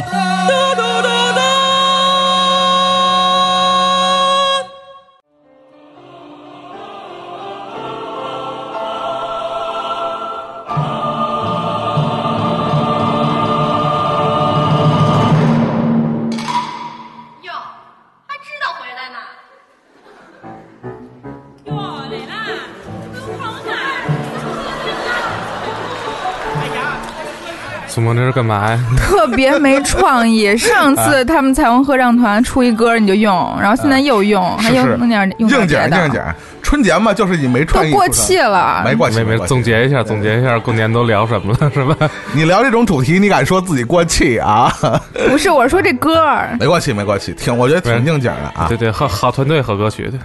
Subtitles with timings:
[0.00, 0.69] 哟，
[28.10, 28.78] 苏萌这是干嘛呀？
[28.98, 30.56] 特别没创意。
[30.56, 36.20] 上次他们彩虹合唱团出一歌你就用，然后现在又用，还有弄点用应点别的景应景，
[36.60, 38.82] 春节嘛，就是你没创意，过气，了。
[38.84, 42.10] 没过气，没没总结一下，总结一下，过年都聊什么了，是吧？
[42.32, 44.72] 你聊这种主题，你敢说自己过气啊？
[45.28, 48.66] 不是，我说这歌儿，没过气，没过气，挺我觉得挺应景的啊。
[48.66, 50.10] 对对，好好团队，好歌曲。
[50.10, 50.18] 对，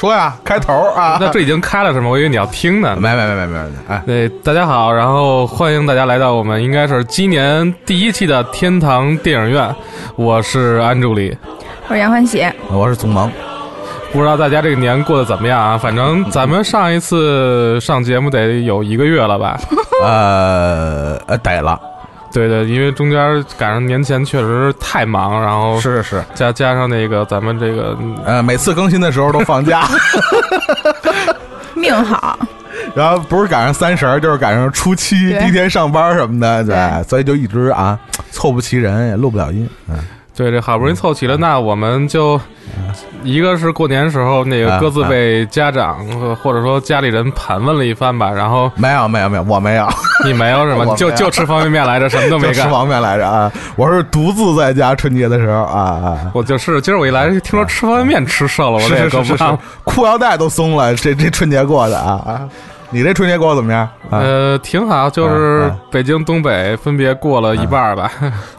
[0.00, 2.08] 说呀，开头啊，那这已经开了是吗？
[2.08, 2.96] 我以为你要听呢。
[2.98, 9.76] 没没没没没没，哎，对，大家好，然后欢迎大家来到我们应该是今年第一期的天堂电影院，
[10.16, 11.36] 我是安助理。
[11.86, 12.42] 我是杨欢喜。
[12.70, 13.30] 我是宗萌，
[14.10, 15.76] 不知道大家这个年过得怎么样啊？
[15.76, 19.60] 反正咱们上一次上节目得有一个月了吧？
[20.02, 21.78] 呃 呃，逮了，
[22.32, 29.88] 对对，因为中间赶上年前确实太忙，然后是是，加加上那个咱们这个呃，每次更新的时候都放假，
[31.74, 32.38] 命好，
[32.94, 37.98] 然后不是赶上三十，就是赶上初七第一天上班什么的，对，对所以就一直啊
[38.30, 39.98] 凑不齐人，也录不了音，嗯，
[40.40, 42.40] 对，这好不容易凑齐了，那我们就
[43.22, 49.86] 一个是过年时候那个啊各自被家长呃或者说家里人盘问了一番吧，然后没有没有没有，我没有，
[50.24, 50.78] 你没有是吧？
[50.80, 52.54] 我没有你就就吃方便面来着，什么都没干。
[52.54, 56.30] 吃方便面来着啊，我是独自在家春节的时候啊啊。
[56.32, 62.48] 我就是今儿我一来，听说吃方便面吃瘦了，我这也是是是是够不上。，裤腰带都松了，这 这春节过的啊啊！
[62.92, 63.82] 你这春节过得怎么样？
[64.10, 68.10] 啊，呃，挺好，就是北京、东北分别过了一半儿吧。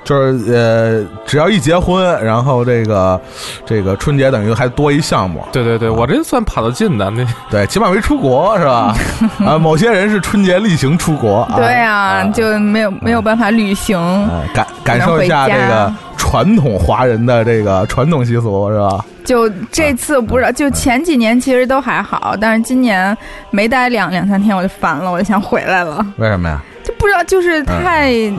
[0.06, 3.19] 就是呃，只要一结婚，然后这个
[3.66, 7.09] 这个春节等于还多一项目，对对对，我这算跑得近的。
[7.09, 8.96] 那对，起码没出国是吧？
[9.46, 14.00] 啊，某些人是春节例行出国，啊对呀，就没有没有办法旅行。
[14.00, 19.03] 啊感感受一下这个传统华人的这个传统习俗是吧？
[19.25, 23.17] 就这次不是，就前几年其实都还好，但是今年
[23.49, 26.05] 没待两两三天我就烦了，我就想回来了。
[26.17, 26.61] 为什么呀？
[26.83, 28.31] 就不知道，就是太。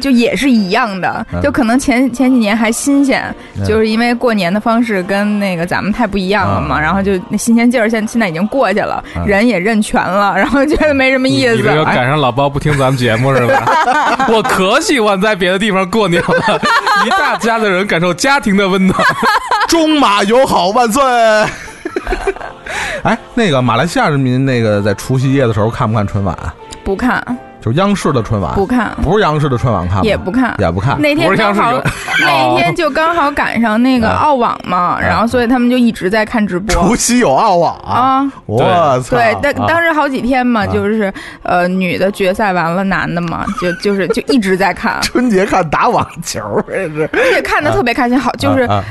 [0.00, 3.22] 就也是一样的，嗯就可能前前几年还新鲜，
[3.58, 11.84] 嗯就是因为过年的方式跟那个咱们太不一样了嘛，嗯然后就那新鲜劲儿现现在已经过去了，嗯人也认全了，然后觉得没什么意思你这。
[11.90, 14.26] 赶上老包不听咱们节目是吧？
[14.32, 16.60] 我可喜欢在别的地方过年了，
[17.04, 18.98] 一大家子人感受家庭的温暖。
[19.68, 21.02] 中马友好万岁！
[23.02, 26.36] 哎，那个马来西亚人民那个在除夕夜的时候看不看春晚？
[26.84, 27.22] 不看，
[27.60, 30.02] 就是央视的春晚，不看，不是央视的春晚看吗？
[30.02, 31.00] 也不看，也不看。
[31.00, 31.82] 那天刚好有
[32.24, 36.74] 那天就刚好赶上那个啊澳网嘛，然后所以他们就一直在看直播。
[36.74, 38.32] 除夕有澳网啊。
[38.46, 39.16] 我操！
[39.16, 39.68] 对，当啊。
[39.68, 40.66] 当时好几天嘛，啊。
[40.66, 41.12] 就是
[41.42, 47.08] 呃，女的决赛完了，男的嘛，就就是就一直在看， 春节看打网球，这是。
[47.12, 48.18] 而且看的特别开心。
[48.18, 48.82] 好，就是啊。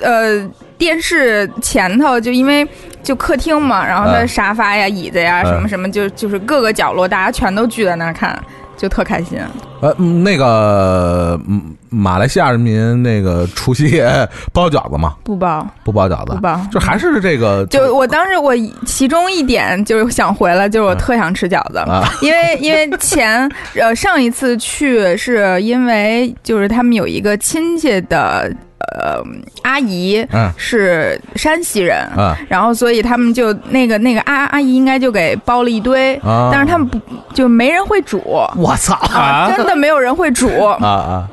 [0.00, 2.66] 呃，电视前头就因为
[3.02, 8.38] 就客厅嘛，然后它嗯沙发呀、椅子呀嗯什么什么，就就是各个角落大家全都聚在那儿看，
[8.76, 9.38] 就特开心。
[9.80, 15.14] 呃，嗯那个嗯马来西亚人民那个除夕夜包饺子吗？
[15.22, 16.60] 不包，不包饺子，不包。
[16.70, 18.52] 就还是这个就我当时我
[18.84, 22.02] 其中一点就是想回来，就是我特想吃饺子，啊。
[22.20, 28.52] 因为因为前呃上一次去是因为就是他们有一个亲戚的
[28.92, 29.22] 呃
[29.62, 32.06] 阿姨嗯是山西人。
[32.16, 36.98] 嗯然后，所以他们就那个那个阿阿姨应该就给包了一堆，啊但是他们不
[37.34, 38.20] 就没人会煮，
[38.56, 40.48] 我操啊真的没有人会煮。
[40.64, 41.28] 啊啊！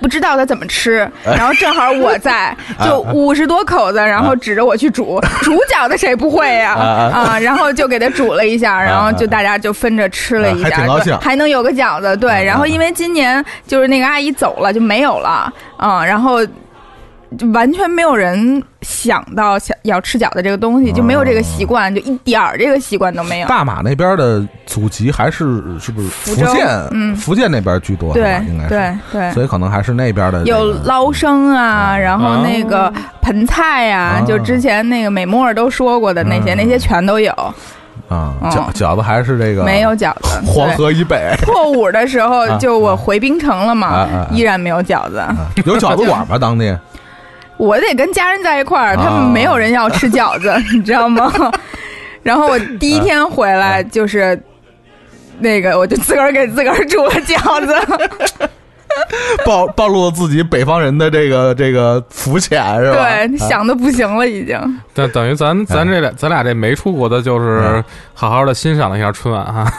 [0.00, 2.46] 不知道他怎么吃，然后正好我在，
[2.78, 6.72] 啊就五十多口子，然后指着我去煮，煮饺子谁不会呀？
[6.74, 12.30] 啊然后就给他煮了一下，然后就大家就分着吃了一下，挺高兴对还能有个饺子，对。
[12.42, 16.40] 然后因为今年就是那个阿姨走了，就没有了，嗯，然后。
[17.38, 23.48] 就完全没有人想到想要吃饺子这个东西，就没有这个习惯，就一点儿这个习惯都没有。
[23.48, 26.66] 大马那边的祖籍还是是不是福州建？
[26.90, 28.68] 嗯福建那边居多，对应该是。
[28.70, 32.92] 对对，所以可能还是那边的这个有捞生啊，然后那个
[33.22, 37.32] 盆菜呀、啊就之前那个美墨儿都说过的那些，嗯那些全都有，
[38.08, 40.40] 啊，嗯饺饺子还是这个没有饺子。
[40.44, 45.18] 黄河以北破五的时候 啊，就我回冰城了嘛，依然没有饺子。
[45.18, 46.36] 啊有饺子馆吗？
[46.38, 46.76] 当地
[47.60, 51.30] 我得跟家人在一块儿，他们没有人要吃饺子， 你知道吗？
[52.22, 54.40] 然后我第一天回来就是。
[55.42, 57.74] 那个，我就自个儿给自个儿煮了饺子，
[59.46, 63.08] 暴暴露了自己北方人的这个这个肤浅是吧？
[63.26, 64.80] 对，想的不行了，已经。
[64.92, 69.72] 但等于咱咱这俩咱俩这没出国的，就是嗯好好的欣赏了一下春晚哈。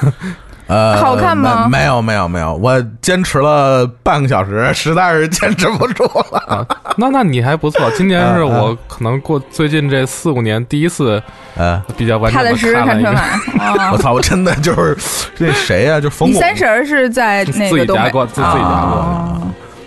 [0.72, 1.68] 呃，好看吗？
[1.70, 6.38] 没没有没有没有，我坚持了半个小时， 实在是坚持不住了。
[6.48, 6.66] 啊，
[6.96, 11.22] 那那你还不错， 今年嗯是我可能过最近这四五年第一次
[11.58, 13.12] 呃，比较完整的踏踏实实看了一个。
[13.92, 14.98] 我操，我真的就是
[15.36, 18.04] 这谁呀、就冯巩，三婶儿是在那自己个东北。
[18.06, 18.64] 家过自自己家过。
[18.64, 19.42] 哦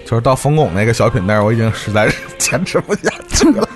[0.07, 3.67] 就是到冯巩那个小品那儿，我已经实在是坚持不下去了。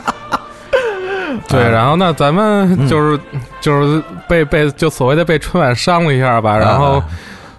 [1.49, 2.89] 对，啊然后那，咱们嗯。
[2.89, 3.21] 就是、
[3.61, 7.05] 就是被被就所谓的被春晚伤了一下吧，然后啊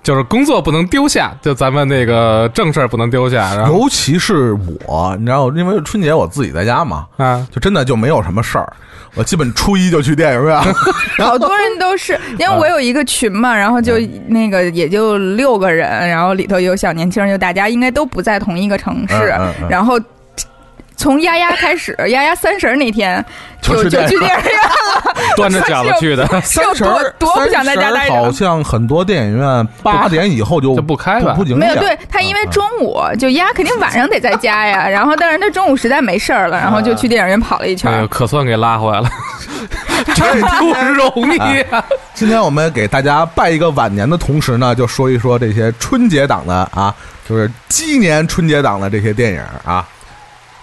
[0.02, 4.58] 就是工作不能丢下，就咱们那个正事儿不能丢下，然后尤其是
[4.88, 8.74] 我，你知道，因为春节我自己在家嘛，啊，就真的就没有什么事儿，
[9.14, 10.58] 我基本初一就去电影院。
[11.20, 19.36] 好多人都是，因为我有一个群嘛，然后就那个也就六个人，然后里头有小年轻，就大家应该都不在同一个城市
[19.70, 20.00] 然后。
[21.00, 23.24] 从丫丫开始，丫丫三十那天
[23.62, 28.32] 就就就去电影院了， 端着 饺子去的，三十多多不想在家待三十好。
[28.32, 31.38] 像很多电影院八点以后就就不开了。
[31.56, 38.08] 没有，对他因为中午就丫肯定晚上得在家呀，然后但是他中午实在没事儿了，然后就去电影院跑了一圈儿那个。
[38.10, 39.10] 可算给拉回来了，
[40.14, 40.24] 这
[40.58, 41.82] 不容易啊！
[42.14, 46.94] 今天我们给大家拜一个晚年的同时呢，就说一说这些春节档的啊，
[47.28, 49.88] 就是鸡年春节档的这些电影啊。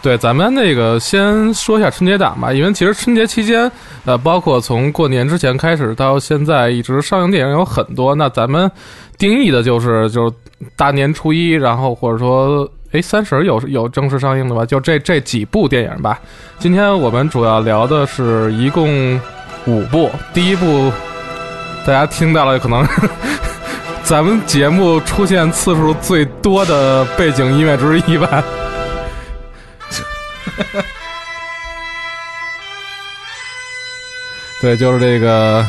[0.07, 3.69] 对，咱们那个先说一下春节档吧，因为其实春节期间，
[4.05, 8.15] 呃，包括从过年之前开始到现在，一直上映电影有很多。
[8.15, 8.71] 那咱们
[9.19, 10.33] 定义的就是就是
[10.77, 14.65] 大年初一，然后或者说，哎，三十有有正式上映的吧？
[14.65, 16.21] 就这这几部电影吧。
[16.61, 19.21] 今天我们主要聊的是一共
[19.67, 20.93] 五部，第一部
[21.85, 22.87] 大家听到了可能。
[24.05, 28.45] 咱们节目出现次数最多的背景音乐之一吧，
[34.61, 35.65] 对，就是这个，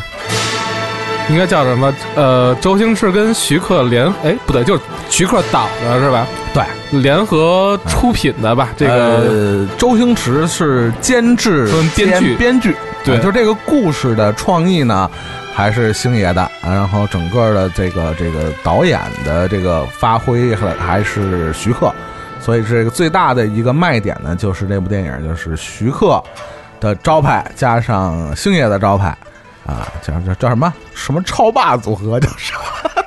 [1.29, 1.93] 应该叫什么？
[2.15, 6.25] 呃，周星驰跟徐克联，哎，不对，就是徐克导的是吧？
[6.53, 6.63] 对，
[7.01, 8.69] 联合出品的吧？
[8.77, 15.11] 这个、呃，周星驰是监制编剧兼编剧，对啊就这个故事的创意呢，
[15.53, 21.93] 还是星爷的，啊然后整个的这个这个导演的这个发挥还还是徐克，
[22.39, 26.23] 所以这个最大的一个卖点呢，就是这部电影就是徐克
[26.79, 29.15] 的招牌加上星爷的招牌。
[29.65, 33.03] 啊，叫叫叫什么什么超霸组合，叫什么？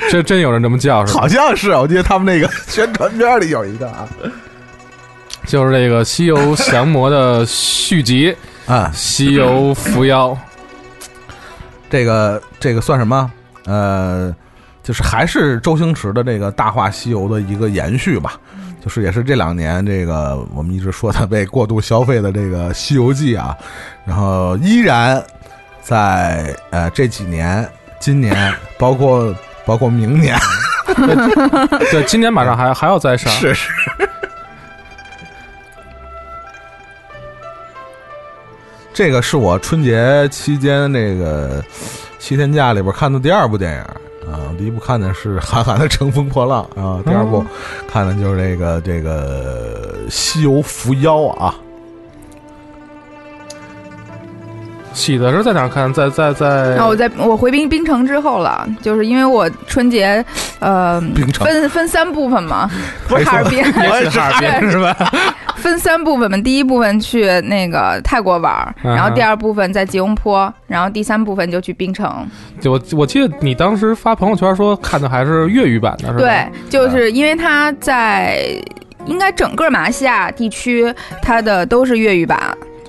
[0.10, 1.20] 这真有人这么叫是吧？
[1.22, 4.06] 好像是，我记得他们那个宣传片里有一个啊
[5.46, 8.36] 就是这个《西游降魔》的续集
[8.68, 10.28] 啊《西游伏妖》。
[11.88, 13.30] 这个这个算什么？
[13.64, 14.34] 呃，
[14.86, 18.38] 就是还是周星驰的这个《大话西游》的一个延续吧。
[18.80, 23.56] 就是也是这两年这个我们一直说它被过度消费的这个《西游记》啊，
[24.04, 25.20] 然后依然
[25.82, 30.38] 在呃这几年，今年包括包括明年，
[31.90, 33.32] 对，今年马上还还要再上。
[33.32, 33.72] 是是。
[38.94, 41.60] 这个是我春节期间那个
[42.20, 43.84] 七天假里边看的第二部电影
[44.30, 47.44] 啊，第一部看的是韩寒的《乘风破浪》啊，第二部
[47.88, 51.54] 看的就是这个这个《西游伏妖》啊，
[54.96, 55.92] 喜的是在哪儿看？
[55.92, 60.24] 在在在然后我在我回冰冰城之后了，就是因为我春节，
[60.58, 62.68] 呃冰，城分分三部分嘛，
[63.06, 63.64] 不是哈尔滨，也
[64.10, 64.96] 是哈尔滨是吧？
[65.56, 72.26] 分三部分嘛，第一部分去那个泰国玩然后第二部分在吉隆坡，然后第三部分就去冰城。
[72.58, 76.18] 就我我记得你当时发朋友圈说看的还是粤语版的，是吧？
[76.18, 78.40] 对，就是因为它在
[79.04, 82.38] 应该整个马来西亚地区，它的都是粤语版，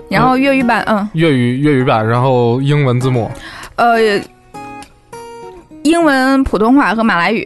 [0.10, 3.30] 然后粤语版，嗯，粤语粤语版，然后英文字幕。
[3.76, 3.98] 呃，
[5.84, 7.46] 英文、普通话和马来语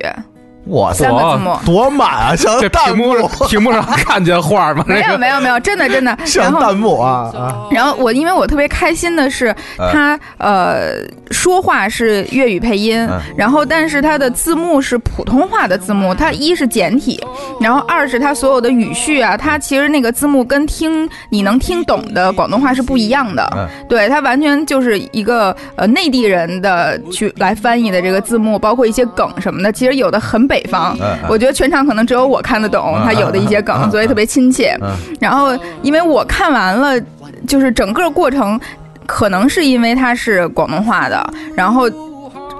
[0.67, 1.55] 哇塞三，个字幕。
[1.65, 3.13] 多满啊，像这弹幕
[3.49, 4.83] 屏幕，上看见画吗？
[4.87, 6.11] 没有没有没有，真的真的。
[6.35, 7.67] 然后像弹幕啊啊！
[7.71, 9.53] 然后我因为我特别开心的是，
[9.91, 10.91] 他呃
[11.31, 17.19] 说话是粤语配音嗯，然后但是他的字幕是普通话的字幕，它一是简体，
[17.59, 30.97] 然后二是它所有的语序啊，它其实那个字幕跟听你能听懂的广东话是不一样的，嗯对，它完全就是一个呃内地人的去来翻译的这个字幕，包括一些梗什么的，其实有的很北方，
[31.29, 34.77] 我觉得全场可能只有我看得懂嗯他有的一些梗，所以特别亲切。
[34.81, 34.89] 嗯
[35.19, 36.99] 然后因为我看完了，
[37.47, 38.59] 就是整个过程，
[39.05, 41.89] 可能是因为他是广东话的，然后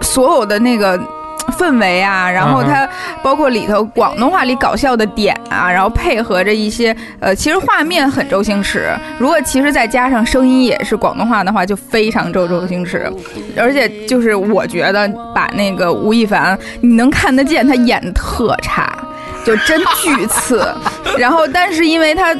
[0.01, 0.97] 所有的那个。
[1.57, 2.87] 氛围啊，然后它
[3.21, 13.11] 包括里头广东话里搞笑的点啊，然后配合着一些呃，其实画面很周星驰，如果其实再加上声音也是广东话的话，就非常周周星驰。
[13.57, 18.91] 而且就是我觉得把那个吴亦凡，你能看得见他演的特差，
[19.45, 20.67] 就真巨次。
[21.17, 22.35] 然后，但是因为他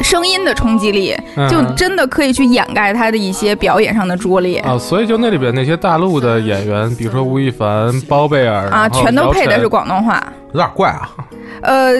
[0.00, 4.58] 声音的冲击力，嗯就真的可以去掩盖他的一些表演上的拙劣。
[4.60, 10.22] 啊，所以就那里边那些大陆的演员，比如说吴亦凡、包贝尔啊，全都配的是广东话。
[10.52, 11.08] 有点怪啊，
[11.62, 11.94] 呃，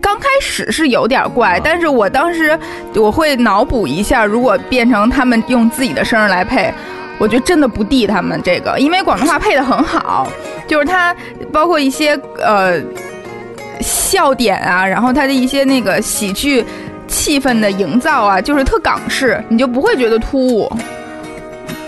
[0.00, 2.58] 刚开始是有点怪，但是我当时
[2.96, 6.74] 我会脑补一下，如果变成他们用自己的声儿来配，
[7.18, 10.26] 我觉得真的不敌他们这个，因为广东话配的很好，
[10.66, 11.14] 就是它
[11.52, 12.82] 包括一些呃
[13.80, 16.64] 笑点啊，然后它的一些那个喜剧
[17.12, 20.72] 气氛的营造啊，就是特港式，你就不会觉得突兀，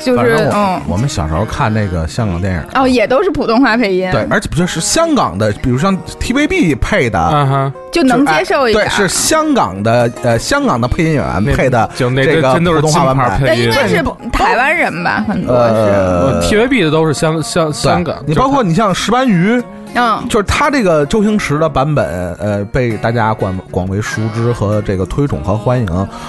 [0.05, 0.81] 就是反正我嗯。
[0.87, 2.63] 我们小时候看那个香港电影。
[2.75, 8.85] 哦，也都是普通话配音，对，而且不就是香港的，比如像 TVB 配的，啊哈，就能接受一点。
[8.85, 13.49] 对，是香港的呃香港的配音演员配的就那个真都是普通话金牌版本。
[13.49, 15.73] 配音那应该是台湾人吧，很多是。
[15.75, 19.63] 呃 TVB 的都是香香香港，你包括你像石斑鱼，
[19.95, 25.87] 嗯，就是他这个周星驰的版本，呃，被大家广广为熟知和这个推崇和欢迎。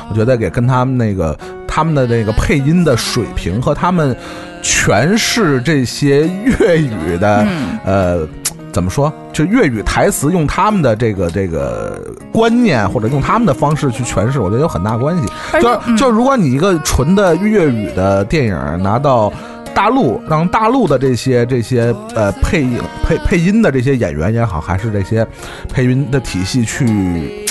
[0.10, 1.38] 我觉得也跟他们那个
[1.75, 4.15] 他们的那个配音的水平和他们
[4.63, 8.27] 诠释这些粤语的，嗯呃。
[8.72, 9.10] 怎么说？
[9.32, 11.98] 就粤语台词用他们的这个这个
[12.29, 15.24] 观念，或者用他们的方式去诠释，我觉得有很大关系。
[15.62, 19.32] 就就如果你一个纯的粤语的电影拿到
[19.74, 22.77] 大陆，让大陆的这些这些呃配音
[23.08, 25.25] 配配音的这些演员也好，还是这些
[25.74, 27.48] 配音的体系去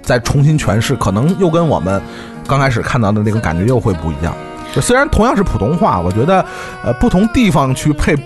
[0.00, 2.00] 再重新诠释，可能又跟我们
[2.46, 4.34] 刚开始看到的那个感觉又会不一样。
[4.74, 6.44] 就虽然同样是普通话，我觉得
[6.82, 8.16] 呃不同地方去配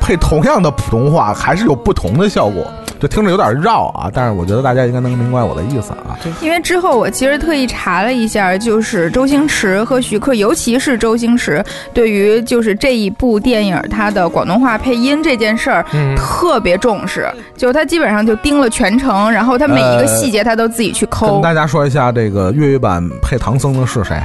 [0.00, 2.70] 配同样的普通话，还是有不同的效果。
[2.98, 6.16] 就听着有点绕啊，但是我觉得大家应该能明白我的意思啊。
[6.40, 15.84] 因为之后我其实特意查了一下，就是周星驰和徐克，尤其是周星驰，对于就是这一部电影他的广东话配音这件事儿。
[15.92, 21.42] 嗯，特别重视，就他基本上就盯了全程，然后他每一个细节他都自己去抠跟。
[21.42, 24.20] 大家说一下，这个粤语版配唐僧的是谁？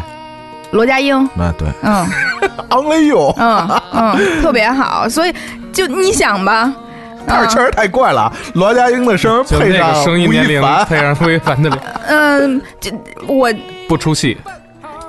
[0.71, 2.07] 罗家英，那对，嗯
[2.69, 5.33] 昂雷哟，嗯嗯，特别好，所以
[5.73, 6.73] 就你想吧，
[7.27, 8.31] 但是确实太怪了。
[8.53, 12.91] 罗家英的声配上声音吴亦年龄凡，配上吴亦凡的脸， 嗯，这
[13.27, 13.49] 我
[13.87, 14.37] 不出戏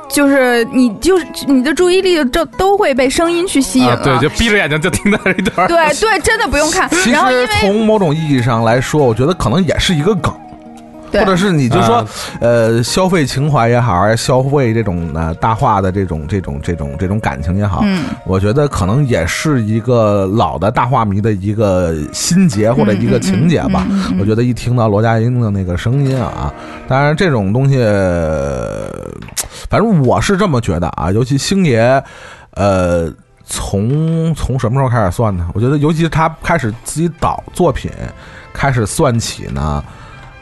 [0.09, 6.87] 就是你就是你的注意力就都会被声音去吸引了，，啊对，就闭着眼睛就听到这一段，对对，真的不用看。
[6.91, 10.31] 其然后因为实从某种意义上来说，我觉得可能也是一个梗。
[11.13, 12.07] 对或者是你就说啊，
[12.41, 23.87] 呃，消费情怀也好，还是消费这种呃大话的这种这种这种这种感情也好，嗯我觉得可能也是一个老的大话迷的一个心结或者一个情节吧。
[24.19, 26.53] 我觉得一听到罗家英的那个声音啊，
[26.89, 28.91] 当然这种东西，呃
[29.71, 32.03] 反正我是这么觉得啊，尤其星爷，
[32.55, 33.13] 呃。
[33.45, 35.47] 从从什么时候开始算呢？
[35.53, 37.91] 我觉得，尤其是他开始自己导作品，
[38.51, 39.85] 开始算起呢，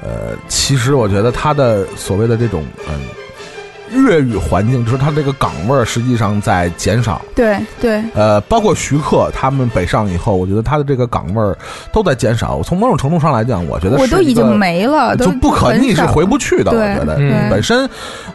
[0.03, 2.95] 呃，其实我觉得他的所谓的这种嗯
[3.93, 7.21] 粤语环境，就是他这个岗位儿，实际上在减少。
[7.35, 11.59] 对对，呃，包括徐克他们北上以后，我觉得他的这个岗位儿
[11.93, 12.63] 都在减少。
[12.63, 16.71] 从某种程度上来讲，我觉得我都已经没了，就不可逆，是回不去的。
[16.71, 17.91] 我觉得嗯本身，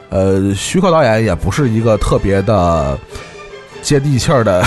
[0.09, 2.97] 呃，徐克导演也不是一个特别的
[3.81, 4.61] 接地气儿的，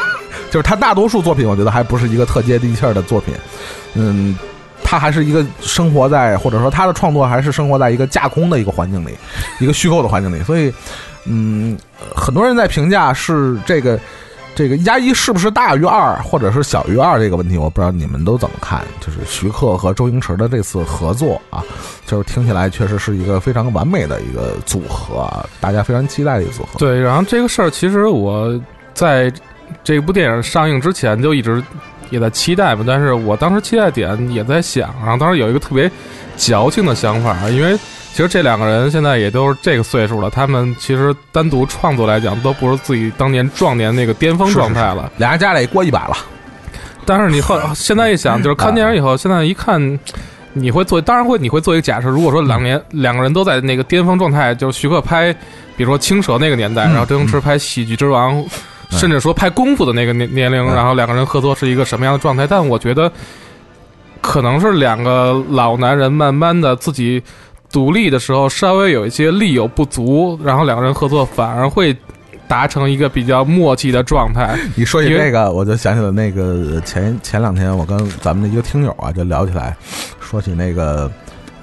[0.52, 3.34] 就是他大多数作品，我觉得还不是一个特接地气儿的作品。
[3.94, 4.38] 嗯，
[4.84, 9.16] 他还是一个生活在，或者说他的创作还是生活在一个架空的一个环境里，
[9.58, 10.72] 一个虚构的环境里，所以，
[11.26, 11.76] 嗯，
[12.14, 13.98] 很多人在评价是这个
[14.54, 18.84] 这个一加一是不是大于二，或者是小于二这个问题，我不知道你们都怎么看。
[19.00, 21.64] 就是徐克和周星驰的这次合作啊，
[22.06, 26.78] 就是听起来确实是一个非常完美的一个组合啊，大家非常期待的一个组合。
[26.78, 28.60] 对，然后这个事儿其实我
[28.92, 29.32] 在
[29.82, 31.60] 这部电影上映之前就一直
[32.10, 35.90] 也在期待吧，但是我当时期待点也在想，然后当时有一个特别
[36.36, 37.76] 矫情的想法，因为
[38.12, 45.10] 其实这两个人现在也都是这个岁数了，他们其实单独创作来讲都不是自己当年壮年那个巅峰状态了。
[45.16, 46.16] 俩人加起来也过一百了，
[47.04, 49.98] 但是你后 现在一想，就是看电影以后，现在一看，
[50.52, 55.32] 你会做，当然会，你会做一个假设，如果说两年两个人都在那个巅峰状态，就是徐克拍，
[55.76, 58.44] 比如说青蛇那个年代，然后周星驰拍喜剧之王，
[58.90, 62.46] 甚至说拍功夫的那个年年龄，嗯然后两个人合作是一个什么样的状态？
[62.46, 63.10] 但我觉得，
[64.20, 67.22] 可能是两个老男人慢慢的自己
[67.72, 71.96] 独立的时候，稍微有一些力有不足，然后两个人合作反而会
[72.46, 74.56] 达成一个比较默契的状态。
[74.74, 79.74] 你说起这个，我就想起了那个前前两天我跟咱们的一个听友啊，就聊起来，
[80.20, 81.10] 说起那个，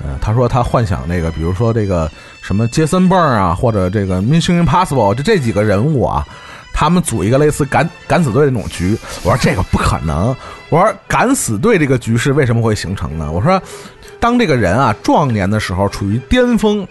[0.03, 2.09] 呃，他说他幻想那个，比如说这个
[2.41, 6.25] 什么杰森·蹦啊，或者这个 Mission Impossible，就这几个人物啊，
[6.73, 8.97] 他们组一个类似敢敢死队那种局。
[9.23, 10.35] 我说这个不可能，
[10.69, 13.31] 我说敢死队这个局势为什么会形成呢？
[13.31, 13.61] 我说，
[14.19, 16.87] 当这个人啊壮年的时候处于巅峰，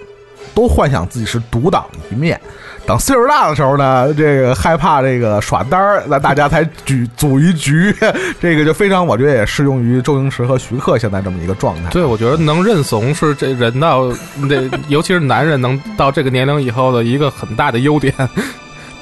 [0.54, 2.40] 都幻想自己是独当一面。
[2.86, 7.94] 等岁数大的时候呢，这个害怕这个耍单儿，那大家才举组一局，
[8.40, 11.90] 这个就非常，我觉得也适用于周星驰和徐克现在这么一个状态。
[11.90, 18.12] 对，我觉得能认怂是这人到那，尤其是男人能到这个年龄以后的一个很大的优点。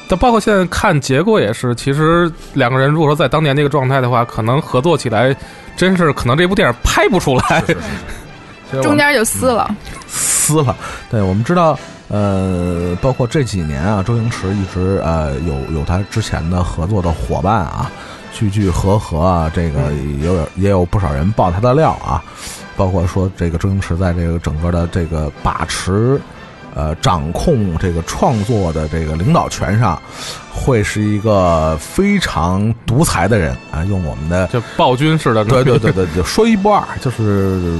[0.09, 5.37] 但包括现在看结果也是，其实两个人如果说在当年那个状态的话，可能合作起来，
[5.77, 7.62] 真是可能这部电影拍不出来。
[8.83, 9.71] 中间就撕了。
[10.07, 10.77] 撕了。
[11.11, 17.91] 对，我们知道，呃，包括这几年啊，周星驰一直呃有有他之前的合作的伙伴啊，
[18.33, 22.23] 聚聚合合啊，这个也有也有不少人爆他的料啊，
[22.77, 26.21] 包括说这个周星驰在这个整个的这个把持。
[26.79, 30.01] 呃，掌控这个创作的这个领导权上，
[30.55, 33.85] 会是一个非常独裁的人啊。
[33.87, 37.77] 用我们的就暴君式的，对对对对，就说一不二，就是，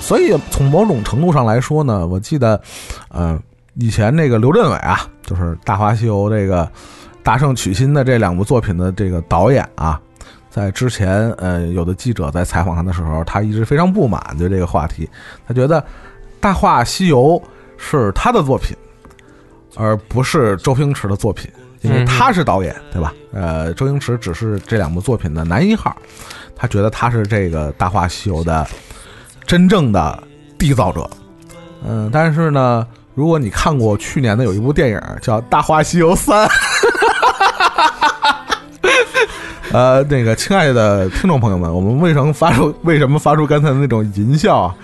[0.00, 2.58] 所以从某种程度上来说呢，我记得，
[3.10, 3.38] 呃，
[3.74, 6.66] 以前那个刘镇伟啊，就是《大话西游》这个
[7.22, 10.00] 大圣娶亲的这两部作品的这个导演啊，
[10.48, 15.06] 在之前，呃，有的记者在采访他的时候，他一直非常不满对这个话题，
[15.46, 15.78] 他觉得
[16.40, 17.38] 《大话西游》
[17.80, 18.76] 是他的作品，
[19.76, 21.50] 而不是周星驰的作品。
[21.82, 23.14] 因为他是导演，对吧？
[23.32, 25.96] 呃，周星驰只是这两部作品的男一号，
[26.54, 28.66] 他觉得他是这个《大话西游》的
[29.46, 30.22] 真正的
[30.58, 31.08] 缔造者。
[31.82, 36.46] 嗯，但是呢，如果你看过去年的有一部电影叫《大话西游三》，
[39.72, 44.74] 呃，那个亲爱的听众朋友们，我们为什么发出为什么发出刚才的那种淫笑啊？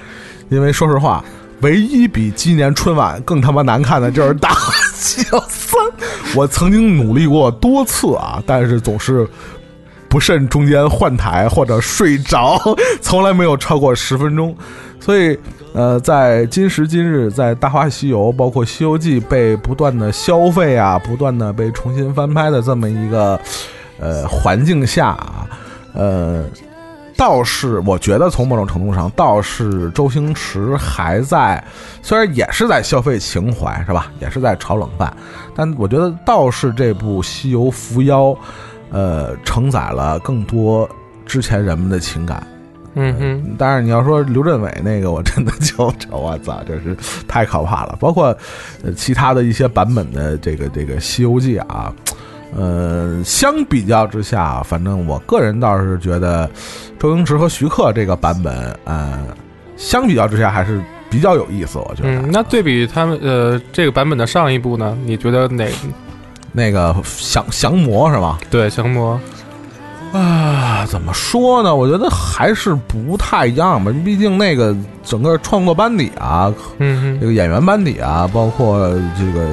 [0.49, 1.23] 因为说实话，
[1.63, 5.81] 唯一比今年春晚更他妈难看的就是《大话西游三》。
[6.35, 9.27] 我曾经努力过多次啊，但是总是
[10.09, 12.61] 不慎中间换台或者睡着，
[13.01, 14.57] 从来没有超过十分钟。
[15.01, 15.39] 所以，
[15.73, 23.39] 呃，在今时今日，在《大话西游》包括《西游记》被不断的消费啊，不断的被重新翻拍的这么一个
[24.01, 25.47] 呃环境下啊，
[25.95, 26.45] 呃，
[27.17, 31.63] 倒是我觉得从某种程度上，倒是周星驰还在，
[32.03, 34.13] 虽然也是在消费情怀，是吧？
[34.21, 35.17] 也是在炒冷饭，
[35.55, 38.25] 但我觉得倒是这部《西游伏妖》，
[38.91, 40.89] 呃，承载了更多
[41.25, 42.47] 之前人们的情感。
[42.99, 46.97] 嗯哼，但是，你要说刘镇伟那个，我真的就这我操，这 是
[47.29, 47.95] 太可怕了。
[48.01, 48.29] 包括
[48.83, 51.93] 呃其他的一些版本的这个这个《西游记》啊，
[52.57, 56.49] 呃，相比较之下，反正我个人倒是觉得
[56.99, 59.19] 周星驰和徐克这个版本，呃，
[59.77, 61.79] 相比较之下还是比较有意思。
[61.79, 65.69] 我觉得，嗯，那对比他们呃这个版本的上一部呢，你觉得哪
[66.53, 68.39] 那个降降魔是吧？
[68.51, 69.21] 对降魔？
[70.13, 71.75] 啊，怎么说呢？
[71.75, 73.93] 我觉得还是不太一样吧。
[74.03, 78.89] 毕竟那个整个创作班底啊，嗯，这个演员班底啊，包括
[79.19, 79.47] 这个，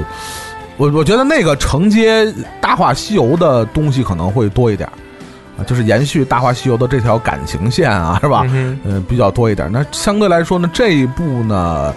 [0.78, 2.26] 我我觉得那个承接
[2.60, 4.94] 《大话西游》的东西可能会多一点儿
[5.58, 8.44] 啊，就是延续《大话西游》的这条感情线啊，是吧？
[8.84, 9.72] 嗯比较多一点。
[9.72, 11.94] 那相对来说呢，这一部呢，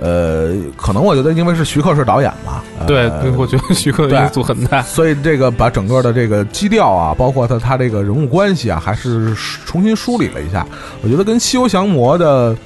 [0.00, 4.82] 呃，可能我觉得因为是徐克是导演嘛，呃对，我觉得徐克的因素很大。
[4.82, 9.32] 所以这个把整个的这个基调啊，包括他他这个人物关系啊，还是
[9.64, 10.66] 重新梳理了一下。
[11.02, 12.56] 我觉得跟《西游降魔》的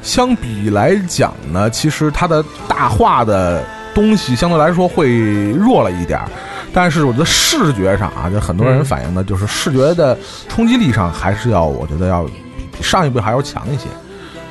[0.00, 6.28] 相比来讲呢，其实它的大话的东西相对来说会弱了一点儿。
[6.74, 10.16] 但是我觉得视觉上啊，就很多人嗯反映的就是视觉的
[10.48, 12.32] 冲击力上，还是要我觉得要比
[12.76, 13.84] 比上一部还要强一些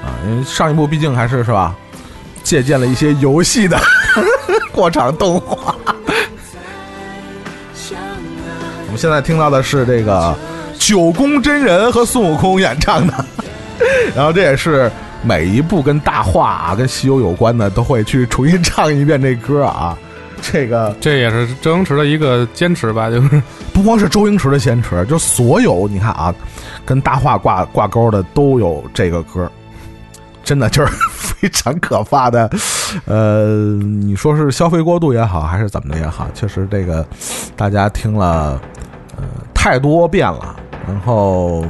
[0.03, 1.75] 啊，因为上一部毕竟还是是吧，
[2.43, 3.79] 借鉴了一些游戏的
[4.71, 5.75] 过场动画。
[8.85, 10.35] 我们现在听到的是这个
[10.77, 13.25] 九宫真人和孙悟空演唱的，
[14.13, 14.91] 然后这也是
[15.23, 19.97] 每一部跟大话啊、跟西游有关的都会去重新唱一遍这歌啊。
[20.41, 23.39] 这个这也是周星驰的一个坚持吧，就是
[23.71, 26.33] 不光是周星驰的坚持，就所有你看啊，
[26.83, 29.47] 跟大话挂挂钩的都有这个歌，
[30.43, 32.49] 真的就是非常可怕的。
[33.05, 37.05] 呃，你说是消费过度也好，还是怎么的也好，确实这个
[37.55, 38.59] 大家听了
[39.17, 40.55] 呃太多遍了，
[40.87, 41.63] 然后。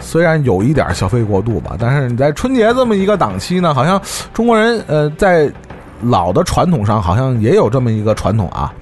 [0.00, 4.00] 虽然有一点消费过度吧，但是你在春节这么一个档期呢，好像
[4.32, 5.50] 中国人呃在
[6.02, 8.72] 老的传统上好像也有这么一个传统啊，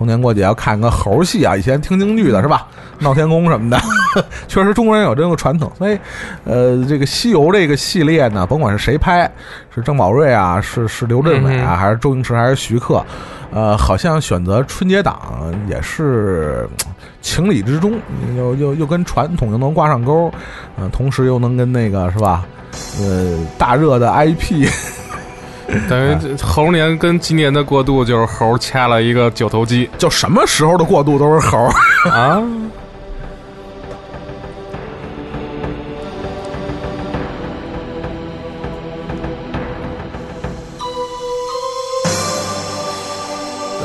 [0.00, 2.66] 逢年过节要看个猴戏啊，以前听京剧的是吧？
[3.00, 3.78] 闹天宫什么的，
[4.48, 5.70] 确实中国人有这个传统。
[5.76, 5.98] 所以，
[6.44, 9.30] 呃，这个西游这个系列呢，甭管是谁拍，
[9.74, 13.04] 是郑宝瑞啊，是是刘镇伟啊，嗯还是周星驰，还是徐克，
[13.52, 17.92] 呃，好像选择春节档也是呃情理之中，
[18.38, 20.32] 又又又跟传统又能挂上钩，
[20.78, 22.46] 呃，同时又能跟那个是吧？
[23.00, 24.66] 呃，大热的 IP
[25.88, 31.58] 等于猴年跟今年的过渡，就是猴掐了一个九头鸡就什么时候的过渡都是猴。
[32.10, 32.42] 啊。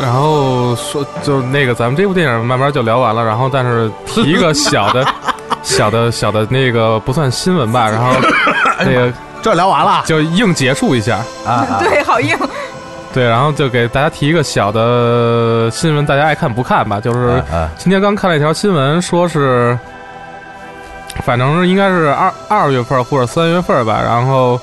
[0.01, 5.05] 然后说，就那个咱们这部电影慢慢就聊完了，然后但是提一个小的、
[5.63, 8.11] 小的、小的那个不算新闻吧，然后
[8.79, 9.11] 那个
[9.45, 12.35] 这聊完了就硬结束一下，啊， 对，好硬。
[13.13, 16.99] 对，然后就给大家提一个小的新闻，大家爱看不看吧？
[16.99, 19.77] 就是啊今天刚看了一条新闻，说是，
[21.23, 24.57] 反正是应该是二二月份或者三月份吧，然后《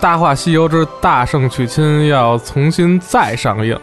[0.00, 3.74] 大话西游之大圣娶亲》要重新再上映。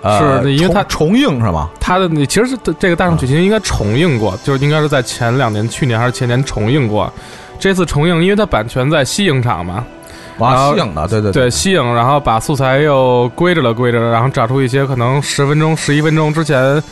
[0.00, 1.68] 呃是因为它重重映是吗？
[1.78, 7.12] 它的那其实是这个《大圣娶亲》应该重映过，就是应该是在前两年，去年还是前年重映过。
[7.62, 9.84] 这次重映，因为它版权在西影厂嘛，
[10.36, 16.82] 然哇，后西影的，对对对，西影，然后把素材又归着了归着了，然后找出一些可能十分钟、十一分钟之前，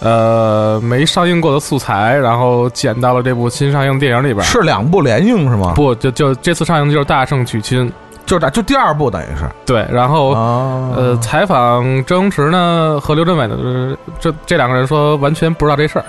[0.00, 4.44] 呃，没上映过的素材，然后剪到了这部新上映电影里边。
[4.44, 7.88] 是两部连映是吗？，不，就就这次上映的就是《大圣娶亲》，
[8.26, 10.32] 就这就第二部等于是对，然后。
[10.32, 16.04] 啊呃，采访周星驰呢和刘镇伟的呃这这两个人说完全不知道这事儿，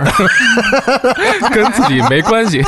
[1.53, 2.65] 跟自己没关系。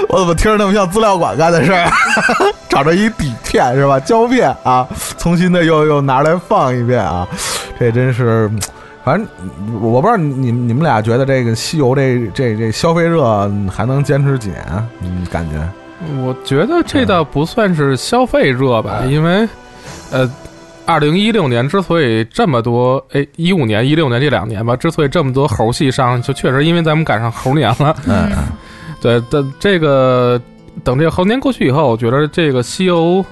[0.08, 1.90] 我怎么听着那么像资料馆干的事儿？
[2.68, 3.98] 找着一底片是吧？
[4.00, 4.86] 胶片啊，
[5.18, 7.26] 重新的又又拿来放一遍啊，
[7.78, 8.50] 这真是，
[9.04, 9.26] 反正
[9.80, 14.86] 我不知道你你们俩觉得这个西游这这这消费热还能坚持几年啊？
[15.02, 15.56] 嗯，感觉
[16.24, 19.48] 我觉得这倒不算是消费热吧，因为，
[20.12, 20.30] 呃，
[20.86, 27.96] 二零一六年之所以这么多，哎，一五年、一六年这两年吧，之所以这么多猴戏上，就确实因为咱们赶上猴年了。
[28.06, 28.38] 嗯嗯
[29.00, 30.40] 对，但这个
[30.82, 33.24] 等这个猴年过去以后，我觉得这个西游，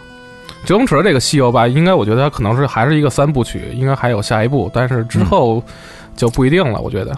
[0.65, 5.63] 周星驰这个西游吧，应该我觉得它可能是还是一个三部曲，应该还有下一部，但是之后
[6.15, 7.17] 就不一定了，我觉得。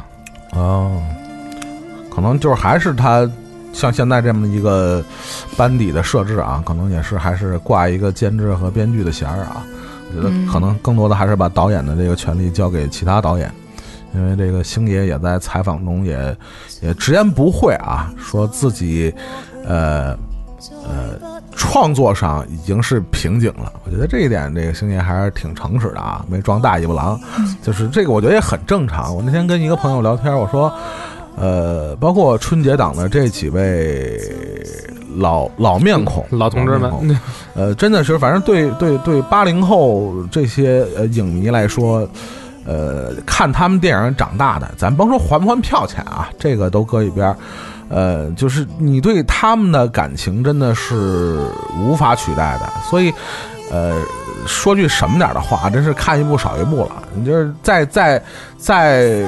[0.53, 1.03] 哦，
[2.11, 3.31] 可能就是还是他
[3.73, 5.05] 像现在这么一个
[5.57, 9.63] 班底的设置啊，可能也是还是挂一个监制和编剧的衔儿啊。
[10.11, 13.53] 我觉得嗯可能更多的还是把导演的这个权利交给其他导演，
[14.15, 16.37] 因为这个星爷也在采访中也
[16.81, 19.13] 也直言不讳啊，说自己
[19.65, 20.17] 呃
[20.63, 21.19] 呃
[21.53, 23.73] 创作上已经是瓶颈了。
[23.85, 27.21] 我觉得这一点，这个星爷还是挺诚实的啊，没装大尾巴狼，
[27.63, 29.15] 就是这个我觉得也很正常。
[29.15, 30.73] 我那天跟一个朋友聊天，我说。
[31.41, 34.21] 呃，包括春节档的这几位
[35.19, 36.93] 老老面孔、 老同志们，
[37.55, 42.05] 呃，真的是，反正对对对，八零后这些呃影迷来说，
[42.69, 47.37] 呃，看他们电影长大的，咱甭说还不还票钱啊，这个都搁一边儿。
[47.89, 51.49] 呃，就是你对他们的感情真的是
[51.81, 53.11] 无法取代的，所以，
[53.71, 53.99] 呃，
[54.47, 57.03] 说句什么点儿的话，真是看一部少一部了。
[57.15, 58.23] 你就是在在
[58.59, 59.27] 在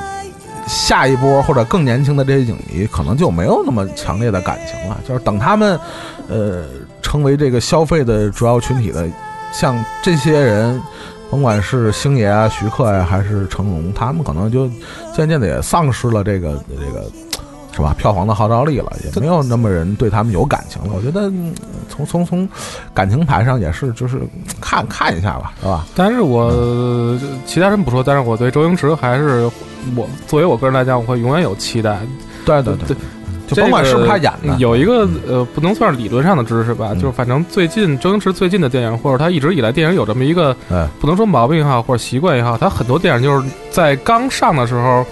[0.67, 4.99] 下一波或者更年轻的这些影迷，可能就没有那么强烈的感情了。
[5.09, 5.81] 就是等他们，
[6.29, 6.65] 呃，
[7.01, 9.09] 成为这个消费的主要群体的，
[9.53, 10.79] 像这些人，
[11.31, 14.69] 甭管是星爷啊、徐克呀、还是成龙，他们可能就
[15.15, 17.05] 渐渐的也丧失了这个这个。
[17.73, 17.95] 是吧？
[17.97, 20.89] 票房的号召力了，也没有那么人对他们有感情了。
[20.93, 21.55] 我觉得嗯
[21.89, 22.47] 从从从
[22.93, 24.21] 感情牌上也是，就是
[24.61, 25.87] 看看一下吧，是吧？
[25.95, 27.17] 但是我
[27.47, 29.49] 其他人不说，但是我对周星驰还是
[29.97, 32.01] 我作为我个人来讲，我会永远有期待。
[32.45, 32.97] 对对对，
[33.55, 36.99] 就甭管是不是他演的，有一个呃，不能算是理论上的知识吧，嗯。
[36.99, 45.05] 就是反正最近周星驰最近的电影，或者他一直以来电影有这么一个哎，不能说毛病也好，或者习惯也好，他很多电影就是在刚上的时候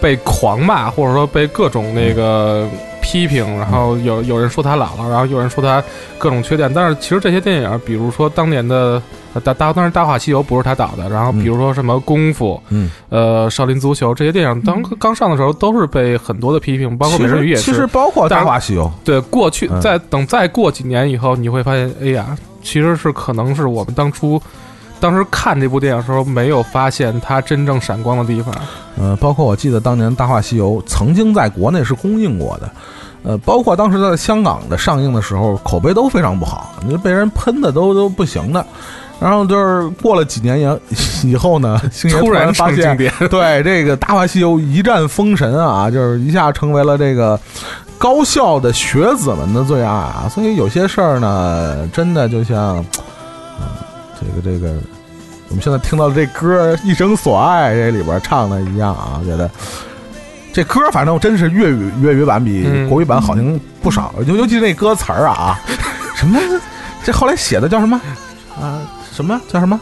[0.00, 2.66] 被狂骂，或者说被各种那个
[3.02, 5.82] 批评，然后有有人说他老了，然后有人说他
[6.18, 9.02] 各种缺点，但是其实这些电影，比如说当年的呃
[9.40, 17.86] 大大当然《大话西游》不是他导的，然后比如说什么《功夫》，嗯，呃，《少林足球》这些电影当刚上的时候都是被很多的批评，包括《美人鱼》也其实。
[17.86, 24.40] 包括《大话西游》，对，过去嗯再等再过几年以后，你会发现，哎呀，其实是可能是我们当初
[24.98, 28.54] 当时看这部电影的时候没有发现它真正闪光的地方。
[28.98, 32.70] 呃，包括我记得当年《大话西游》曾经在国内是公映过的，
[33.22, 38.66] 呃，包括当时在香港的上映的时候，口碑都非常不好，你被人喷的都都不行的。
[39.18, 40.78] 然后就是过了几年以
[41.32, 42.96] 以后呢， 星爷突然发现，
[43.30, 47.38] 对这个《大话西游》一战封神啊，就是一下成为了这个
[47.96, 50.30] 高校的学子们的最爱啊。
[50.30, 52.76] 所以有些事儿呢，真的就像，
[53.58, 53.66] 嗯、
[54.20, 54.74] 这个这个，
[55.48, 59.50] 我们现在听到的这歌《一生所爱》这里边唱的一样啊，觉得。
[60.52, 65.60] 这歌反正真是粤语粤语版比嗯国语版好听不少，尤尤其是那歌词儿啊，
[66.14, 66.38] 什么
[67.04, 68.00] 这后来写的叫什么
[68.58, 68.80] 啊？
[69.16, 69.80] 什么叫什么？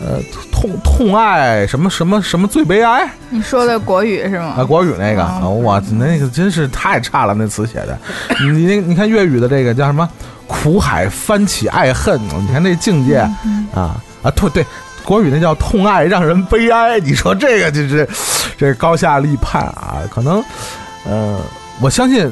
[0.00, 0.20] 呃，
[0.52, 4.54] 痛痛爱什么什么什么最悲哀你说的国语是吗？
[4.58, 4.64] 啊？
[4.64, 5.24] 国语那个
[5.60, 7.98] 哇，那个真是太差了，那词写的。
[8.42, 10.08] 你那你看粤语的这个叫什么？
[10.46, 13.18] 苦海翻起爱恨，你看那境界
[13.74, 14.66] 啊啊，对对，
[15.04, 16.98] 国语那叫痛爱让人悲哀。
[17.00, 18.08] 你说这个就是
[18.56, 20.42] 这高下立判啊，可能
[21.08, 21.38] 呃，
[21.80, 22.28] 我相信。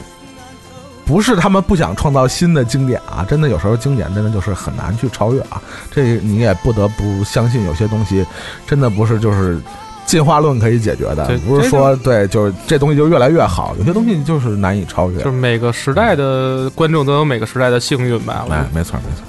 [1.06, 5.62] 不是他们不想创造新的经典啊，真的有时候经典真的就是很难去超越啊。
[5.90, 8.26] 这你也不得不相信，有些东西
[8.66, 9.58] 真的不是就是
[10.04, 15.36] 进化论可以解决的，不是说对，就是这东西就越来越好，有些东西就是难以超越就是。
[15.36, 18.44] 每个时代的观众都有每个时代的幸运吧。
[18.50, 19.22] 哎得，没错没错。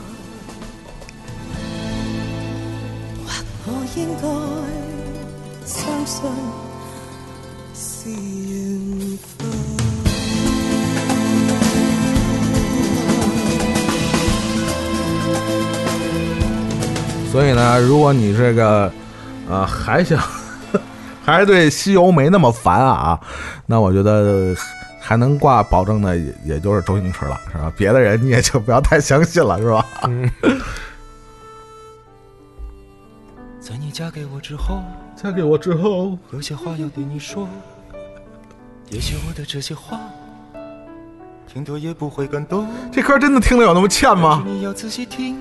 [17.37, 18.91] 所以呢，如果你这个
[19.47, 20.19] 呃还想
[21.23, 23.19] 还对西游没那么烦啊，
[23.67, 24.55] 那我觉得
[24.99, 27.71] 还能挂保证的也也就是周星驰了，是吧？
[27.77, 29.85] 别的人你也就不要太相信了，是吧？
[30.07, 30.27] 嗯，
[33.61, 34.81] 在你嫁给我之后，
[35.15, 37.47] 嫁给我之后，有些话要对你说，
[38.89, 39.99] 也许我的这些话
[41.47, 44.41] 听多也不会感动，这歌真的听得有那么欠吗？
[44.43, 45.37] 你要仔细听。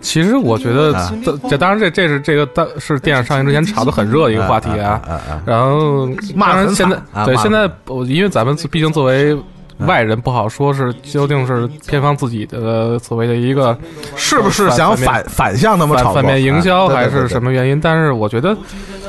[0.00, 5.00] 其实我觉得啊这这当然这这是这个当是电影上映之前炒得很热的一个话题啊。
[5.06, 5.42] 啊啊！
[5.44, 9.36] 然后骂得很当然现在啊对现在我因为咱们毕竟作为
[9.86, 13.78] 外人不好说是究竟是片方自己的所谓的一个
[14.16, 17.80] 是不是想反反向那么炒反反面营销还是哎对对对对什么原因？
[17.80, 18.56] 但是我觉得，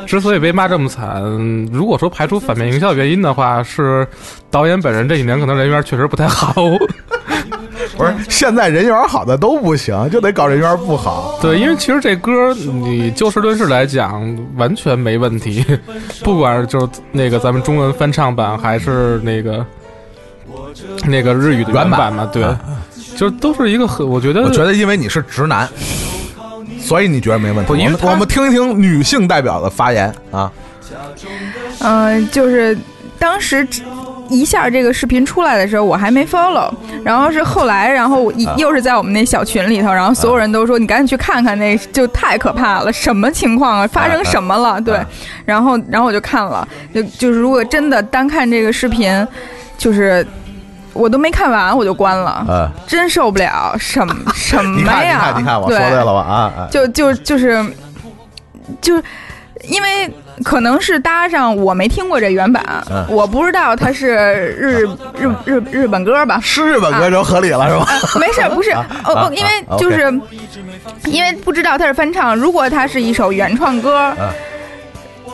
[0.06, 1.24] 之所以被骂这么惨，
[1.72, 4.08] 如果说排除反面营销原因的话，是
[4.52, 6.54] 导演本人这几年可能人缘确实不太好。
[7.97, 11.38] 不是 现在人缘好的都不行，就得搞人缘不好。
[11.41, 15.65] 对，因为其实这歌你就事论事来讲，完全没问题。
[16.23, 19.65] 不管是就是那个咱们中文翻唱版，还是那个
[21.06, 22.43] 那个日语的原版嘛，对，
[23.15, 25.67] 就都是一个很，我觉得我觉得因为你是直男，
[26.80, 27.73] 所以你觉得没问题。
[27.73, 30.52] 因为我们我们听一听女性代表的发言啊。
[31.82, 32.78] 嗯、就是
[33.17, 33.84] 当时只
[34.30, 36.72] 一下这个视频出来的时候，我还没 follow，
[37.04, 43.88] 然后是后来，然后又是在我们那小群里头，然后所有人都说你赶紧去看看，那就太可怕了，什么情况啊？
[43.88, 44.80] 发生什么了？
[44.80, 45.06] 对啊，
[45.46, 49.28] 然后然后我就看了，就就是如果真的单看这个视频，
[49.78, 50.26] 就是。
[50.92, 55.20] 我都没看完，我就关了，呃，真受不了，什么 什么你看，你呀？
[55.22, 56.22] 看，你看，我对说对了吧？
[56.22, 57.63] 啊啊，就就就是
[58.82, 59.02] 就
[59.67, 60.10] 因为
[60.43, 64.08] 可能是搭上我没听过这原版，嗯我不知道它是
[64.58, 64.88] 日
[65.19, 66.39] 日日日本歌吧。
[66.41, 67.86] 是日本歌就合理了，是吧？
[68.13, 70.12] 呃，没事， 不是，哦啊哦，因为啊就是
[71.06, 74.15] 因为不知道它是翻唱，如果它是一首原创歌啊，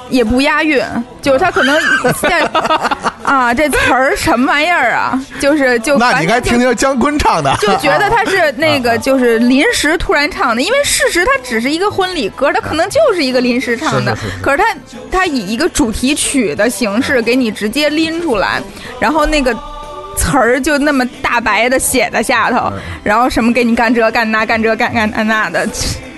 [0.09, 0.83] 也不押韵，
[1.21, 1.77] 就是他可能
[2.21, 2.41] 在
[3.23, 5.19] 啊，这词儿什么玩意儿啊？
[5.39, 14.15] 就是就那你该听听姜昆唱的，就觉得他是那个 就是临时突然唱的，因为事实它只是一个婚礼歌，它可能就是一个临时唱的。
[14.15, 14.65] 是是是是可是他
[15.11, 18.61] 他以一个主题曲的形式给你直接拎出来，
[18.99, 19.55] 然后那个。
[20.17, 22.71] 词儿就那么大白的写在下头，
[23.03, 25.67] 然后什么给你干这干那干这干干干那的，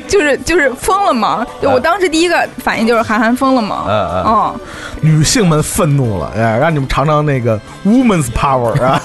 [0.08, 1.46] 就是就是疯了吗？
[1.62, 3.86] 就我当时第一个反应就是韩寒疯了吗？
[3.88, 4.60] 嗯嗯嗯，
[5.02, 9.02] 女性们愤怒了，哎，让你们尝尝那个 woman's power 啊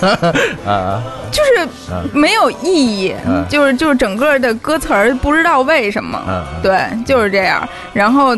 [0.66, 1.02] 啊！
[1.32, 1.68] 就是
[2.12, 6.20] 没有意义，嗯就是就是整个的歌词儿不知道为什么，
[6.62, 7.66] 对，就是这样。
[7.94, 8.36] 然后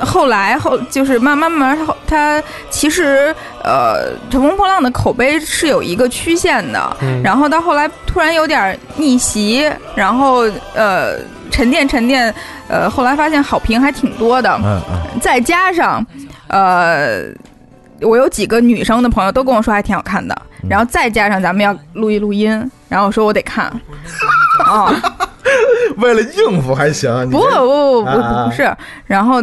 [0.00, 10.40] 后来后就是慢慢慢慢，他其实呃，《乘风破浪》的口碑是有一个曲线的，嗯然后到后来突然有点逆袭，然后
[10.74, 11.14] 呃
[11.50, 12.32] 沉淀沉淀，
[12.68, 16.04] 呃后来发现好评还挺多的，嗯嗯，再加上，
[16.48, 17.24] 呃，
[18.00, 20.36] 我有几个女生的朋友都跟我说还挺好看的，
[20.68, 22.50] 然后再加上咱们要录一录音，
[22.88, 23.66] 然后我说我得看，
[24.66, 24.92] 啊、
[25.98, 29.42] 为了应付还行，你不不不不啊不不是，然后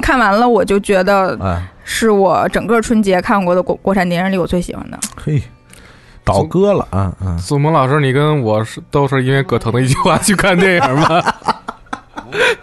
[0.00, 4.98] 看完了我就觉得哎是我整个春节看过的国国产电影里我最喜欢的。
[5.24, 5.40] 嘿，
[6.26, 7.38] 倒戈了啊啊！
[7.38, 11.22] 祖萌老师，你跟我是都是因为葛腾的一句话去看电影吗？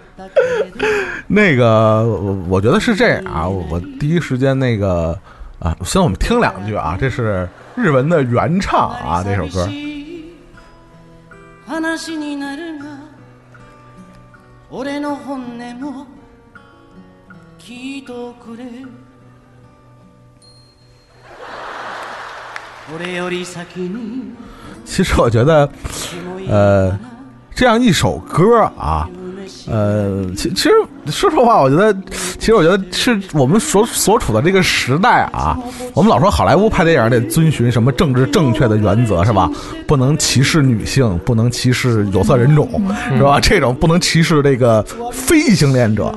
[1.28, 5.18] 那个，我我觉得是这样啊，我我第一时间那个
[5.60, 9.66] 啊，先我们听两句啊，这是日文的原唱啊，这首歌。
[24.86, 25.70] 其实我觉得，
[26.50, 27.00] 呃，
[27.56, 29.08] 这样一首歌啊，
[29.68, 30.72] 呃，其其实
[31.06, 31.94] 说实话，我觉得，
[32.38, 35.58] 其实我觉得是我们所所处的这个时代啊，
[35.94, 39.50] 我们老说好莱坞拍电影得遵循什么政治正确的原则是吧？
[39.88, 42.70] 不能歧视女性，不能歧视有色人种，
[43.16, 43.40] 是吧？
[43.40, 46.14] 这种不能歧视这个非异性恋者。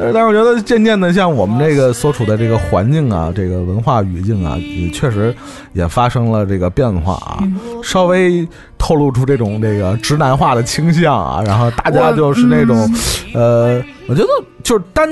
[0.00, 5.34] 呃，但是我觉得渐渐的，像我们这个所处的这个环境啊，这个文化语境啊，也确实
[5.74, 7.44] 也发生了这个变化啊，
[7.82, 12.90] 稍微透露出这种这个直男化的倾向啊，然后大家就是那种，
[13.34, 14.28] 呃，我觉得
[14.62, 15.06] 就是单。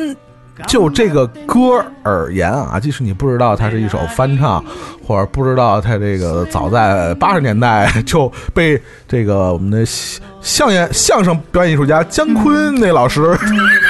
[0.66, 4.64] 就这个歌而言啊，即使你不知道它是一首翻唱，
[5.06, 9.84] 或者不知道它这个早在八十年代就被这个我们的
[10.40, 13.36] 相声相声表演艺术家姜昆那老师、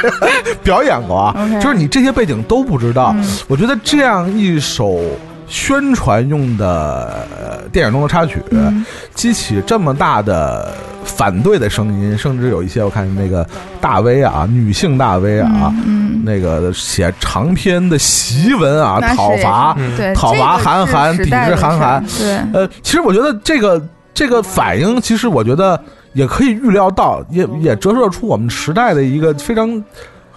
[0.63, 3.15] 表演过啊就是你这些背景都不知道，
[3.49, 5.01] 我觉得这样一首。
[5.49, 8.43] 宣传用的呃电影中的插曲，
[9.15, 10.73] 激起这么大的
[11.05, 13.47] 反对的声音，甚至有一些我看那个
[13.81, 22.05] 大 V 啊，女性大 V 啊，嗯，那个写长篇的檄文啊，讨伐，嗯，讨伐韩寒，抵制韩寒。
[22.19, 23.83] 对，呃，其实我觉得这个
[24.13, 25.81] 这个反应，其实我觉得
[26.13, 29.83] 也可以预料到，也也折射出我们时代的一个非常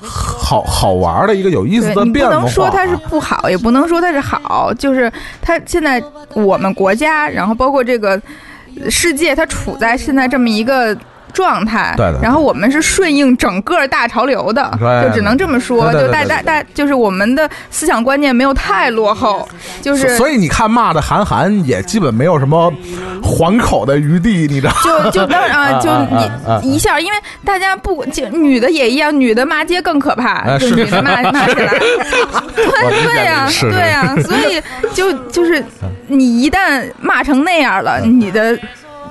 [0.01, 2.41] 好好玩的一个有意思的变化不。
[2.41, 5.11] 能说它是不好，也不能说它是好，就是
[5.41, 8.21] 它现在我们国家，然后包括这个
[8.89, 10.97] 世界，它处在现在这么一个。
[11.33, 15.07] 状态，对对对然后我们是顺应整个大潮流的，对。
[15.07, 19.47] 就只能这么说，就大大大，就是我们的思想观念没有太落后，
[19.81, 22.71] 就是所以你看骂的韩寒也基本没有什么
[23.21, 24.73] 还口的余地，你知道？
[24.83, 25.89] 就就当然 啊，就
[26.61, 31.79] 你一下，因为大家不就女的也一样，女的骂街更可怕，啊就是女的骂骂起来，
[32.55, 34.61] 对对呀、对呀、所以
[34.93, 35.63] 就就是
[36.07, 38.57] 你一旦骂成那样了，你的。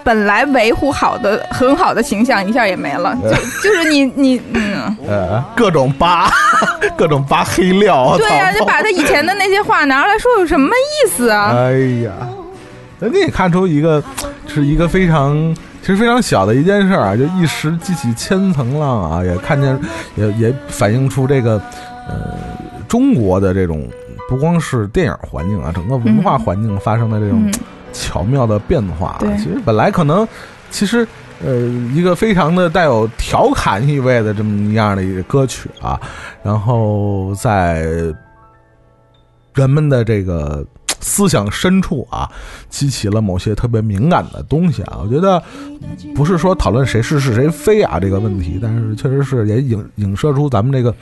[0.03, 6.31] 本来维护好的很好的形象一下也没了， 就就是你你嗯，呃，各种扒，
[6.97, 8.17] 各种扒黑料。
[8.17, 11.53] 对呀、操就把他以前的那些话拿出来说有什么意思啊？
[11.55, 11.73] 哎
[12.05, 12.13] 呀，
[12.99, 14.03] 那你也看出一个，
[14.47, 19.79] 是一个非常其实非常小的一件事儿啊，就一时激起千层浪啊，也看见，
[20.17, 21.61] 也也反映出这个
[22.09, 22.15] 呃
[22.89, 23.89] 中国的这种
[24.29, 27.53] 不光是电影环境啊，整个文化环境发生的这种嗯
[27.93, 30.27] 巧妙的变化、啊其实本来可能，
[30.71, 31.07] 其实
[31.45, 31.55] 呃
[31.95, 36.01] 一个非常的带有调侃意味的这么样的一个歌曲啊，
[36.43, 37.87] 然后在
[39.55, 40.65] 人们的这个
[41.01, 42.31] 思想深处啊，
[42.69, 44.99] 激起了某些特别敏感的东西啊。
[45.03, 45.43] 我觉得
[46.15, 50.95] 不是说讨论谁是是谁非啊这个问题，但是确实是也影影射出咱们这个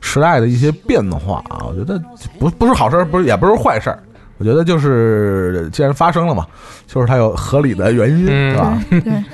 [0.00, 1.64] 时代的一些变化啊。
[1.66, 2.00] 我觉得
[2.38, 3.98] 不不是好事儿，不是也不是坏事儿。
[4.38, 6.46] 我觉得就是既然发生了嘛，
[6.86, 8.82] 就是它有合理的原因，嗯是吧？
[8.90, 9.24] 对，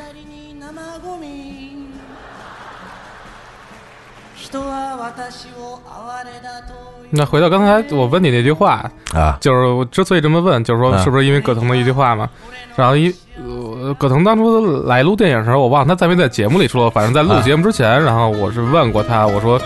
[7.10, 12.28] 那回到刚才我问你那句话，啊，就是我之所以这么问，就是说嗯是不是因为葛腾的一句话嘛？
[12.76, 13.12] 然后一
[13.82, 17.42] 呃，葛腾当初来录电影的时候，我忘了他在没在节目里说，反正在录啊。
[17.42, 19.60] 节目之前，然后我是问过他，我说，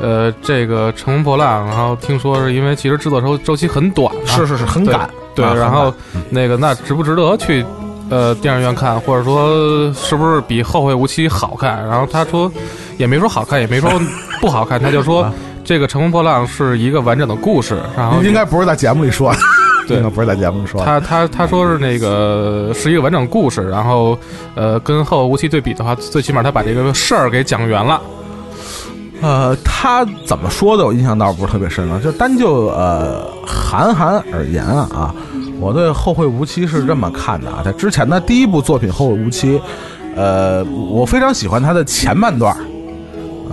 [0.00, 5.92] 呃，这个《乘风破浪》，然后听说是因为其实制作周周期很短嘛，是是是，很赶，对，啊然后
[6.30, 7.64] 那个那值不值得去
[8.08, 11.86] 呃电影院看，或者说是不是比《后会无期》好看？
[11.86, 12.50] 然后他说
[12.96, 13.90] 也没说好看，也没说
[14.40, 15.34] 不好看，他就说啊
[15.66, 19.38] 这个《乘风破浪》是一个完整的故事，然后应该不是在节目里说的，
[19.88, 20.86] 对应该不是在节目里说的。
[20.86, 24.16] 他他他说是那个是一个完整故事，然后
[24.54, 28.00] 呃跟《后会无期》对比的话，最起码他把这个事儿给讲圆了。
[29.20, 32.00] 呃，他怎么说的，我印象倒是不是特别深了。
[32.00, 35.14] 就单就呃韩寒而言啊啊，
[35.58, 37.62] 我对《后会无期》是这么看的啊。
[37.64, 39.58] 他之前的第一部作品《后会无期》，
[40.14, 42.60] 呃，我非常喜欢他的前半段儿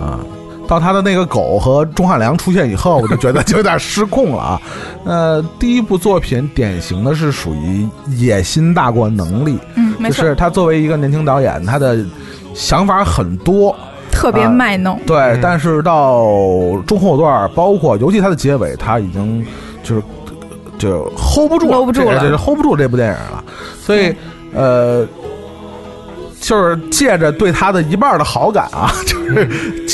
[0.00, 0.20] 啊。
[0.66, 4.62] 到他的那个狗和钟汉良出现以后，我就觉得 就有点失控了啊。
[5.04, 12.04] 呃，第一部作品典型的是属于野心大过能力，嗯，没错，就是他作为一个年轻导演，他的
[12.54, 13.74] 想法很多，
[14.10, 14.98] 特别卖弄。
[15.06, 16.24] 对，嗯但是到
[16.86, 19.44] 中后段，包括尤其他的结尾，他已经
[19.82, 20.02] 就是
[20.78, 23.44] 就 hold 不住了 hold 不住了就是 hold 不住这部电影了。
[23.80, 24.14] 所以，
[24.54, 25.06] 呃，
[26.44, 29.48] 就是借着对他的一半的好感啊， 就是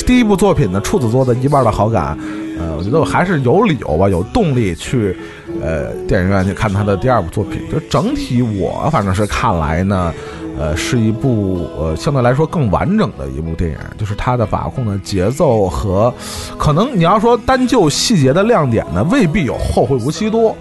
[0.05, 2.19] 第一部作品的处子座的一半的好感，
[2.59, 5.17] 呃，我觉得我还是有理由吧，有动力去
[5.63, 7.63] 呃电影院去看他的第二部作品。
[7.71, 10.13] 就整体我反正是看来呢。
[10.59, 16.13] 呃，是一部呃相对来说更完整的一部电影，就是他的把控的节奏和，
[16.59, 20.55] 可能你要说单就细节的亮点呢，未必有《后会无期》多，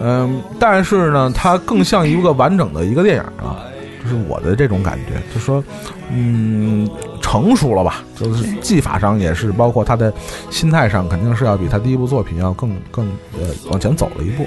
[0.00, 3.58] 嗯，但是呢，它更像一个完整的一个电影啊，
[4.02, 5.62] 就是我的这种感觉，就说，
[6.10, 6.88] 嗯，
[7.20, 10.12] 成熟了吧，就是技法上也是，包括他的
[10.50, 13.06] 心态上，肯定是要比他第一部作品要更更
[13.38, 14.44] 呃往前走了一步。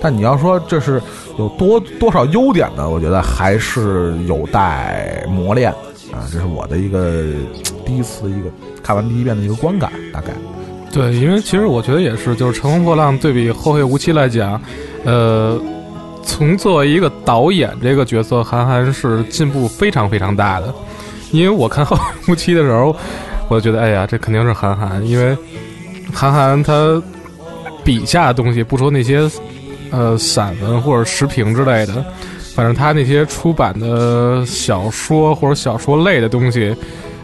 [0.00, 1.00] 但你要说这是
[1.38, 2.88] 有多多少优点呢？
[2.88, 5.70] 我觉得还是有待磨练
[6.12, 6.28] 啊。
[6.30, 7.24] 这是我的一个
[7.86, 8.50] 第一次一个
[8.82, 10.28] 看完第一遍的一个观感，大概。
[10.92, 14.60] 对，因为其实我觉得也是，就是《乘风破浪》对比《后会无期》来讲，
[15.04, 15.60] 呃，
[16.28, 20.72] 从作为一个导演这个角色，韩寒是进步非常非常大的。
[21.32, 22.94] 因为我看《后会无期》的时候，
[23.48, 25.36] 我就觉得，哎呀，这肯定是韩寒，因为
[26.12, 27.02] 韩寒他
[27.82, 29.28] 笔下的东西，不说那些
[29.90, 32.04] 呃散文或者时评之类的，
[32.54, 36.76] 反正他那些出版的小说或者小说类的东西。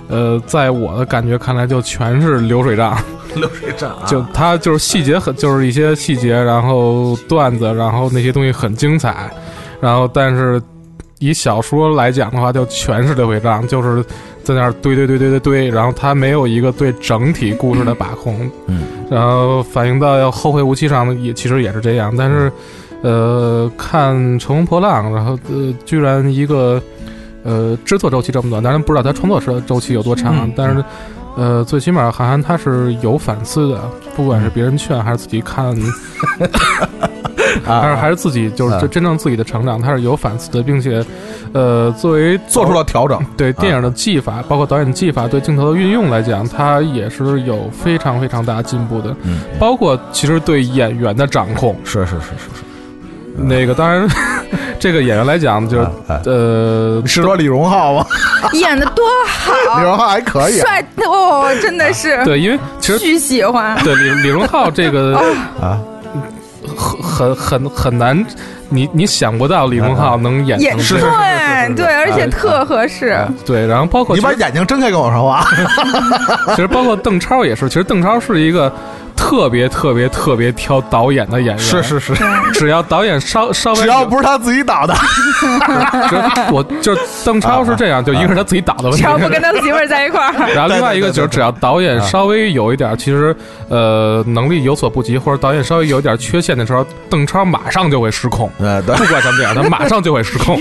[0.08, 2.98] 呃，在我的感觉看来，就全是流水账。
[3.40, 4.06] 流水账啊。
[4.06, 9.30] 就它就是细节很，就是一些细节，然后段子，然后那些东西很精彩，
[9.80, 10.60] 然后但是
[11.18, 14.04] 以小说来讲的话，就全是流水账，就是
[14.42, 22.52] 在那儿堆堆堆堆堆堆，然后它没有一个对整体故事的把控，嗯，然后反映到要后会无期上也其实也是这样，但是
[23.02, 26.82] 呃，看《乘风破浪》，然后呃，居然一个
[27.42, 30.84] 呃制作周期这么短，当然不知道他创作时周期有多长，嗯但是。
[31.36, 33.80] 呃，最起码韩寒他是有反思的，
[34.14, 35.74] 不管是别人劝还是自己看，
[37.64, 41.04] 还是还是自己就是啊真真正自己的成长，他是有反思的，并且，
[41.52, 43.20] 呃，作为做出了调整。
[43.36, 49.14] 对电影的技法，包括导演技法对镜头的运用来讲，他也是有非常非常大进步的。
[49.24, 54.08] 嗯，包括其实对演员的掌控，是是是是是，那个当然，
[54.84, 58.04] 这个演员来讲，就是啊啊呃，是说李荣浩吗？
[58.52, 63.82] 演的多好，李荣浩还可以啊帅哦，真的是对，因为其实巨喜欢。
[63.82, 65.16] 对李李荣浩这个
[65.58, 65.80] 啊，
[66.76, 68.26] 很很很很难，
[68.68, 70.76] 你你想不到李荣浩能演演。
[70.76, 73.16] 对对，而且特合适。
[73.46, 75.46] 对，然后包括你把眼睛睁开跟我说话。
[76.54, 78.70] 其实包括邓超也是，其实邓超是一个
[79.16, 82.14] 特别特别特别挑导演的演员，是是是，
[82.52, 84.94] 只要导演稍稍微只要不是他自己导的，
[86.10, 89.04] 就我就是邓超是这样，就一个是他自己导的问题只。
[89.04, 93.34] 要不跟他媳妇儿在一块儿，然后另外一个就是，只要导演稍微有一点，其实
[93.68, 98.50] 呃能力有所不及，或者导演稍微有一点缺陷的时候，邓超马上就会失控。
[98.58, 100.60] 呃，对不管什么样，他马上就会失控。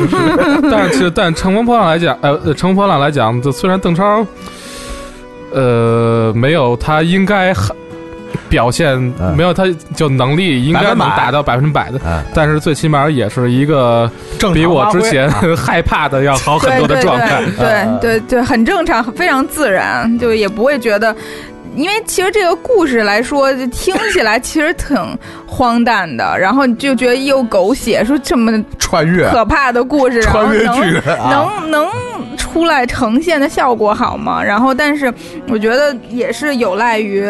[0.72, 4.26] 但是其实，但乘风破浪来讲，呃，呃乘风破浪来讲，这虽然邓超，
[5.54, 7.76] 呃，没有他应该很
[8.54, 9.36] 表现，嗯。
[9.36, 12.24] 没有他就能力应该能达到百分之百的，嗯。
[12.36, 15.42] 但是最起码也是一个正比我之前啊。
[15.58, 17.42] 害怕的要好很多的状态。
[17.58, 17.66] 对
[18.00, 21.16] 对对对，很正常，非常自然，就也不会觉得。
[21.76, 24.96] 因为其实这个故事来说，就听起来其实挺
[25.48, 29.28] 荒诞的，然后你就觉得又狗血，说这么穿越。
[29.32, 31.30] 可怕的故事，然后穿越能剧啊。
[31.32, 34.42] 能能穿出来呈现的效果好吗。
[34.42, 35.12] 然后，但是
[35.50, 37.26] 我觉得也是有赖于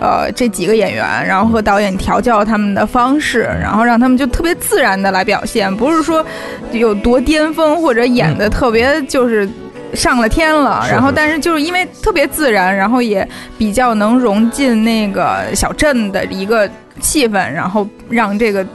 [0.00, 6.24] 呃这几个演员，然后和导演调教他们的方式，然后让他们就特别自然的来表现，不是说
[6.72, 9.48] 有多巅峰或者演的特别就是。
[9.94, 16.66] 上了天了，然后但是就是因为特别自然，然后也比较能融进那个小镇的一个
[16.98, 18.66] 气氛，然后让这个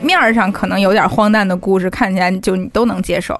[0.00, 3.38] 面儿上可能有点荒诞的故事看起来就你都能接受。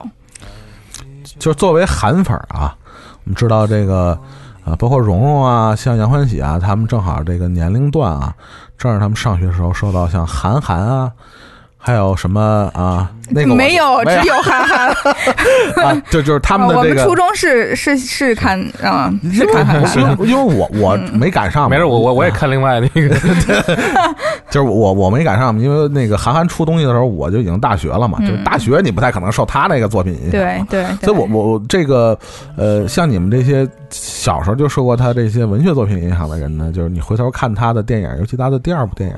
[1.41, 2.77] 就是作为韩粉儿啊，
[3.25, 4.17] 我们知道这个
[4.63, 8.33] 啊，包括蓉蓉啊，像杨欢喜啊，他们正好这个年龄段啊，
[8.77, 11.11] 正是他们上学的时候受到像韩寒啊，
[11.79, 14.89] 还有什么啊， 那个没有，只有韩寒。
[15.85, 16.95] 啊，就就是他们的我这个。
[16.97, 23.15] 们初中是是是看啊、是看看，因为因为我我没赶上，没事，我我我也看另外那个，
[24.51, 28.27] 就是我我没赶上，因为那个韩寒出东西的时候，我就已经大学了嘛，嗯。
[28.27, 32.19] 就是大学你不太可能受他那个作品影响，对对对，所以我我我这个
[32.57, 39.17] 呃，像你们这些小时候就受过他这些文学作品影响的人呢，就是你回头看他的电影，尤其他的第二部电影，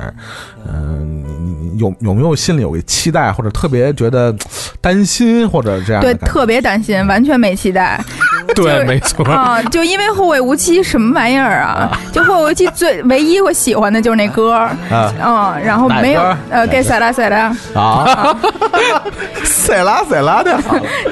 [0.66, 4.34] 嗯、你你你有有没有心里有个期待，或者特别觉得
[4.82, 8.02] 担心，或者这样对特别担心，完全没期待。
[8.54, 9.24] 对，没错。
[9.26, 11.90] 啊，就因为后会无期什么玩意儿啊？
[12.12, 14.52] 就后会无期最唯一我喜欢的就是那歌
[14.90, 18.36] 啊，然后没有呃，给塞拉塞拉，啊，
[19.44, 20.58] 塞拉塞拉的，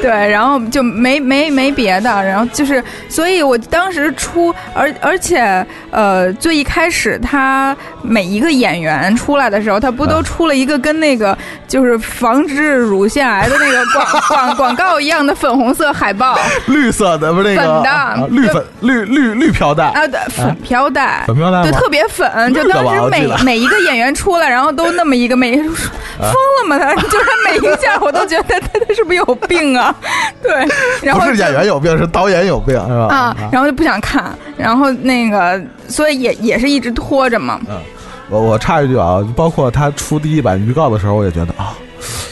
[0.03, 16.39] 对，然后就没没没别的，然后就是，所以我当时出，而而且呃，最一开始他每一个演员出来的时候，他不都出了一个跟那个就是防治乳腺癌的那个广广广告一样的粉红色海报？
[16.67, 26.79] 绿色粉的啊绿粉绿绿绿飘带，啊，对，粉飘带，粉飘带对，特别粉，就当时每每一个演员出来，然后都那么一个，每一个说疯了吗？
[26.79, 29.95] 他 就是他每一下我都觉得他他是不是有病啊？
[30.43, 30.53] 对，
[31.03, 33.07] 然后不是演员有病，是导演有病，是吧？
[33.15, 37.61] 啊，然后就不想看，然后那个，所以也也是一直拖着嘛。
[38.29, 41.75] 我我插一句啊，包括他出第一版预告的时候，我也觉得啊，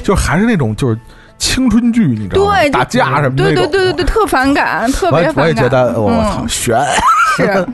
[0.02, 0.96] 就是还是那种就是
[1.38, 2.54] 青春剧，你知道吗？
[2.60, 3.54] 对，打架什么的对。
[3.54, 5.44] 对对对对，特反感，特别反感。
[5.44, 6.76] 我也觉得我操嗯悬，
[7.36, 7.66] 是。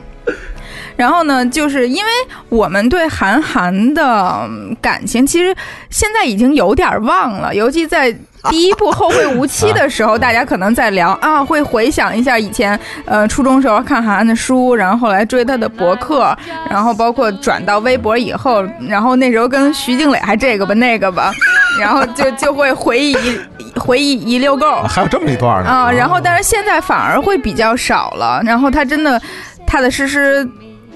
[0.95, 2.11] 然后呢，就是因为
[2.47, 5.53] 我们对韩寒的嗯感情，其实
[5.89, 8.15] 现在已经有点忘了，尤其在
[8.51, 16.35] 第一部《后会无期》的时候，大家可能在聊啊，会回想一下以前呃初中时候看韩寒的书，然后后来追他的博客，
[16.69, 21.31] 然后包括转到微博以后，然后那时候跟徐静蕾还这个吧那个吧，
[21.79, 24.81] 然后就就会回忆一回忆一溜够。
[24.83, 28.41] 还有这么一段呢啊，然后但是现在反而会比较少了。
[28.45, 29.19] 然后他真的
[29.65, 30.47] 踏踏实实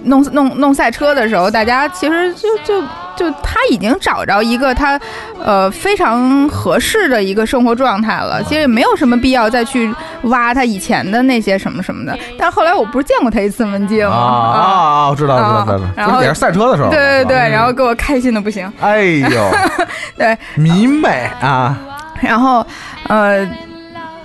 [0.04, 2.82] 弄弄弄赛车的时候，大家其实就就
[3.16, 5.00] 就他已经找着一个他
[5.44, 9.94] 呃非常合适的一个生活状态了，其实也没有什么必要再去
[10.24, 12.18] 挖他以前的那些什么什么的。
[12.38, 15.10] 但后来我不是见过他一次文静吗啊啊！
[15.10, 18.72] 我知道知道知道然后就是也是赛车的时候，对对对，然后给我开心的不行。
[18.80, 19.52] 哎呦，
[20.18, 21.78] 对，迷妹啊，
[22.22, 22.66] 然后
[23.08, 23.48] 呃。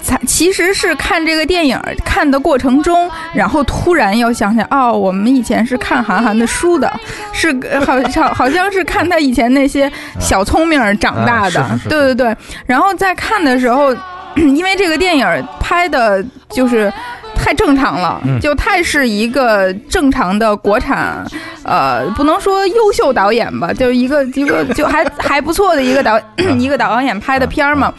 [0.05, 6.93] 才其实是看这个电影看的过程中，然后突然又想起来，哦，我们以前是看韩寒的书的，
[7.33, 9.91] 是呃好好好像是看他以前那些
[10.21, 12.37] 小聪明儿长大的，对对对。
[12.67, 13.97] 然后在看的时候，
[14.55, 15.27] 因为这个电影
[15.61, 16.93] 拍的就是。
[17.37, 21.23] 太正常了，嗯就太是一个正常的国产，
[21.63, 26.19] 呃，不能说优秀导演吧，就是一个一个就还 还不错的一个导
[26.57, 27.93] 一个导演拍的片儿嘛。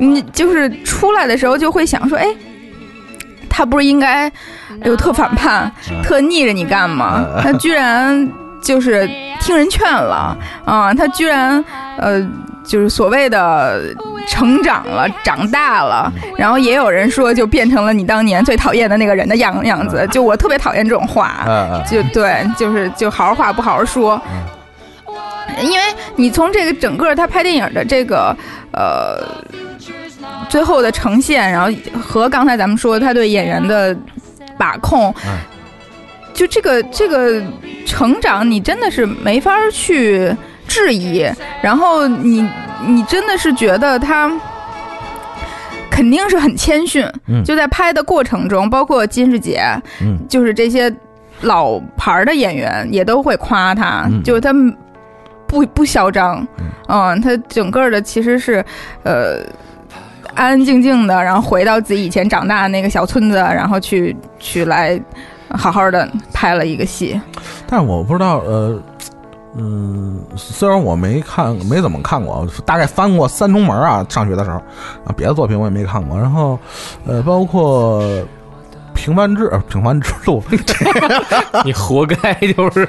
[0.00, 2.26] 你就是出来的时候就会想说，哎，
[3.48, 4.32] 他不是应该
[4.82, 5.70] 有特反叛、
[6.02, 7.24] 特逆着你干吗？
[7.40, 8.28] 他居然
[8.60, 9.08] 就是
[9.40, 10.92] 听人劝了啊！
[10.92, 11.64] 他居然
[11.98, 12.26] 呃，
[12.68, 13.80] 就是所谓的
[14.28, 20.06] 成长了、长大了，然后也有人说就变成了你当年最讨厌的那个人的样样子。
[20.12, 24.20] 就我特别讨厌这种话，就对，就是就好好话不好好说。
[25.62, 28.36] 因为你从这个整个他拍电影的这个
[28.72, 29.26] 呃
[30.48, 33.96] 最后的呈现，然后和刚才咱们说他对演员的
[34.58, 35.12] 把控，
[36.34, 37.42] 就这个这个
[37.86, 40.36] 成长，你真的是没法儿去
[40.68, 41.26] 质疑。
[41.60, 42.48] 然后你
[42.86, 44.30] 你真的是觉得他
[45.90, 49.60] 肯定是很谦逊，嗯就在拍的过程中，包括金世杰，
[50.00, 50.94] 嗯就是这些
[51.40, 54.52] 老牌儿的演员也都会夸他，嗯就是他
[55.48, 56.46] 不不嚣张，
[56.88, 58.64] 嗯，他整个的其实是
[59.02, 59.40] 呃。
[60.34, 65.00] 安安静静的，然后回到自己以前长大的那个小村子，然后去去来
[65.48, 67.20] 好好的拍了一个戏。
[67.66, 68.80] 但是我不知道，呃，
[69.56, 74.56] 嗯，虽然我没看，没怎么看过，大概翻过《三重门》啊，上学的时候
[75.04, 76.18] 啊，别的作品我也没看过。
[76.18, 76.58] 然后，
[77.06, 78.02] 呃，包括
[78.94, 80.42] 《平凡之平凡之路》
[81.64, 82.86] 你活该，就是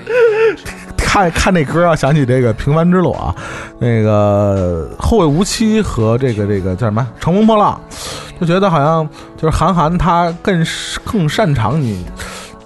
[0.97, 3.33] 看看那歌啊，想起这个《平凡之路》啊，
[3.79, 7.79] 那个《后会无期》和这个这个叫什么《乘风破浪》，
[8.39, 9.07] 就觉得好像
[9.37, 10.63] 就是韩寒他更
[11.03, 12.05] 更擅长你，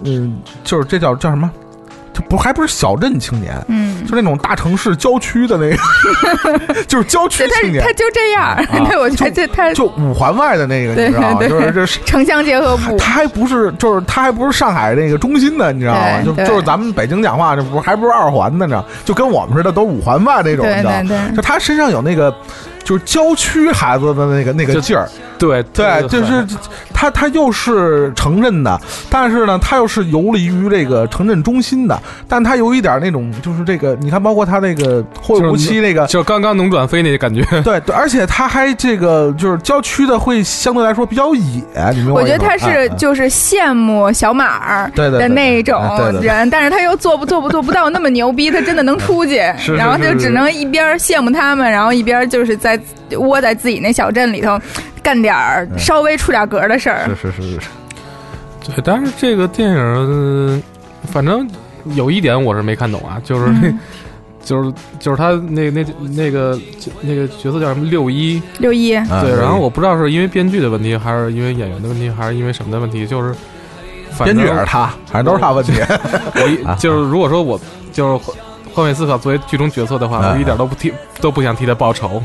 [0.03, 1.49] 嗯，就是这叫叫什么？
[2.13, 8.55] 就不还不是小镇青年，嗯，就那种大城市郊区的那个， 就是郊区青年他，就这样，
[8.87, 11.39] 对我觉得这他就五环外的那个，你知道吗？
[11.47, 11.99] 就是这是。
[12.05, 16.21] 城乡结合部，他还不是，就是他还不是上海那个中心的，你知道吗？
[16.23, 18.83] 就就是咱们北京讲话，这不还不是二环的呢？
[19.03, 21.01] 就跟我们似的，都五环外那种，你知道吗？
[21.01, 22.33] 对对就他身上有那个，
[22.83, 25.09] 就是郊区孩子的那个那个劲儿，
[25.47, 26.45] 对对，就是
[26.93, 28.79] 他他又是城镇的，
[29.09, 37.43] 但是呢，他又是游离于这个城镇中心的，但他有一点那种，就是这个，你看，包括他那个后会无期那个，就是刚刚能转飞那感觉。
[37.61, 42.13] 对对，而且他还这个就是郊区的会相对来说比较野，你明白吗？
[42.13, 52.79] 我觉得他哎是哎就是羡慕小马儿的那种哎对对对人，但是他又做不做不做不到那么牛逼，他真的能出去，是是然后他就只能一边羡慕他们，然后一边就是在
[53.17, 54.59] 窝在自己那小镇里头
[55.01, 57.05] 干点儿稍微出点格的事儿。
[57.07, 57.67] 是是是是是，
[58.67, 60.61] 对，但是这个电影，呃
[61.11, 61.47] 反正
[61.95, 63.79] 有一点我是没看懂啊，就是那，嗯。
[64.43, 65.85] 就是就是他那那
[66.17, 66.59] 那个
[66.99, 73.33] 那个角色叫什么六一，六一，啊对，然后我不知道是因为编剧的问题，还是因为演员的问题，还是因为什么的问题，就是
[74.21, 75.71] 编剧也是他，反正都是他问题。
[76.35, 77.57] 我一就是如果说我
[77.93, 78.31] 就是
[78.73, 80.33] 换换位思考，作为剧中角色的话，嗯。
[80.33, 82.21] 我一点都不替都不想替他报仇，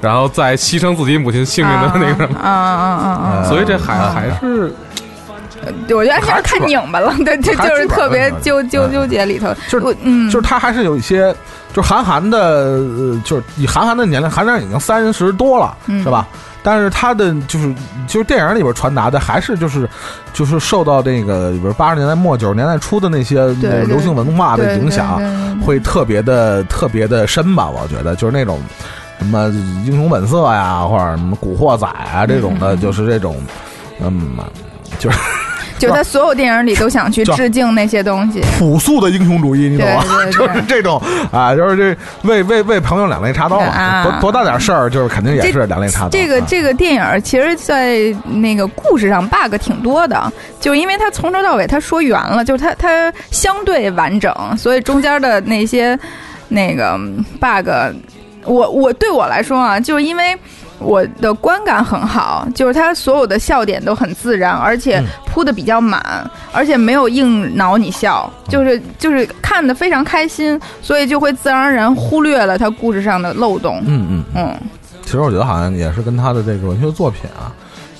[0.00, 3.42] 然后再牺牲自己母亲性命的那个什么，啊啊啊啊！
[3.44, 3.48] 嗯。
[3.48, 4.74] 所以这还啊还是，
[5.94, 9.96] 我觉得还是看拧巴了，对，这就是是特别纠纠纠结里头，就是
[10.30, 11.34] 就是他还是有一些，
[11.72, 16.02] 就是韩寒的，呃就是以韩寒的年龄，韩寒已经三十多了，嗯。
[16.02, 16.26] 是吧？
[16.62, 17.74] 但是他的就是
[18.06, 19.88] 就是电影里边传达的，还是就是
[20.32, 23.46] 就是受到那个比如八十年代末九十年代初的那些
[23.86, 25.20] 流行文化的影响，
[25.60, 27.68] 会特别的特别的深吧？
[27.68, 28.60] 我觉得就是那种
[29.18, 29.48] 什么
[29.84, 33.36] 英雄本色呀，或者什么古惑仔啊这种的，嗯就是这种，
[34.00, 34.36] 嗯，
[34.98, 35.18] 就是
[35.88, 40.04] 就在所有电影里都想去致敬那些东西，朴素的英雄主义，你懂吗？
[40.30, 41.00] 就是这种
[41.32, 46.06] 啊，就是这为为为朋友两肋插刀嘛，啊多多大点事儿，就是肯定也是两肋插刀。
[46.06, 47.96] 啊这个这个电影儿其实，在
[48.40, 55.98] 那个故事上 bug 挺多的，就因为它从头到尾它说圆了，就是它它相对完整，所以中间的那些
[56.48, 56.98] 那个
[57.40, 57.68] bug，
[58.44, 60.36] 我我对我来说啊，就是因为。
[60.82, 73.82] 我的观感很好，就是它所有的笑点都很自然，而且嗯铺的比较满，而且没有硬挠你笑，就是就是看的非常开心，所以就会自然而然忽略了它故事上的漏洞。
[73.86, 74.56] 嗯嗯，嗯，
[75.04, 77.52] 其实我觉得好像也是跟他的这个文学作品啊，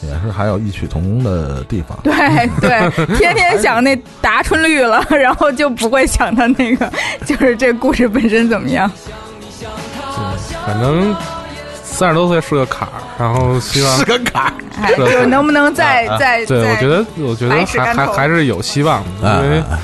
[0.02, 1.98] 也是还有异曲同工的地方。
[2.02, 2.12] 对
[2.60, 6.90] 对，天天想那达春绿了，然后就不会想他那个，
[7.24, 8.90] 就是这故事本身怎么样。
[10.66, 11.14] 反正
[12.02, 19.78] 三十多岁是个坎儿，然后希望 是个坎儿，就是能不能再再对，我觉得我觉得还还还是有希望的，因为啊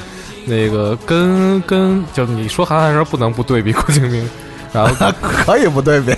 [0.45, 4.29] 那个跟跟就是你说韩寒的时候不能不对比郭敬明，
[4.73, 4.93] 然后
[5.23, 6.13] 可以不对比，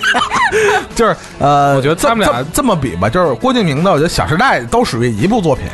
[0.95, 5.67] 就是呃，我觉得他们俩这么比吧，就是郭敬明的，我觉得《小时代》都属于一部作品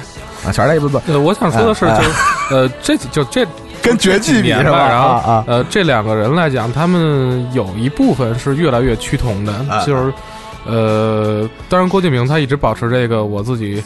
[0.45, 2.09] 啊，《小时代》一部作品，呃，我想说的是，哎就是
[2.53, 3.47] 呃，这就这
[3.82, 4.88] 跟绝技比是吧？
[4.89, 10.13] 然后呃，这两个人来讲，他们有一部分是越来越趋同的，啊就是
[10.65, 13.84] 呃，当然郭敬明他一直保持这个我自己。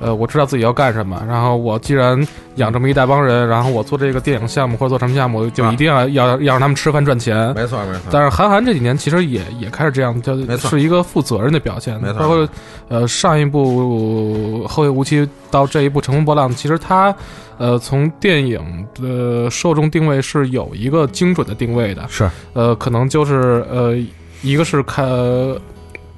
[0.00, 7.52] 呃，我知道自己要干什么，然后我既然养这么一大帮人，然后我做这个电影项目或者做什么项目，就啊一定要、要要让他们吃饭赚钱。
[7.54, 8.02] 没错没错。
[8.10, 12.00] 但是韩寒这几年其实也也开始这样，就是一个负责任的表现。
[12.00, 12.48] 没错包括
[12.88, 15.20] 呃上一部《后会无期》
[15.50, 17.14] 到这一部《乘风破浪》，其实他
[17.56, 22.06] 呃从电影的受众定位是有一个精准的定位的。
[22.08, 23.96] 是呃，可能就是呃
[24.42, 25.04] 一个是看。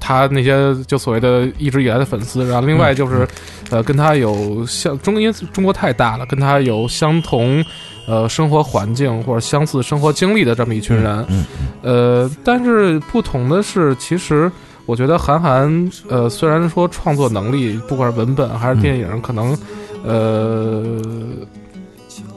[0.00, 3.28] 他那些就所谓的一直以来的粉丝，然后另外就是，
[3.70, 7.64] 呃，跟他有相中，因为中国太大了，跟他有相同
[8.06, 11.44] 呃生活环境或者相似生活经历的这么一群人，嗯
[11.82, 14.50] 呃，但是不同的是，其实
[14.86, 19.56] 我觉得韩寒，呃，虽然说创作能力，不管是文本还是电影，可能，
[20.02, 21.00] 呃，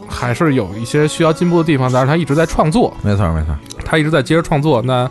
[0.07, 3.55] 还是有一些需要进步的地方，但是他一直在创作，没错没错。
[3.84, 4.82] 他一直在接着创作。
[4.82, 5.09] 那，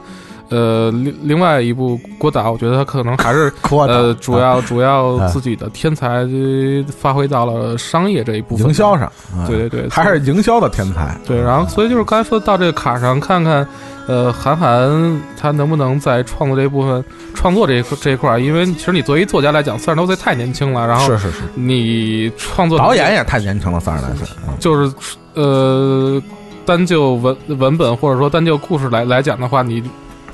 [0.53, 3.51] 呃，另另外一部郭导，我觉得他可能还是
[3.89, 11.17] 呃，主要主要啊自己的天才呃发挥到了商业这一部分，营销上，啊对对对还是营销的天才。
[11.27, 13.67] 对，然后所以就是刚才说到这个坎上，看看，
[14.07, 17.03] 呃，韩寒他能不能在创作这一部分
[17.35, 24.27] 创作这一这一块儿，因为其实你作为一作家来讲，三十多岁太年轻了，然后是是是，你创作导演也太年轻了，三十来岁。
[24.47, 24.93] 嗯就是
[25.35, 26.23] 呃，
[26.67, 29.83] 单就文文本或者说单就故事来来讲的话，你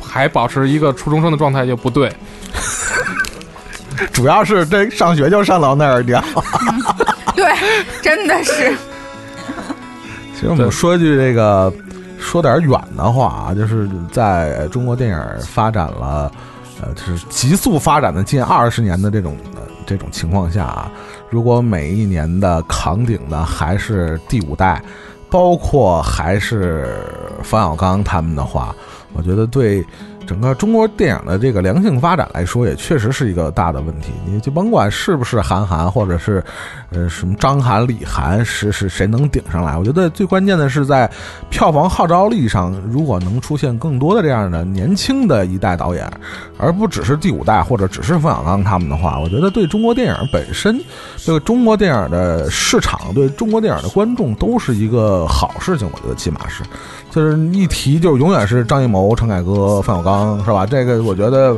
[0.01, 2.13] 还保持一个初中生的状态就不对。
[4.13, 6.23] 主要是这上学就上到那儿聊。
[7.35, 7.45] 对，
[8.01, 8.77] 真的是，
[10.35, 11.73] 其实我们说句这个，
[12.19, 16.31] 说点远的话啊，就是在中国电影发展了，
[16.81, 20.91] 呃，就是急速发展的近二十年的这种、呃、这种情况下啊，
[21.31, 24.83] 如果每一年的扛鼎的还是第五代，
[25.31, 27.05] 包括还是
[27.43, 28.75] 冯小刚他们的话，
[29.19, 29.85] 我觉得对。
[30.29, 34.13] 整个中国电影的这个良性发展来说，也确实是一个大的问题。
[34.27, 36.45] 你就甭管是不是韩寒，或者是
[36.91, 39.75] 呃什么张涵、李涵，是是谁能顶上来？
[39.75, 41.11] 我觉得最关键的是在
[41.49, 46.07] 票房号召力上，如果能出现更多的这样的年轻的一代导演，
[46.59, 50.79] 而不只是第五代或者只是冯小刚他们的话，我觉得对中国电影本身，
[51.25, 55.89] 对中国电影的市场，对中国电影的观众都是一个好事情。
[55.91, 56.63] 我觉得起码是，
[57.11, 60.39] 就是一提就永远是张艺谋、陈凯歌、范小刚。
[60.45, 60.67] 是吧？
[60.67, 61.57] 这个我觉得，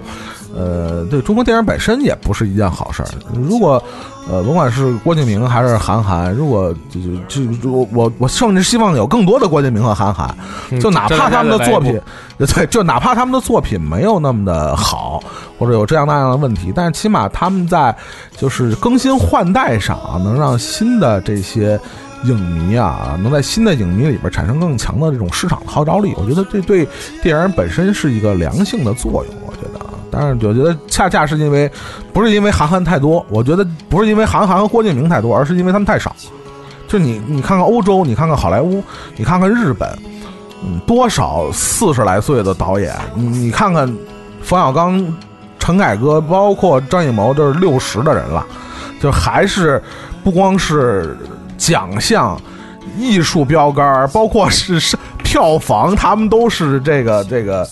[0.57, 3.09] 呃，对中国电影本身也不是一件好事儿。
[3.33, 3.83] 如果，
[4.29, 10.35] 呃，甭管是郭敬明还是韩寒，如果就就就我我甚至希望有更多的郭敬明和韩寒，
[10.81, 12.01] 就哪怕他们的作品，
[12.39, 15.23] 对，就哪怕他们的作品没有那么的好，
[15.59, 17.95] 或者有这样那样的问题，但是起码他们在
[18.37, 21.79] 就是更新换代上啊，能让新的这些。
[22.25, 26.87] 影迷啊，能在新的影迷里边产生更强的这种市场的号召力，我觉得这对
[27.23, 29.35] 电影本身是一个良性的作用。
[29.47, 31.71] 我觉得啊，但是我觉得恰恰是因为
[32.13, 36.15] 不是因为韩寒太多，我觉得不是因为韩寒和郭敬明太多，而是因为他们太少。
[36.87, 38.83] 就你你看看欧洲，你看看好莱坞，
[39.17, 39.89] 你看看日本，
[40.63, 43.87] 嗯，多少四十来岁的导演，你你看看
[44.43, 45.03] 冯小刚、
[45.59, 48.45] 陈凯歌，包括张艺谋，都是六十的人了，
[49.01, 49.83] 就还是
[50.23, 51.17] 不光是。
[51.61, 52.41] 奖项、
[52.99, 57.69] 艺术标杆，包括是是票房，他们都是这个这个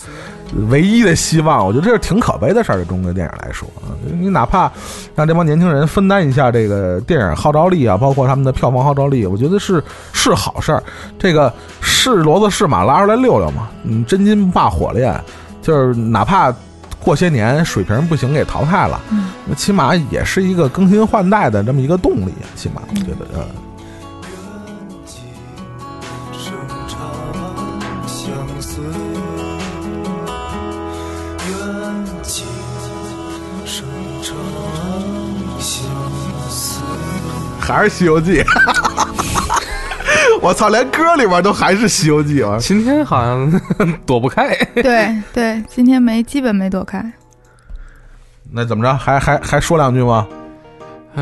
[0.69, 1.65] 唯一的希望。
[1.65, 4.71] 我觉得这是挺可悲的事儿，对中国电影来说啊，你哪怕
[5.15, 9.83] 让这帮年轻人分担一下这个电影号召力啊，包括他们的票房号召力，我觉得是
[10.13, 10.83] 是好事儿。
[11.17, 15.19] 这个是骡子是马拉出来溜溜嘛，嗯，真金不怕火炼，
[15.63, 16.53] 就是哪怕
[16.99, 19.01] 过些年水平不行给淘汰了，
[19.45, 23.41] 那起码也是一个更新换代的这么一个动力，起码我觉得嗯。
[37.73, 38.43] 还是《西游记》，
[40.41, 42.57] 我操，连歌里边都还是《西游记》啊！
[42.59, 43.61] 今天好像
[44.05, 47.03] 躲不开，对对，今天没基本没躲开。
[48.51, 48.93] 那怎么着？
[48.95, 50.27] 还还还说两句吗？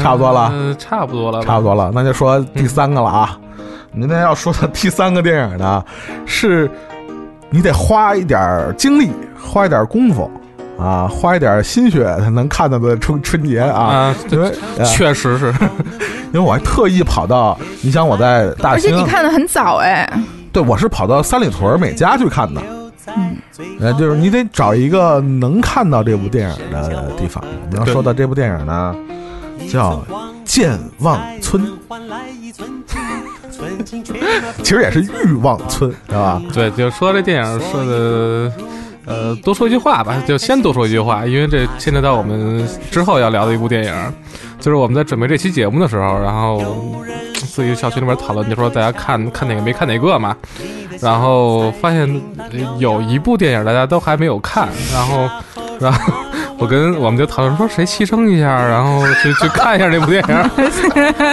[0.02, 1.92] 差不多了，呃、差不多了，差不多了。
[1.94, 3.38] 那就说第三个了啊！
[3.92, 5.84] 您、嗯、那要说的第三个电影呢，
[6.26, 6.70] 是
[7.50, 10.30] 你得花一点精力，花一点功夫。
[10.78, 14.14] 啊，花一点心血才能看到的春春节啊！
[14.30, 14.52] 因为
[14.86, 15.52] 确实是，
[16.32, 20.08] 因为我还特意跑到，你想我在大而且你看的很早哎，
[20.54, 22.62] 对，我是跑到三里屯美家去看的。
[23.16, 23.38] 嗯，
[23.80, 27.44] 呃，就是你得找一个能看到这部电影的地方。
[27.66, 28.96] 我们要说到这部电影呢，
[29.72, 29.94] 叫
[30.46, 31.64] 《健忘村》，
[34.62, 36.42] 其实也是欲望村，知道吧？
[36.54, 38.52] 对，就说这电影说的。
[39.08, 44.14] 呃，多说一句话吧，就先多说一句话，因为这牵扯到我们之后要聊的一部电影，
[44.60, 46.62] 就是我们在准备这期节目的时候，然后
[47.34, 50.36] 自己小区里面讨论，就说大家看看哪个没看哪个嘛，
[51.02, 52.22] 然后发现
[52.80, 55.30] 有一部电影大家都还没有看，然后，
[55.80, 56.14] 然 后
[56.58, 60.36] 我跟我们就讨论说谁牺牲一下，然后去去看一下这部电影，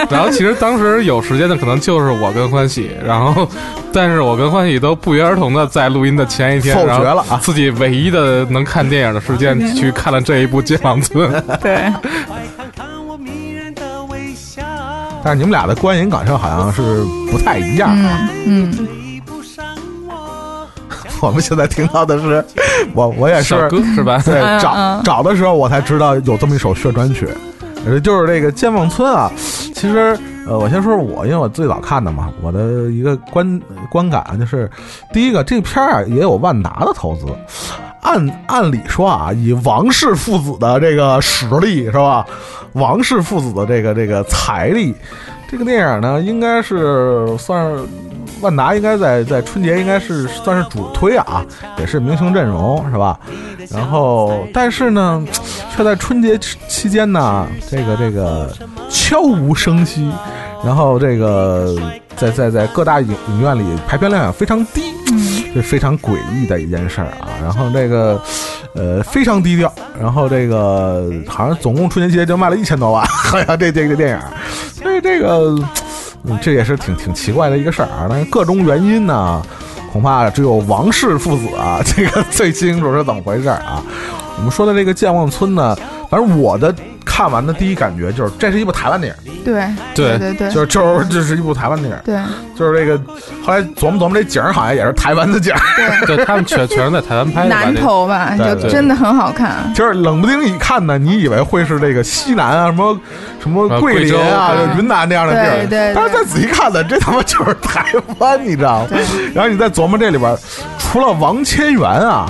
[0.09, 3.47] 然后其实当时有时间的可能就是我跟欢喜，然后。
[3.97, 7.39] 但是我跟欢喜都不约而同的在录音的前一天，否决了啊！
[7.41, 11.31] 自己唯一的能看电影的时间去看了这一部《健忘村》。
[11.63, 11.79] 对。
[15.23, 18.29] 但是你们俩的观影感受好像是不太一样啊。
[18.45, 19.04] 嗯。
[21.21, 22.43] 我们现在听到的是，
[22.93, 23.55] 我我也是
[23.95, 24.21] 是吧？
[24.25, 27.27] 对，找找的时候我才知道有这么一首宣传曲，
[28.03, 29.31] 就是这个《健忘村》啊。
[29.73, 30.17] 其实。
[30.47, 33.59] 呃，我先说说我，因为我最早看的嘛，我的一个观
[33.89, 34.69] 观感就是，
[35.11, 37.25] 第一个这片儿啊也有万达的投资，
[38.01, 42.23] 按按理说啊，以王氏父子的这个实力是吧？
[42.73, 44.93] 王氏父子的这个这个财力，
[45.49, 47.83] 这个电影呢，应该是算是
[48.41, 51.45] 万达应该在在春节应该是算是主推啊，
[51.77, 53.19] 也是明星阵容是吧？
[53.71, 55.25] 然后但是呢，
[55.75, 58.51] 却在春节期间呢，这个这个
[58.89, 60.11] 悄无声息，
[60.63, 61.75] 然后这个
[62.15, 64.81] 在在在各大影影院里排片量也非常低。
[65.53, 68.21] 这非常诡异的一件事儿啊，然后这个，
[68.73, 74.19] 呃，非常低调，然后这个好像总共春节期间就卖了一千多万，好像这这个电影，
[74.83, 75.55] 所以这个，
[76.41, 78.07] 这也是挺挺奇怪的一个事儿啊。
[78.09, 79.41] 但是各种原因呢，
[79.91, 83.83] 恐怕只有王氏父子啊，这个最清楚是怎么回事儿啊。
[84.37, 85.75] 我们说的这个《健忘村》呢，
[86.09, 86.73] 反正我的
[87.05, 89.53] 看完的第一感觉就是，这是一部台湾电影，对
[89.93, 90.17] 对。
[90.17, 92.19] 对对，就是就是这是一部台湾电影，对。
[92.55, 92.97] 就是这个
[93.43, 96.05] 后来琢磨琢磨，这景儿好像也是台湾的景儿。
[96.05, 96.25] 对。
[96.25, 97.49] 他们全全是在台湾拍的？
[97.49, 98.63] 南这头吧，对对。
[98.63, 99.71] 就真的很好看。
[99.73, 102.99] 就是冷不丁一看呢，你以为会是这个西南啊，什么
[103.41, 105.93] 什么啊桂林啊、云南这样的地儿，对对对。
[105.93, 107.85] 但是再仔细看呢，这他妈就是台
[108.19, 108.87] 湾，你知道吗？
[109.33, 110.35] 然后你再琢磨这里边，
[110.79, 112.29] 除了王千源啊，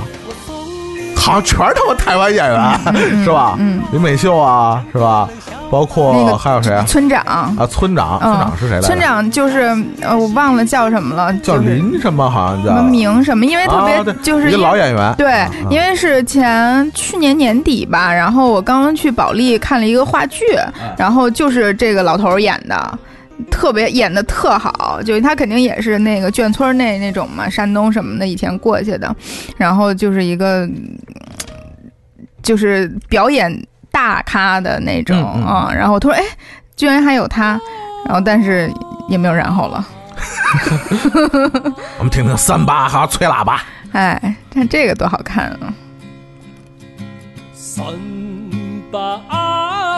[1.26, 3.56] 好像全是他妈台湾演员，是吧？
[3.58, 5.28] 嗯，林美秀啊，是吧？
[5.72, 6.86] 包括那个还有谁啊？
[6.88, 8.88] 村长，啊，村长，村长是谁来着？
[8.88, 12.30] 村长就是呃，我忘了叫什么了，叫就是林什么？
[12.30, 20.46] 好像叫什么明什么，因为特别、就是一个老演员，对啊，因为是前去年年底吧，然后我刚刚去保利看了一个话剧，
[20.96, 23.00] 然后就是这个老头演的。
[23.52, 29.14] 特别演的特好，就他肯定也是那个眷村那那种嘛，山东什么的以前过去的，
[29.58, 30.98] 然后就是一个，嗯
[32.42, 33.52] 就是表演
[33.92, 36.26] 大咖的那种嗯嗯啊、然后突然哎，
[36.76, 37.60] 居然还有他，
[38.06, 38.72] 然后但是
[39.10, 39.88] 也没有然后了，
[41.98, 43.64] 我们听听三八哈吹喇叭。
[43.94, 45.74] 哎，看这个多好看啊！
[47.54, 47.84] 三
[48.92, 49.18] 把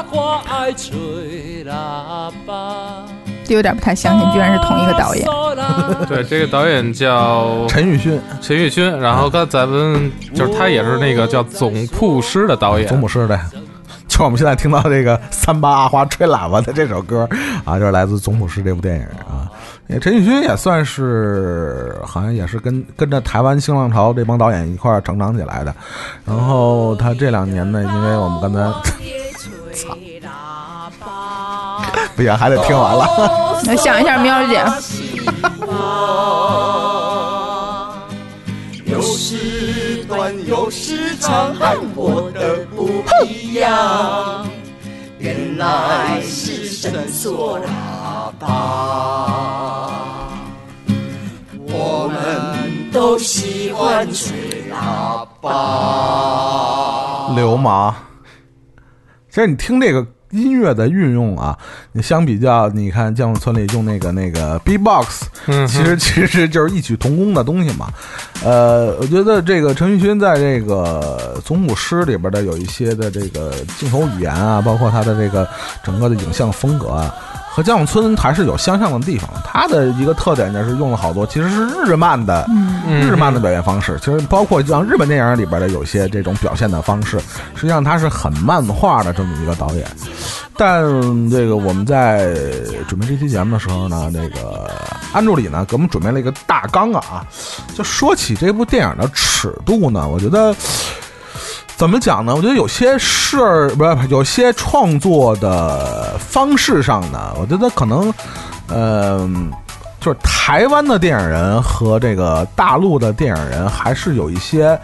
[0.03, 3.03] 花爱吹喇叭，
[3.47, 5.25] 就有点不太相信，居然是同一个导演。
[6.07, 13.39] 对，这个导演叫 陈奕迅，陈奕迅，然后刚才咱们就是他也是那个叫总铺师的导演，总铺师的，
[14.07, 17.27] 就我们现在听到这个三八阿花吹喇叭的这首歌
[17.65, 19.49] 啊，就是来自《总捕师》这部电影啊。
[19.89, 25.73] 呃陈奕迅也算是，好像也是跟跟着台湾新浪潮这帮导演一块儿成长起来的。
[26.25, 28.59] 然后他这两年呢，因为我们刚才，
[29.73, 29.97] 操，
[32.18, 33.05] 不行，还得听完了。
[33.68, 34.65] 我想一下，喵姐，
[38.91, 42.89] 有时短，有时长，和我的不
[43.24, 44.47] 一样。
[45.20, 50.30] 原来是伸缩喇叭，
[51.68, 57.32] 我们都喜欢吹喇叭。
[57.36, 57.93] 流氓。
[59.30, 61.57] 其实你听这个音乐的运用啊，
[61.93, 67.88] 你相比较，你看《降木村》里用那个那个 B-box，嗯其实其实就是异曲同工的东西嘛。
[68.43, 75.47] 呃，我觉得这个陈奕迅在这个《总母诗》里边的有一些的这个镜头语言啊，包括他的这个
[75.84, 77.13] 整个的影像风格啊。
[77.57, 87.17] 和江永村还是有相像的地方，它的一个特点就是用了好多其实是日漫的、嗯日漫的表现方式，其实包括像日本电影里边的有些这种表现的方式，
[87.55, 89.87] 实际上他是很漫画的这么一个导演。
[90.55, 90.83] 但
[91.31, 92.31] 这个我们在
[92.87, 94.69] 准备这期节目的时候呢，那个
[95.11, 97.25] 安助理呢给我们准备了一个大纲啊，
[97.73, 100.55] 就说起这部电影的尺度呢，我觉得。
[101.78, 102.36] 怎么讲呢？
[102.36, 108.11] 我觉得有些事儿不是有些创作的方式上呢，我觉得可能，
[108.67, 109.30] 呃，
[110.01, 114.78] 就是台湾的电影人和这个大陆的电影人还是有一些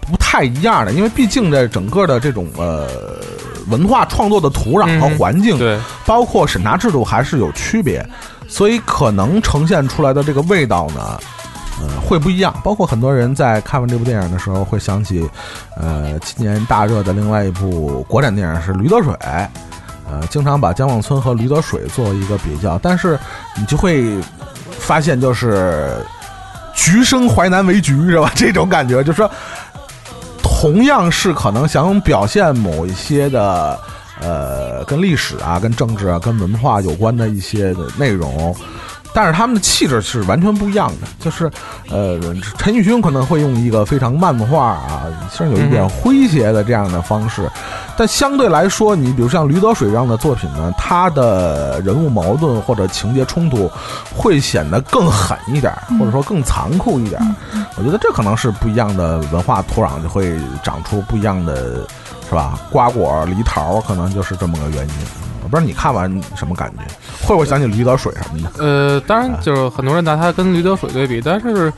[0.00, 2.86] 不太一样的，因为毕竟这整个的这种呃
[3.66, 5.76] 文化创作的土壤和环境，对，
[6.06, 8.08] 包括审查制度还是有区别，
[8.46, 11.18] 所以可能呈现出来的这个味道呢，
[11.80, 12.54] 呃，会不一样。
[12.62, 15.28] 包括很多人在看完这部电影的时候，会想起，
[15.76, 19.12] 呃，今年大热的另外一部国产电影是《驴得水》，
[20.10, 23.18] 呃，经常把《江望村》和《驴得水》作为一个比较，但是
[23.56, 24.20] 你就会
[24.70, 25.96] 发现，就是
[26.74, 28.30] 橘生淮南为橘，是吧？
[28.34, 29.30] 这种感觉，就是说，
[30.42, 33.78] 同样是可能想表现某一些的。
[34.22, 38.54] 呃，跟历史啊、跟政治啊、跟文化有关的一些的内容，
[39.12, 41.08] 但是他们的气质是完全不一样的。
[41.18, 41.50] 就是
[41.90, 42.18] 呃，
[42.58, 47.50] 陈奕迅可能会用一个非常漫画啊，甚至有一点诙谐的这样的方式，
[47.96, 53.70] 但相对来说，你比如像《驴得水》这样的作品呢，他的人物矛盾或者情节冲突
[54.16, 57.20] 会显得更狠一点，或者说更残酷一点。
[57.76, 61.86] 我觉得这可能是不一样的文化土壤就会长出不一样的，
[62.28, 62.58] 是吧？
[62.70, 64.94] 瓜果、梨桃，可能就是这么个原因。
[65.50, 66.84] 我不知道你看完什么感觉，
[67.26, 68.64] 会不会想起《驴得水》什么的？
[68.64, 71.72] 呃，当然就是很多人拿它跟《驴得水》对比，但是，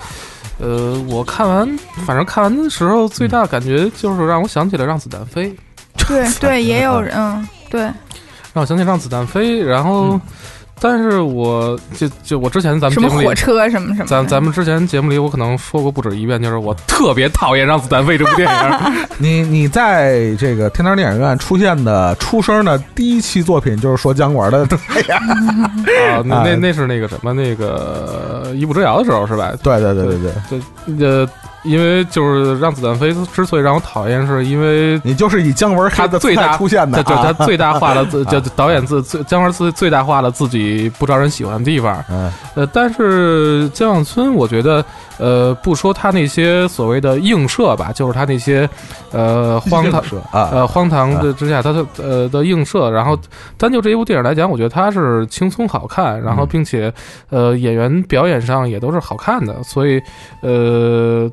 [0.58, 1.66] 呃，我看完，
[2.06, 5.50] 反正看完的时候，最大感觉就是让我想起了《让子弹飞》，
[6.06, 7.80] 对对， 也有人，嗯，对，
[8.52, 10.20] 让我想起《让子弹飞》，然后，
[10.82, 18.62] 但是我就就我之前咱们什么节目里火车什么什么，咱咱们之前节目里，我可能说过不止一遍，就是我特别讨厌《让子弹飞》这部电影。
[19.18, 25.18] 你你在这个天堂电影院出现的出声的第一期作品就是说姜文的，哎呀，
[26.16, 29.52] 啊，那那 那是那个什么，那个《一步之遥》的时候是吧？
[29.62, 31.28] 对对对对对，就呃，
[31.62, 38.44] 因为就是《让子弹飞》之所以让我讨厌，是因为你就是以姜文他的最大出现的，就就他最大化了自， 就啊。
[38.56, 42.04] 导演自最姜文自最大化了自己不招人喜欢的地方。
[42.10, 42.32] 嗯。
[42.54, 44.84] 呃，但是姜永村，我觉得，
[45.18, 48.68] 呃，不说他那些所谓的映射吧，就是他那些，
[49.12, 50.02] 呃，荒唐
[50.32, 53.16] 呃，荒唐的之下，他的呃的映射，然后
[53.56, 56.48] 单就这一部电影来讲，我觉得他是轻松好看，然后嗯。
[56.50, 56.92] 并且，
[57.30, 60.02] 呃，演员表演上也都是好看的，所以，
[60.40, 61.30] 呃。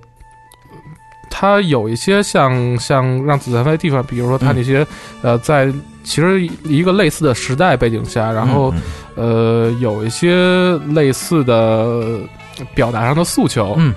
[1.29, 4.85] 他有一些像像让子弹飞的地方，比如说它那些、
[5.21, 5.71] 呃，在
[6.03, 8.81] 其实一个类似的时代背景下，然后、嗯
[9.15, 12.19] 呃有一些类似的
[12.73, 13.93] 表达上的诉求，嗯，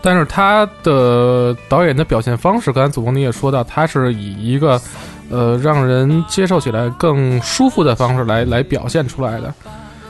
[0.00, 4.80] 但是他的导演的表现方式，刚才祖峰你也说到，他是以一个
[5.28, 9.52] 呃让人接受起来更舒服的方式来来表现出来的，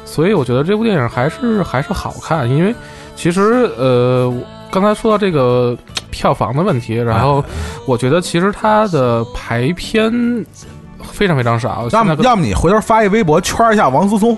[0.05, 2.75] 所以我觉得这部电影还是还是好看，因为
[3.17, 3.41] 其实
[3.79, 5.77] 呃我刚才说到这个
[6.11, 7.45] 票房的问题，然后
[7.87, 10.11] 我觉得其实它的排片
[11.03, 14.37] 非常非常少，要么要么你回头发一微博圈一下王思聪，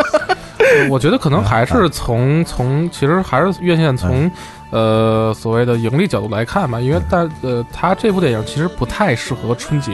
[0.90, 4.30] 我觉得可能还是从从其实还是院线从
[4.70, 9.92] 呃所谓的盈利角度来看吧，因为但呃它这部电影其实不太适合春节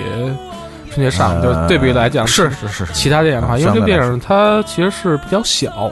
[0.90, 5.90] 春节上，呃就是对比来讲是是是，其他电影的话，因为这电影它其实是比较小，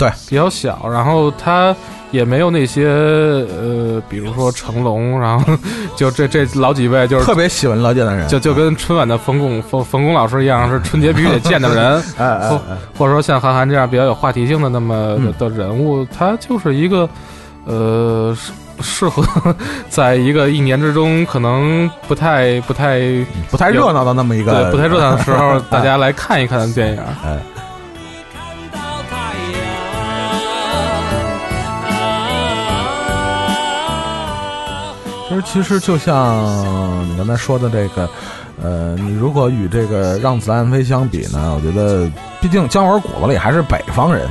[0.00, 1.76] 对，比较小，然后它
[2.10, 5.56] 也没有那些呃，比如说成龙， 然后
[5.94, 15.32] 就这这老几位就是特别喜欢老见的人，就就跟春晚的冯巩冯冯巩老师一样，是春节必须得见的人， 哎哎或哎，或者说像韩寒这样比较有话题性的那么嗯。
[15.38, 17.08] 的人物，他就是一个
[17.66, 19.22] 呃适适合
[19.90, 22.98] 在一个一年之中可能不太不太
[23.50, 26.98] 不太热闹的那么一个，对不太热闹的时候，大家来看一看的电影。
[27.22, 27.38] 哎。
[35.42, 38.08] 其实就像你刚才说的这个，
[38.62, 42.10] 呃，你如果与这个《让子弹飞》相比呢，我觉得，
[42.40, 44.28] 毕竟姜文骨子里还是北方人，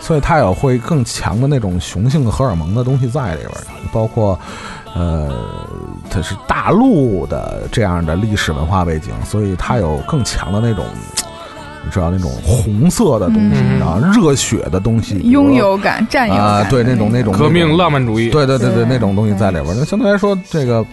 [0.00, 4.38] 所以他有会更强的那种雄性荷尔蒙的东西在里边儿，包括，
[4.94, 5.32] 呃，
[6.10, 10.84] 它是大陆的这样的历史文化背景，所以它有更强的那种。
[11.84, 19.74] 你知道那种红色的东西，嗯啊，热血的东西，拥有感、占有感啊，对那种那种革命浪漫主义，对对对对，那种东西在里边儿。
[19.78, 20.84] 那相对来说，这个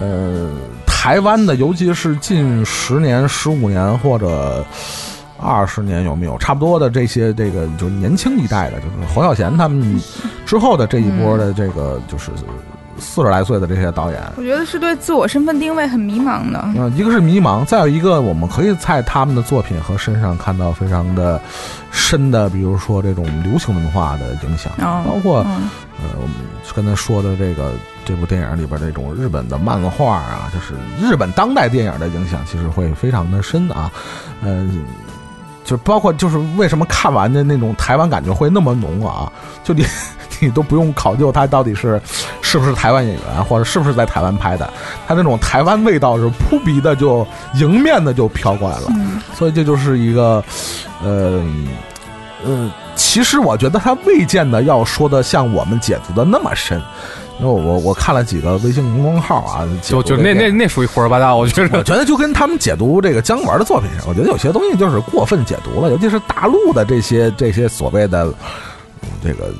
[0.00, 0.50] 呃，
[0.86, 4.64] 台湾的，尤其是近十年、十五年或者
[5.36, 10.00] 二十年，有没有差不多的这些这个就是年轻一代的，就是侯孝贤他们
[10.46, 12.30] 之后的这一波的这个就是
[13.00, 14.20] 四十来岁的这些导演。
[14.36, 16.62] 我觉得是对自我身份定位很迷茫的。
[16.76, 21.40] 嗯，一个是迷茫，再有一个，我们可以在他们的作品和身上看到非常的
[21.90, 25.68] 深的，比如说这种流行文化的影响，哦包括嗯
[26.02, 26.36] 呃，我们
[26.74, 27.72] 刚才说的这个
[28.04, 33.90] 这部电影里边这种日本的漫画啊，就是日本当代电影的影响，其实会非常的深啊。
[34.42, 34.84] 嗯、
[35.64, 39.30] 就包括就是为什么看完的那种台湾感觉会那么浓啊？
[39.62, 39.84] 就你
[40.40, 42.00] 你 都不用考究他到底是
[42.40, 44.68] 是不是台湾演员，或者是不是在台湾拍的，
[45.06, 48.86] 他那种台湾味道是扑鼻的就迎面的就飘过来了。
[48.90, 50.42] 嗯所以这就是一个，
[51.02, 51.42] 呃，
[52.44, 56.80] 呃，其实我觉得他未见得要说的像我们解读的那么深。
[57.38, 61.84] 因为我我看了几个微信公众号啊，就就那那那属于胡说八道，我觉得我得。
[61.84, 68.26] 觉得就跟他们解读这个姜文的作品上，我觉得有些东西就是过分解读了，尤其是大陆的这些这些所谓的
[69.00, 69.50] 嗯这个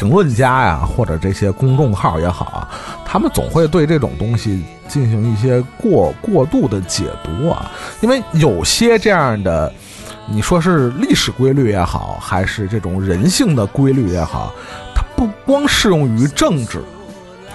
[0.00, 2.68] 评评论家呀，或者这些公众号也好啊，
[3.04, 7.70] 他们总会对这种东西进行一些过过度的解读啊，
[8.00, 9.70] 因为有些这样的。
[10.32, 14.52] 你说是历史规律也好，还是这种人性的规律也好，
[14.94, 16.80] 它不光适用于政治，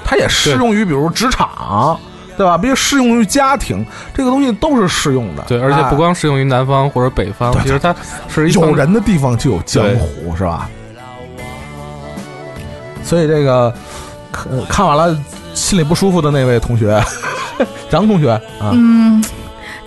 [0.03, 1.97] 它也适用于比如职场，
[2.35, 2.57] 对吧？
[2.57, 5.43] 比如适用于家庭，这个东西都是适用的。
[5.47, 7.95] 对，而且不哎光适用于南方或者北方，对其实它
[8.27, 10.69] 是一有人的地方就有江湖，是吧？
[13.05, 13.71] 所以这个
[14.31, 15.15] 看看完了
[15.53, 16.99] 心里不舒服的那位同学，
[17.89, 19.23] 张同学啊，嗯，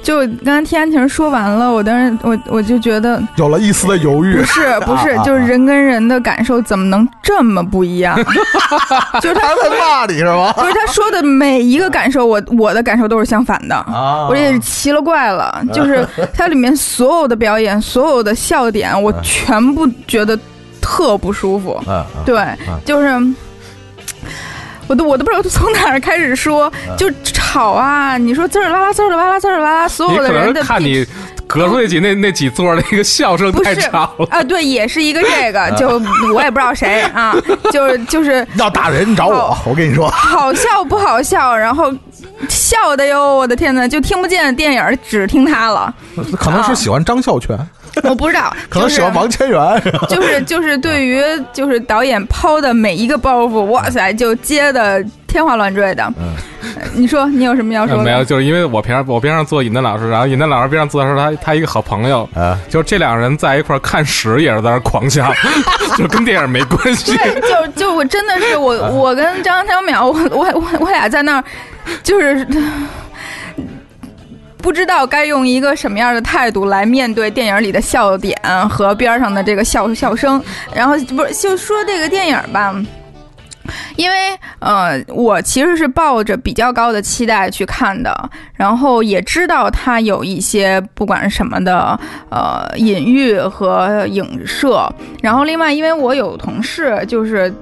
[0.03, 4.45] 就刚刚天安婷说完了，我当时我我就觉得有了一丝的犹豫不。
[4.45, 8.17] 是不是就是人跟人的感受怎么能这么不一样？
[9.21, 10.53] 就是他他在骂你是吗？
[10.57, 13.75] 不是他说的每一个感受，我我的感受都是相反的。
[13.75, 20.39] 啊我也是奇了怪了，就是它里面所有的表演，所有的笑点，我全部觉得
[20.89, 21.79] 特不舒服。
[21.87, 22.43] 嗯，嗯对，
[22.85, 23.09] 就是。
[24.87, 28.17] 我都我都不知道从哪儿开始说，嗯就吵啊！
[28.17, 31.07] 你说滋儿啦啦，滋儿啦啦，滋儿啦啦，所有的人的看你
[31.47, 34.27] 隔出那几那那几座那个笑声不是太吵了。
[34.31, 36.01] 啊，对，也是一个这个，就
[36.35, 37.37] 我也不知道谁啊，
[37.71, 41.93] 就是就是 要打人找我，我跟你说，好笑不好笑，然后
[42.49, 45.95] 笑的哟，我的天呐，就听不见电影，只听他了，
[46.41, 47.55] 可能是喜欢张孝全，
[48.09, 51.23] 我不知道，可能喜欢王千源， 就是就是对于
[51.53, 56.13] 就是导演抛的每一个包袱，哇塞，就接的天花乱坠的。
[56.95, 57.99] 你说你有什么要说的？
[57.99, 65.33] 呃没有，就是因为我平常我边上坐尹丹老师，然后尹丹老师边上坐的是他他一个好朋友，啊，就是这两个人在一块儿看屎也是在那狂笑，
[65.97, 67.17] 就跟电影没关系。
[67.17, 71.45] 对，就就我真的是我我跟张小淼，我我我我俩在那儿，
[72.03, 72.47] 就是。
[74.59, 78.37] 不知道该用一个什么样的态度来面对电影里的笑点
[78.69, 80.43] 和边上的这个笑笑声，
[80.75, 82.75] 然后不是就说这个电影吧，
[83.97, 84.17] 因为
[84.59, 91.99] 呃，我其实是抱着比较高的期待去看的，然后也知道它有一些不管什么的
[92.31, 94.93] 呃隐喻和影射，
[95.23, 97.53] 然后另外因为我有同事就是。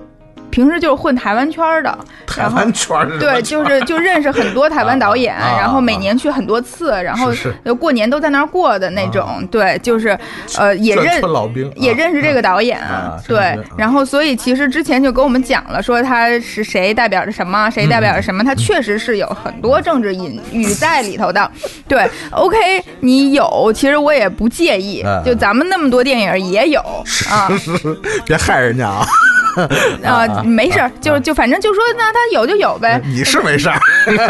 [0.57, 7.31] 平时就是混台湾圈儿的，台湾圈对，就是就认识很多台湾导演，然后每年去很多次，然后
[7.79, 9.47] 过年都在那儿过的那种。
[9.51, 10.19] 对，就是
[10.57, 13.55] 呃，也认老兵也啊认识这个导演啊，对。
[13.77, 21.51] 然后所以其实之前就跟我们讲了，说他是谁代表着什么，谁代表着什么，他确实是有很多政治隐喻在里头的。
[21.87, 22.57] 对，OK，
[23.01, 26.81] 你有，其实我也不介意哎，就咱们那么多电影也有
[27.31, 27.51] 啊
[28.25, 29.07] 别害人家啊！
[30.05, 33.01] 啊，没事儿，就就反正就说那他有就有呗。
[33.05, 33.79] 你是没事儿，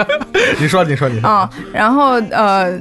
[0.59, 2.79] 你说你说你说啊，然后呃，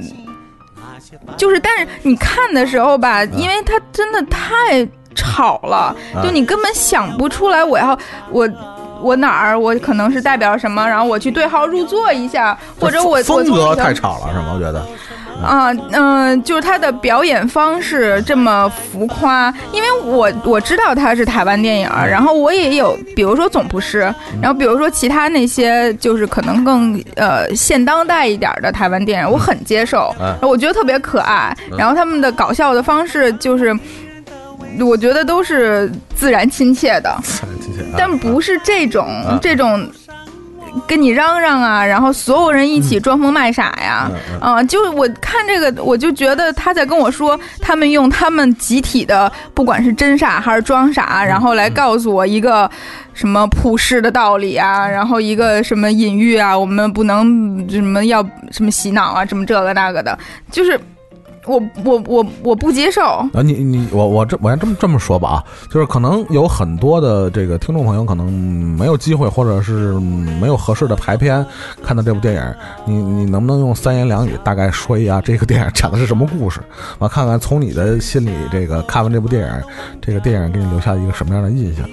[1.36, 7.98] 就是但是你看的时候吧，因为它真的太吵了，啊就你根本想不出来我要
[8.30, 8.48] 我。
[9.00, 14.52] 我哪儿我可能是代表什么，然后我去对号入座一下，或者我我太吵了，是吗？
[14.54, 14.84] 我觉得。
[15.44, 24.02] 啊，嗯、就是他的表演方式这么浮夸，因为我我知道他是台湾电影儿，然后我也有，比如说《总不是》，
[24.40, 30.24] 然后比如说其他那些就是可能更呃现当代一点儿的台湾电影，我很接受，嗯。
[30.28, 33.78] 然后我觉得特别可爱，然后他们的搞笑的方式就是。
[34.80, 37.16] 我觉得都是自然亲切的，
[37.96, 39.38] 但不是这种、啊。
[39.40, 39.88] 这种
[40.86, 52.70] 跟你嚷嚷啊，然后所有人一起装疯卖傻呀，嗯啊、就我看这个，我就觉得他在跟我说，他们用他们集体的，不管是真傻还是装傻，然后来告诉我一个
[53.14, 60.18] 什么普世的道理啊，然后一个什么隐喻啊，我们不能什么要什么洗脑啊，什么这个那个的，
[60.50, 60.78] 就是
[61.46, 63.00] 我我我我不接受。
[63.02, 69.94] 啊，你你我我这我先这么这么说吧啊，就是可能有很多的这个听众朋友可能没有机会，或者是
[70.40, 71.44] 没有合适的排片
[71.82, 76.60] 看到这部电影，你你能不能用三言两语大概说一下这个电影讲的是什么故事？
[76.98, 79.62] 我看看从你的心里这个看完这部电影，
[80.00, 81.88] 这个电影给你留下一个什么样的印象？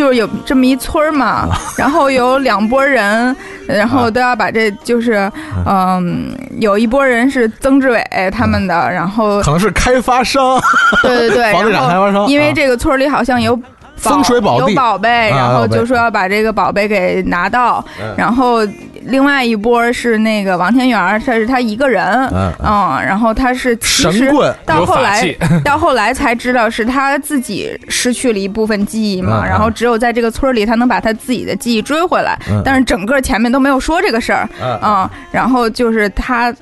[0.00, 1.46] 就是有这么一村儿嘛，
[1.76, 3.36] 然后有两拨人，
[3.68, 5.30] 然后都要把这就是，
[5.66, 10.58] 嗯，有一拨人是曾志伟他们的，然后可能是开发商，
[11.04, 12.52] 对对对，房地产开发商因为啊。
[12.56, 13.60] 这个村儿里好像有。
[13.96, 14.70] 风水宝地。
[14.72, 18.14] 有宝贝，啊然后就说要把这个宝贝给拿到，嗯。
[18.16, 18.66] 然后
[19.02, 34.78] 另外一波是那个王天元儿，他是他一个人，嗯嗯，然后他是其实神棍到后来 到后来才知道是他自己失去了一部分记忆嘛，然后只有在这个村里他能把他自己的记忆追回来，嗯但是整个前面都没有说这个事儿，嗯。
[34.82, 36.54] 嗯，然后就是他。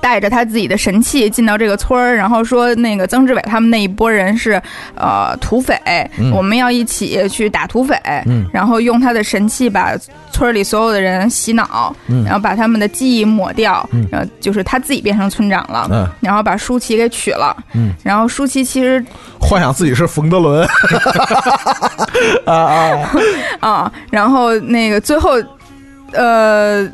[0.00, 4.60] 带着他自己的神器进到这个村儿，然后说那个曾志伟他们那一波人是
[4.94, 5.74] 呃土匪，
[6.18, 6.30] 嗯。
[6.32, 7.94] 我们要一起去打土匪，
[8.26, 8.46] 嗯。
[8.52, 9.96] 然后用他的神器把
[10.30, 12.24] 村里所有的人洗脑，嗯。
[12.24, 14.06] 然后把他们的记忆抹掉，嗯。
[14.10, 16.08] 然后就是他自己变成村长了，嗯。
[16.20, 17.92] 然后把舒淇给娶了，嗯。
[18.02, 19.04] 然后舒淇其实
[19.40, 20.66] 幻想自己是冯德伦。
[22.46, 23.10] 啊啊，
[23.60, 25.32] 啊，然后那个最后
[26.12, 26.88] 呃。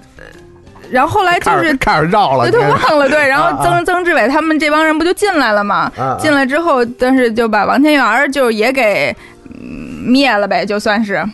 [0.92, 5.90] 然后后来就是开始绕了，对，忘了对，然后曾曾志伟他们这帮人不就进来了吗？
[6.20, 9.16] 进来之后，但是就把王天元就也给
[9.48, 11.24] 嗯灭了呗，就算是。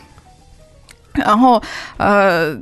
[1.12, 1.60] 然后
[1.96, 2.56] 呃，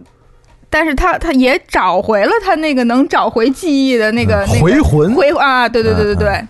[0.70, 5.14] 但是他他也找回了他那个能找回记忆的那个、那个回魂？
[5.14, 6.42] 回啊，对对对对对。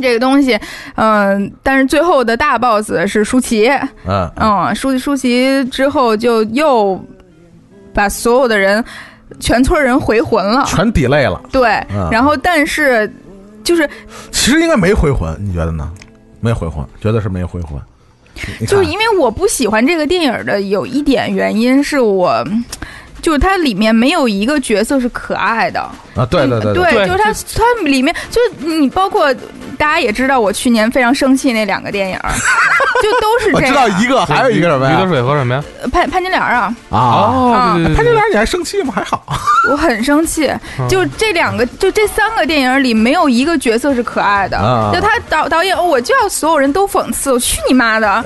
[0.00, 0.58] 这个东西，
[0.96, 3.68] 嗯、但是最后的大 boss 是舒淇，
[4.06, 4.30] 嗯。
[4.36, 7.02] 嗯，舒舒淇之后就又
[7.94, 8.84] 把所有的人，
[9.40, 11.40] 全村人回魂了，全 delay 了。
[11.50, 13.12] 对，嗯然后但是
[13.64, 13.88] 就是
[14.30, 15.90] 其实应该没回魂，你觉得呢？
[16.40, 17.80] 没回魂，觉得是没回魂。
[18.66, 22.44] 就是因为我不喜欢这个电影的有一点原因是我。
[23.22, 25.80] 就是它里面没有一个角色是可爱的，
[26.14, 27.06] 啊，对对对对，对。
[27.06, 29.32] 就是它它里面就是你包括
[29.76, 32.18] 大家也知道，我去年非常生气那两个电影，
[33.02, 33.74] 就都是我知这样。
[33.74, 35.08] 道一个，还有一个什么驴得呀？
[35.08, 35.62] 水和什么呀？
[35.92, 38.92] 潘潘金莲啊，啊，潘金莲，你还生气吗？
[38.94, 39.22] 还好，
[39.70, 40.88] 我很生气，嗯。
[40.88, 44.56] 就这两个，就这三个电影里没有一个角色是可爱的。
[44.56, 44.90] 啊。
[44.94, 48.24] 就他导导演，哦我就要所有人都讽刺，我去你妈的！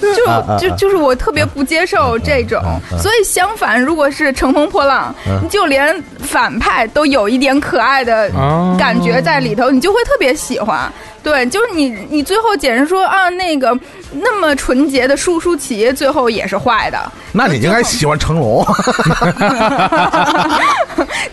[0.00, 2.60] 就是啊就就就是我特别不接受这种，
[2.98, 10.90] 所以相反，如果是乘风破浪，嗯就连反派都有一点可爱的哦感觉在里头，你就会特别喜欢。
[11.22, 13.78] 对，就是你，你最后简直说啊，那个
[14.10, 16.98] 那么纯洁的舒舒淇，最后也是坏的。
[17.30, 18.66] 那你应该喜欢成龙。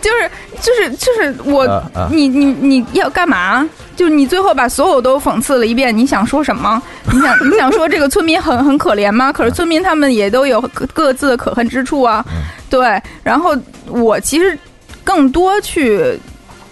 [0.00, 0.30] 就是
[0.60, 3.68] 就是就是我，你你你要干嘛？
[4.00, 6.80] 就是你最后把所有都讽刺了一遍，你想说什么？
[7.12, 9.30] 你想 你想说这个村民很很可怜吗？
[9.30, 12.24] 可是村民他们也都有各各自的可恨之处啊。
[12.32, 12.40] 嗯
[12.70, 13.54] 对，然后
[13.88, 14.58] 我其实
[15.04, 16.18] 更多去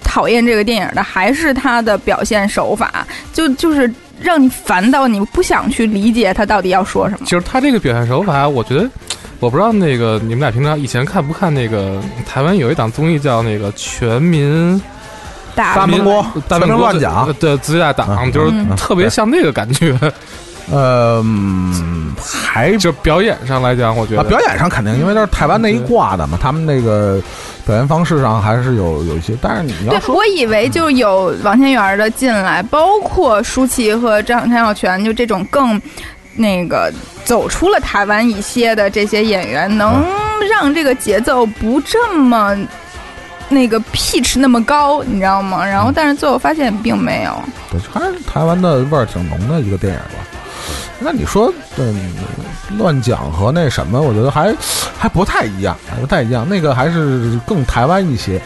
[0.02, 7.26] 讨厌这个电影的还是他的表现手法，就就是让你烦到你不想去理解他到底要说什么。
[7.26, 8.88] 其实他这个表现手法，我觉得，
[9.38, 14.80] 我不知道那个你们俩平常以前看不看那个台湾有一档综艺叫那个《全民
[15.58, 18.32] 大大明国大明国乱讲呃对自己大党，嗯。
[18.32, 18.74] 就是嗯。
[18.76, 19.98] 特别像那个感觉。
[20.70, 27.18] 呃，嗯还 就表演上来讲，我觉啊，得表演上肯定，因为都是台湾那一挂的嘛，他们那个
[27.64, 35.80] 表演方式上还是有有一些，但是你要，说我以为就有王千源的进来，包括舒淇和张张小泉，就这种更
[36.36, 36.92] 那个
[37.24, 40.04] 走出了台湾一些的这些演员，能
[40.50, 42.54] 让这个节奏不这么
[43.48, 45.64] 那个 pitch 那么高，你知道吗？
[45.64, 47.32] 然后，但是最后发现并没有。
[47.70, 50.24] 对，还是台湾的味儿挺浓的一个电影吧。
[51.00, 52.12] 那你说，嗯，
[52.76, 54.54] 乱讲和那什么，我觉得还
[54.98, 56.48] 还不太一样，还不太一样。
[56.48, 58.42] 那个还是更台湾一些，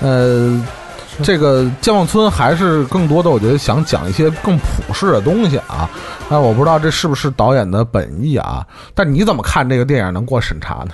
[0.00, 0.64] 呃，
[1.22, 5.90] 这个健忘村还是更多的，我觉得想讲一些更普世的东西啊。
[6.28, 8.64] 但我不知道这是不是导演的本意啊？
[8.94, 10.92] 但你怎么看这个电影能过审查呢？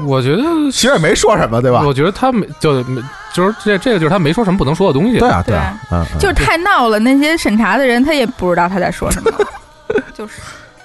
[0.06, 1.82] 我觉得其实也没说什么，对吧？
[1.86, 3.02] 我觉得他没就没
[3.32, 5.18] 就是这这个就是他没说什么不能说的东西。
[5.18, 9.30] 对啊，对啊，嗯，嗯就是太闹了，那些审查的人他也不知道他在说什么，
[10.14, 10.34] 就是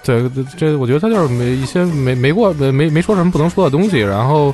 [0.04, 4.54] 对，这这我觉得他就是没一些没没过没没没说什么不能说的东西，然后。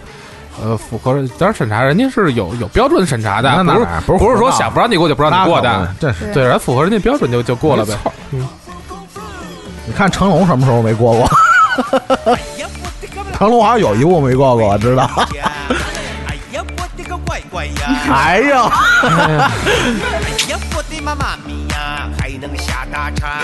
[0.61, 6.31] 呃，符合当然审查，人家是有有标准审查的，不是那哪儿不是不是说想不让你过就不让你过的，，这是。
[6.31, 7.95] 对，人家符合人家标准就就过了呗。
[8.29, 11.27] 你看成龙什么时候没过过？
[13.43, 15.03] 成龙好像有一部没过过，我知道。
[15.17, 17.73] 哎呀，我的个乖乖呀！
[18.09, 18.71] 哎呀，
[19.03, 23.41] 哎呀，我的妈妈咪呀，还能下大叉！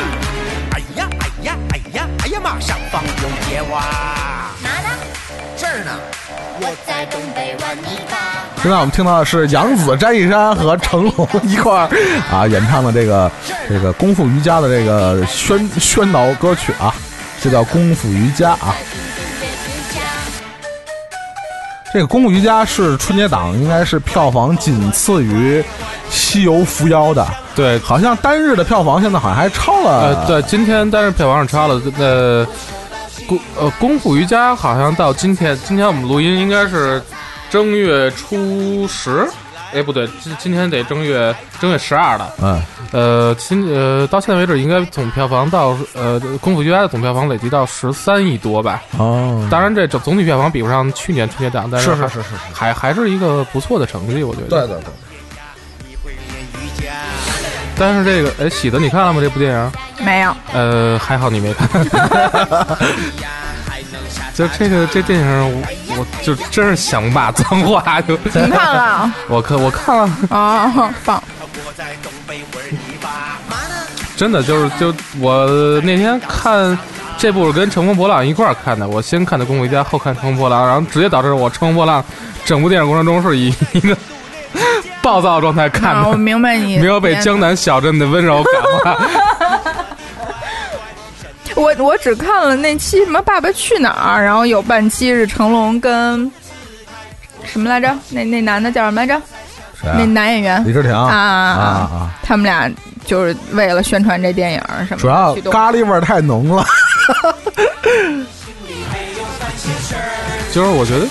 [0.72, 3.84] 哎呀，哎呀，哎呀，哎呀，马上放有野蛙！
[4.64, 4.90] 哪呢？
[5.58, 5.92] 这儿呢。
[6.62, 8.18] 我在东北玩泥巴。
[8.64, 11.90] 现在我们听到的是杨紫、张一山和成龙一块儿
[12.32, 13.30] 啊演唱的这个
[13.68, 16.96] 这个功夫瑜伽的这个宣宣导歌曲啊，
[17.42, 18.74] 这叫功夫瑜伽啊。
[21.91, 25.60] 这个功夫瑜伽是春节档应该是票房仅次于
[26.10, 30.16] 《西游伏妖》的，对，好像单日的票房现在好像还超了。
[30.22, 32.45] 呃，对，今天单日票房上超了，呃，
[33.28, 37.02] 功呃功夫瑜伽好像到今天，今天我们录音应该是
[37.49, 39.28] 正月初十，
[39.74, 42.34] 哎，不对，今今天得正月正月十二了。
[42.41, 48.82] 嗯，呃，今呃到现在为止，应该总票房到呃《功夫瑜伽》的总票房累计到十三亿多吧。
[48.98, 54.48] 哦，当然，这总总体票房比不上去年春节档，但是还是是是是，还还是一个不错的成绩，我觉得。
[54.48, 54.94] 对对对，
[57.78, 59.22] 但是这个，哎，喜子，你看了吗？
[59.22, 59.72] 这部电影？
[60.04, 61.70] 没有，呃，还好你没看。
[64.34, 69.14] 就这个这电影我，我就真是想骂脏话，就 你看了？
[69.27, 71.22] 我看我看了，啊，棒！
[74.15, 75.48] 真的就是就我
[75.84, 76.77] 那天看
[77.18, 82.02] 这部是跟《乘风破浪》一块儿看的，我先看的《功夫瑜伽》，后看《乘风破浪》，然后直接导致我《乘风破浪》
[82.45, 83.98] 整部电影过程中是以一个
[85.02, 89.06] 暴躁状态看的，我，明白你没有被江南小镇的温柔感化。
[91.56, 96.32] 我我只看了那期什么《爸爸去哪儿》，然后有半期是成龙跟
[97.44, 97.94] 什么来着？
[98.10, 99.20] 那那男的叫什么来着？
[99.82, 100.06] 谁那啊？
[100.06, 102.70] 男演员李治廷啊啊啊他们俩
[103.06, 106.66] 就是为了宣传这电影儿什么，主要咖喱味儿太浓了。
[110.52, 111.08] 就是我觉得，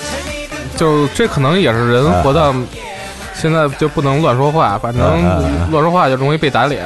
[0.77, 2.55] 就这可能也是人活到
[3.35, 5.02] 现在就不能乱说话，反正
[5.70, 6.85] 乱说话就容易被打脸。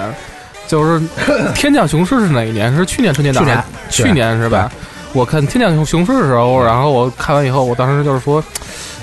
[0.73, 0.99] 就是
[1.53, 2.75] 《天降雄狮》是哪一年？
[2.75, 3.45] 是去年春节档？
[3.45, 4.73] 去年去年是吧？
[5.13, 8.43] 我看《天降雄狮》的时候，然后我看完以后，我当时就是说，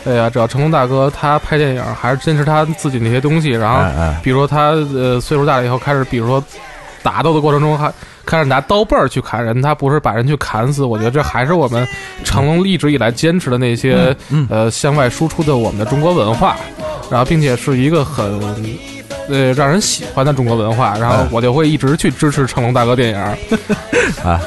[0.03, 3.83] 哎呀，只要成龙大哥他拍电影还是坚持他自己那些东西，然后
[4.23, 6.43] 比如说他呃岁数大了以后开始，比如说
[7.03, 7.93] 打斗的过程中还
[8.25, 10.83] 开始拿刀背儿去砍人，他不是把人去砍死。
[10.83, 11.87] 我觉得这还是我们
[12.23, 16.57] 成龙一直以来坚持的那些、嗯呃向外输出的我们的中国文化，
[17.11, 18.27] 然后并且是一个很。
[19.29, 23.17] 呃，让人喜欢的中国文化，然后哎我就会一直去支持成龙大哥电影。
[24.25, 24.41] 啊，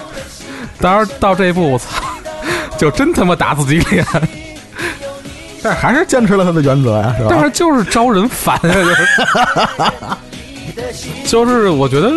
[0.81, 2.03] 当然到这一步，我操，
[2.77, 4.05] 就真他妈打自己脸，
[5.63, 7.29] 但是还是坚持了他的原则呀，是吧？
[7.31, 8.85] 但是就是招人烦呀，就
[10.85, 12.11] 是，就是我觉得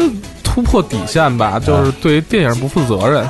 [0.44, 3.28] 突破底线吧，就是对电影不负责任。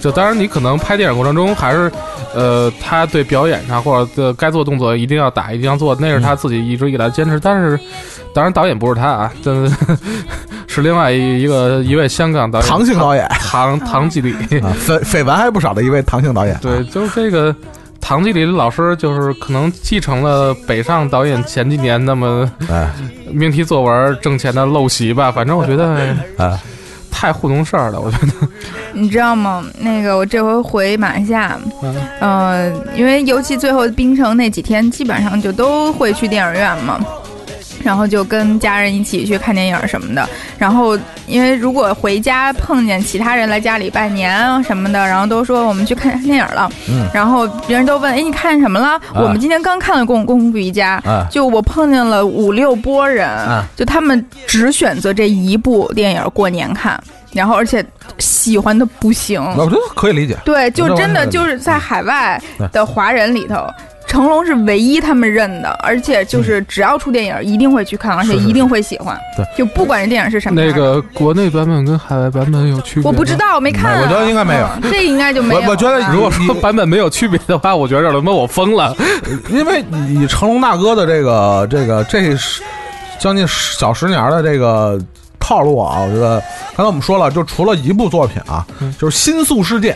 [0.00, 1.90] 就当然你可能拍电影过程中还是，
[2.32, 7.40] 呃，他对表演上或者的该做动作一定要打，一定要做，那是他自己一直以来坚持。
[7.40, 7.78] 但是，
[8.38, 9.70] 当然导演不是他啊，真的
[10.68, 14.32] 是 另外一一个一位香港导演唐姓导演唐唐季礼。
[14.60, 16.56] 啊，绯绯闻还不少的一位唐姓导演。
[16.62, 17.52] 对，就是这个
[18.00, 22.88] 唐季礼老师，就是可能继承了北上导演前几年那么哎
[23.32, 25.32] 命题作文挣钱的陋习吧。
[25.32, 26.56] 反正我觉得哎，
[27.10, 28.00] 太糊弄事儿了。
[28.00, 28.48] 我觉得，
[28.92, 29.64] 你知道吗？
[29.80, 37.00] 那个我这回回马来西亚，嗯呃，因为尤其最后槟城那几天，基本上就都会去电影院嘛。
[37.82, 40.28] 然后就跟家人一起去看电影什么的。
[40.58, 49.00] 然后，因为如果回家碰见其他人来家里拜年啊什么的，然后都说我们去看电影了，嗯然后别人都问，哎，你看什么了？
[49.14, 57.00] 我们今天刚看了《功功夫瑜伽》啊就我碰见了五六波人，啊就他们只选择这一部电影过年看，
[57.32, 57.84] 然后而且
[58.18, 59.42] 喜欢的不行。
[59.56, 60.36] 我觉得可以理解。
[60.44, 62.40] 对，就真的就是在海外
[62.72, 63.66] 的华人里头。
[64.08, 69.16] 成龙是唯一他们认的，而且就是只要出电影，一定会去看，而且一定会喜欢。
[69.36, 73.08] 对，就不管这电影是什么那个国内版本跟海外版本有区别吗？
[73.08, 75.60] 我不知道，我没看啊、我觉得应该没有嗯这应该就没有。
[75.60, 78.96] 我我觉得如果说版本没有区别的话，我觉得他妈我疯了。
[79.50, 82.62] 因为你成龙大哥的这个这个这是
[83.18, 84.98] 将近小十年的这个
[85.38, 86.42] 套路啊，我觉得
[86.74, 88.66] 刚才我们说了，就除了一部作品啊，
[88.98, 89.94] 就是《新宿事件》。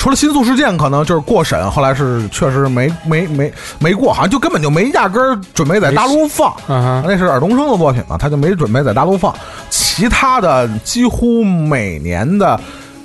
[0.00, 6.56] 除了《新宿事件》可能就是过审，后来是确实没没没没过，好像就根本就没压根儿准备在大陆放。
[6.66, 9.30] 那是尔冬升的作品嘛，他就没准备在大陆放。
[9.68, 12.58] 其他的几乎每年的，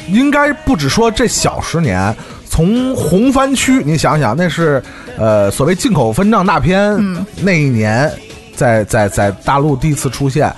[0.07, 2.15] 应该不止说这小十年，
[2.49, 4.81] 从红番区，你想想，那是
[5.17, 8.09] 呃所谓进口分账大片，嗯那一年
[8.55, 10.49] 在在在大陆第一次出现，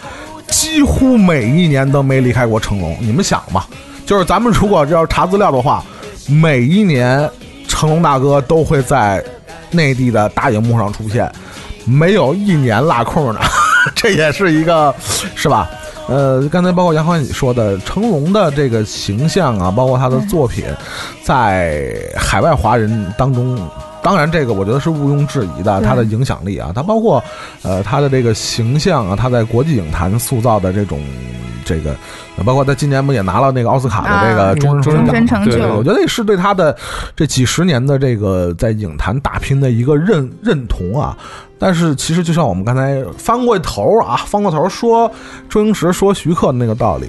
[0.46, 2.96] 几乎每一年都没离开过成龙。
[3.02, 3.68] 你们想吧，
[4.06, 5.84] 就是咱们如果要查资料的话，
[6.28, 7.30] 每一年
[7.68, 9.24] 成龙大哥都会在
[9.72, 11.32] 内地的大荧幕上出现，
[11.86, 13.40] 没有一年落空的，
[13.96, 14.94] 这也是一个，
[15.36, 15.70] 是吧？
[16.08, 20.64] 呃，刚才包括杨欢你说的成龙的这个形象啊，包括他的作品，
[21.22, 23.60] 在海外华人当中，
[24.02, 27.22] 当然这个我觉得是毋庸置疑的，他的影响力啊，他包括
[27.62, 31.02] 呃他的这个形象啊，他在国际影坛塑造的这种
[31.68, 31.96] 这个，
[32.38, 36.76] 呃包括他今年不也拿了那个奥斯卡的这个啊终身终身成就我觉得也是对他的
[37.16, 41.18] 这几十年的这个在影坛打拼的一个认认同啊。
[41.60, 45.12] 但是其实就像我们刚才翻过头啊，翻过头说
[45.50, 47.08] 周星驰说徐克的那个道理，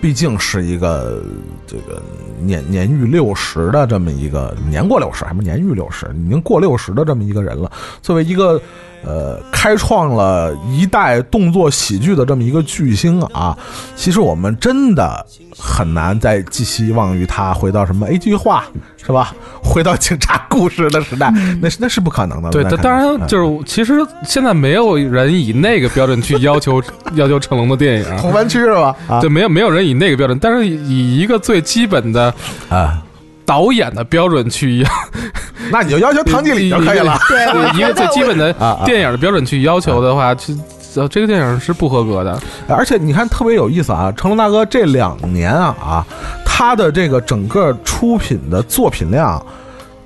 [0.00, 1.20] 毕竟是一个
[1.66, 2.00] 这个
[2.40, 7.70] 年年逾六十的这么一个年过六十，还不年逾六十，已经过六十的这么一个人了。
[8.00, 8.60] 作为一个
[9.04, 13.56] 呃开创了一代动作喜剧的这么一个巨星啊，
[13.96, 15.24] 其实我们真的
[15.58, 18.64] 很难再寄希望于他回到什么 A 句话
[19.04, 19.34] 是吧？
[19.62, 22.50] 回到警察故事的时代，那是那是不可能的。
[22.50, 26.82] 对，当当然嗯就是，其实现在没有人以那个标准去要求
[27.14, 28.94] 要求成龙的电影，红湾区是吧？
[29.08, 32.32] 啊对，没有没有人以那个标准，但是以一个最基本的
[32.68, 33.02] 啊，
[33.44, 34.90] 导演的标准去要，
[35.70, 37.18] 那你就要求唐季礼就可以了。
[37.28, 38.52] 对，一个最基本的
[38.84, 40.54] 电影的标准去要求的话，这
[40.94, 42.38] 呃这个电影是不合格的。
[42.68, 46.06] 而且你看特别有意思啊，成龙大哥这两年啊啊，
[46.44, 49.44] 他的这个整个出品的作品量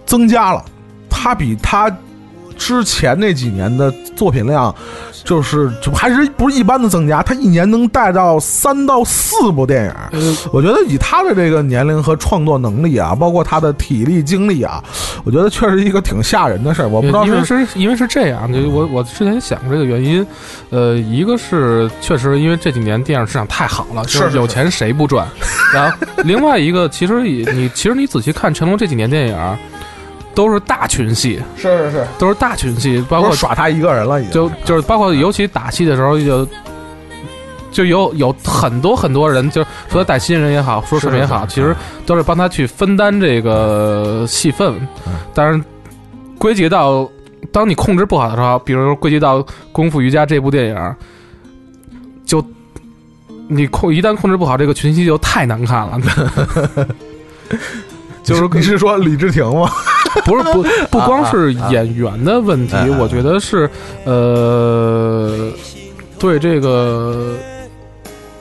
[0.05, 0.65] 增加了，
[1.11, 1.91] 他比他
[2.57, 4.75] 之前那几年的作品量，
[5.25, 9.93] 就是就还是不是一般的增加，他一年能带到三到四部电影。
[10.19, 14.83] 呃，我觉得以他的这个年龄和创作能力啊，包括他的体力精力啊，
[15.25, 16.89] 我觉得确实一个挺吓人的事儿。
[16.89, 20.27] 我不知道因为是是因为是这样，就我我之前想过这个原因，
[20.71, 25.27] 呃，一个是确实因为这几年电影市场太好了，就是是有钱谁不赚，
[25.73, 29.59] 然后另外一个其实也你其实你仔细看成龙这几年电影，
[30.37, 36.47] 都是大群戏，是是是，都是大群戏，包括耍他一个人了，已经就就是包括尤其打戏的时候就。
[37.73, 41.77] 就有有很多很多人，就是说带新人也好，说什么也好，其实
[42.07, 44.73] 都是帮他去分担这个戏份。
[45.07, 45.63] 嗯但是
[46.39, 47.07] 归结到
[47.53, 49.43] 当你控制不好的时候，比如说归结到
[49.73, 50.95] 《功夫瑜伽》这部电影，
[52.25, 52.43] 就
[53.47, 56.01] 你控一旦控制不好，这个群戏就太难看了。
[58.27, 59.71] 就是你是说李治廷吗？
[60.25, 63.71] 不是不不光是演员的问题，啊啊我觉得是
[64.05, 65.53] 呃，
[66.19, 67.35] 对这个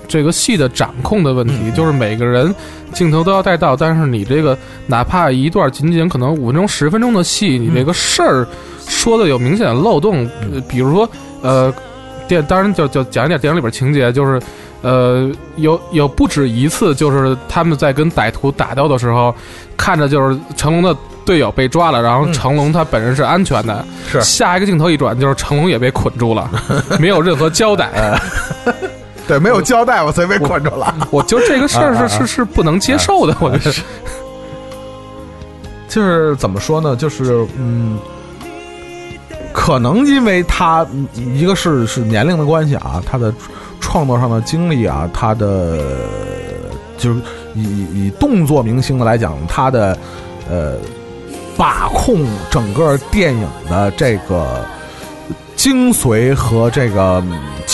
[0.08, 2.54] 这个戏的掌控的问题，嗯就是每个人
[2.94, 4.58] 镜头都要带到，但是你这个
[4.88, 8.48] 哪怕一段仅仅可能五分钟、十分钟的戏，你这个事儿
[8.88, 11.08] 说的有明显的漏洞，呃比如说
[11.42, 11.72] 呃，
[12.28, 14.42] 电当然就就讲一点电影里边情节，就是。
[14.86, 19.34] 呃，有有不止一次，就是他们在跟歹徒打斗的时候，
[19.76, 20.96] 看着就是成龙的
[21.26, 23.84] 队友被抓了，然后嗯成龙他本人是安全的。
[24.08, 26.48] 是下一个镜头一转，就是成龙也被捆住了，
[27.02, 27.90] 没有任何交代。
[29.28, 30.94] 对，没有交代，我所以被捆住了。
[31.10, 33.76] 我觉得这个事儿是是是不能接受的，我觉得。
[35.90, 36.96] 就是怎么说呢？
[36.96, 37.98] 就是嗯，
[39.52, 43.34] 可能因为他嗯一个是是年龄的关系啊，他的
[43.80, 45.80] 创作上的经历啊，他的
[46.98, 47.20] 就是
[47.54, 49.98] 以以动作明星的来讲，他的
[50.50, 50.78] 呃
[51.58, 54.66] 把控整个电影的这个
[55.56, 57.24] 精髓和这个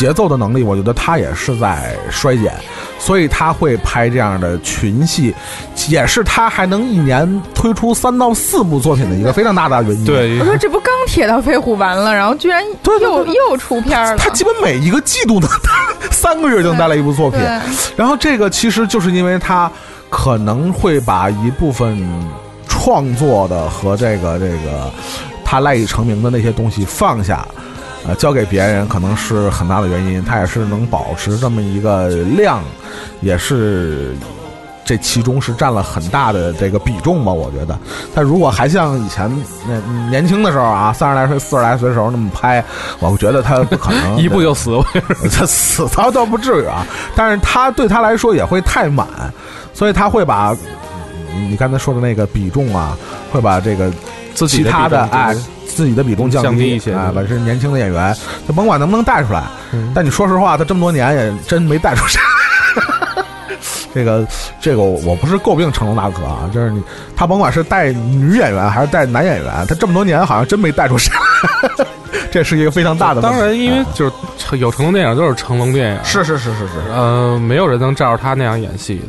[0.02, 2.52] 节奏的能力，我觉得他也是在衰减，
[2.98, 5.32] 所以他会拍这样的群戏，
[5.90, 10.04] 也是他还能一年推出三到四部作品的一个非常大的原因。。
[10.04, 14.18] 对我，说这不钢铁到飞虎完了，然后居然 对对又对又出片了。
[14.18, 15.48] 他基本每一个季度呢，
[16.10, 17.40] 三个月就能带来一部作品，
[17.96, 19.72] 然后这个其实就是因为他
[20.10, 22.04] 可能会把一部分
[22.68, 24.92] 创作的和这个这个
[25.46, 27.48] 他赖以成名的那些东西放下，
[28.08, 30.24] 呃，交给别人，可能是很大的原因。
[30.24, 32.64] 他也是能保持这么一个量，
[33.22, 34.16] 也是。
[34.84, 37.80] 这其中是占了很大的这个比重吧，我觉得。
[38.16, 39.32] 他如果还像以前
[39.66, 39.80] 那
[40.10, 42.62] 年轻的时候啊，三十来岁、四十来岁的时候那么拍，
[43.00, 44.72] 我觉得他不可能 一步就死。
[45.32, 49.08] 他死倒倒不至于啊，但是他对他来说也会太满，
[49.72, 50.50] 所以他会把
[51.34, 52.98] 嗯你刚才说的那个比重啊，
[53.32, 53.90] 会把这个
[54.34, 55.36] 自己其他的哎
[55.68, 62.20] 自己的比重降降低一些啊，对本身年轻的演员，他甭管能不能带出来，嗯但你说实话，他这么多年也真没带出啥。
[63.94, 64.26] 这个
[64.62, 66.82] 这个我我不是诟病成龙大哥啊，就是你
[67.16, 71.12] 他甭管是带女演员还是带男演员，他这么多年好像真没带出啥，
[72.32, 73.38] 这是一个非常大的问题。
[73.38, 79.02] 当然，因为啊就是成有成龙电影就是成龙电影，是是是是是，呃，没有人能照着他那样演戏。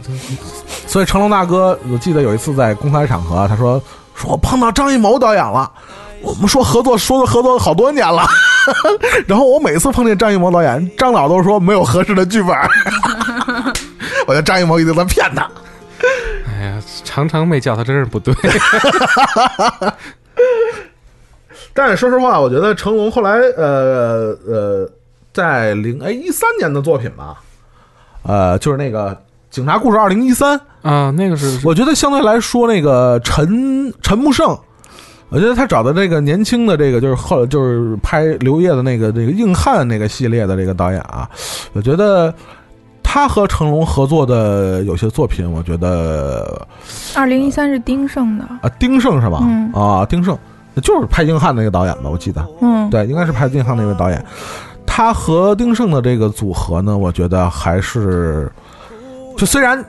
[0.88, 3.80] 所以成龙大哥，我记得有一次在公开场合，他说
[4.14, 5.70] ：“说我碰到张艺谋导演了，
[6.20, 8.26] 我们说合作，说的合作好多年了。
[9.26, 12.56] 然后我每次碰见张艺谋导演，张导都说没有合适的剧本。
[14.26, 15.50] 我觉得张艺谋一定在骗他。
[16.46, 18.34] 哎呀，常常没叫他，真是不对。
[21.74, 24.90] 但是说实话，我觉得成龙后来，呃呃，
[25.32, 27.40] 在零哎一三年的作品吧，
[28.24, 29.10] 呃，就是那个
[29.52, 34.58] 《警察故事二零一三》，啊，那个是我觉得相对来说，那个陈陈木胜，
[35.28, 41.28] 我觉得他找的这个年轻的这个就是后就是拍刘烨的那个这个硬汉那个系列的这个导演啊，
[41.74, 42.32] 我觉得
[43.02, 46.66] 他他和成龙合作的有些作品，我觉得
[47.14, 49.40] 二零一三是丁晟的，啊，丁晟是吧？
[49.42, 50.34] 嗯啊，丁晟
[50.82, 52.42] 就是拍硬汉那个导演吧，我记得。
[52.62, 54.24] 嗯，对，应该是拍硬汉那位导演。
[54.86, 58.50] 他和丁晟的这个组合呢，我觉得还是，
[59.42, 59.84] 就虽然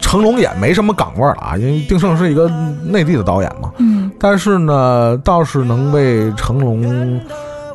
[0.00, 2.48] 成龙也没什么港味儿了啊，因为丁晟是一个
[2.82, 7.20] 内地的导演嘛，嗯，但是呢，倒是能为成龙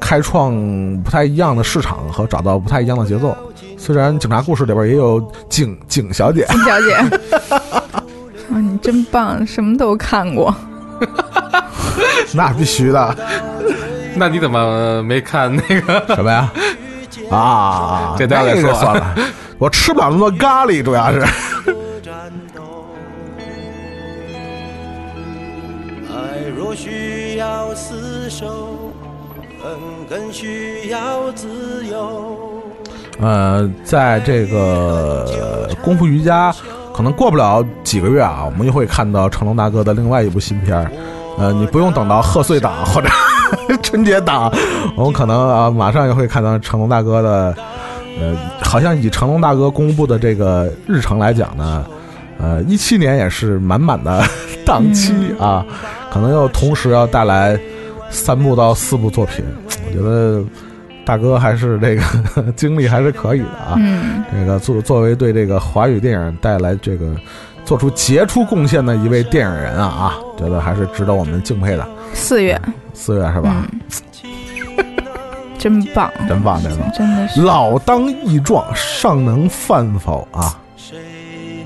[0.02, 0.56] 开创
[1.04, 3.38] 不太一样的市场和找到不太一样的节奏。
[3.78, 6.96] 虽然《警察故事》里边也有景景小姐，景小姐，
[7.56, 10.52] 啊，你真棒，什么都看过。
[12.34, 13.16] 那必须的，
[14.18, 16.04] 那你怎么没看那个？
[16.16, 16.52] 什么呀？
[17.30, 19.16] 啊，这待会儿再那个说算了，
[19.60, 21.20] 我吃不了那么多咖喱，主要是。
[26.10, 28.94] 爱若需要厮守，
[29.62, 29.78] 恨
[30.10, 32.64] 更需要自由。
[33.20, 36.56] 呃，在这个功夫瑜伽，
[36.96, 40.90] 可能过不了几个月啊，我们又会看到成龙大哥的另外一部新片。
[41.38, 43.10] 呃，你不用等到贺岁档或者
[43.84, 44.50] 春节档，
[44.96, 47.54] 我们可能啊马上又会看到成龙大哥的。
[48.20, 51.86] 呃，好像以成龙大哥公布的这个日程来讲呢，
[52.38, 54.24] 呃，一七年也是满满的
[54.66, 55.66] 档期啊，
[56.12, 57.60] 可能又同时要带来
[58.10, 59.44] 三部到四部作品。
[59.88, 60.44] 我觉得
[61.06, 62.04] 大哥还是这个
[62.56, 63.76] 经历还是可以的啊。
[63.78, 67.16] 嗯，这个作作为对这个华语电影带来这个
[67.66, 71.88] 做出杰出贡献的一位电影人啊啊，觉得还是值得我们敬佩的。
[72.14, 72.60] 四月，
[72.94, 73.66] 四月是吧？
[75.60, 76.92] 真棒，真棒，真棒！
[76.94, 77.42] 真的是。
[77.42, 80.58] 老当益壮，尚能饭否啊？
[80.78, 80.98] 谁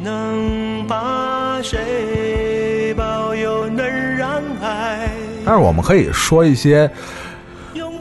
[0.03, 3.87] 能把谁保佑能
[4.17, 5.09] 让爱？
[5.45, 6.89] 但是我们可以说一些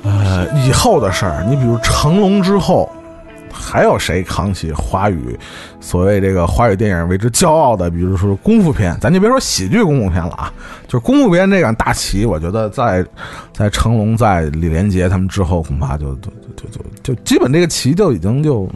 [0.02, 2.90] 呃以后的事儿，你比如成龙之后。
[3.62, 5.38] 还有谁扛起华语
[5.80, 7.88] 所谓这个华语电影为之骄傲的？
[7.88, 10.52] 比如说功夫片，咱就别说喜剧功夫片了啊，
[10.88, 13.04] 就是功夫片这杆大旗，我觉得在
[13.52, 18.68] 在成龙在李连杰他们之后，恐怕就就就就就基本这个旗就已经就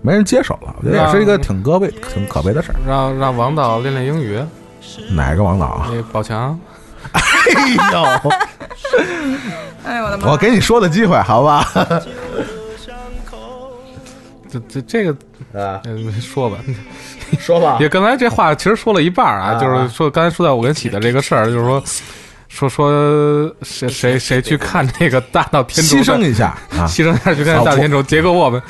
[0.00, 0.74] 没人接手了。
[0.78, 2.76] 我觉得也是一个挺可悲、挺可悲的事儿。
[2.86, 4.40] 让让王导练练英语，
[5.14, 5.88] 哪个王导啊？
[5.92, 6.58] 那宝强，
[7.12, 7.20] 哎
[7.92, 8.30] 呦，
[9.84, 10.30] 哎呦我的妈！
[10.30, 11.64] 我给你说的机会，好吧？
[14.52, 15.10] 这这这个
[15.58, 16.58] 啊，嗯 说吧，
[17.38, 21.82] 说吧也刚才这话其实说了一半啊，啊就是说刚才说到我跟喜的这个事儿，就是说
[22.48, 26.84] 说说谁谁谁去看这个大闹天竺，牺牲一下 啊！
[26.86, 28.60] 牺牲一下去看大闹天竺，结果我们。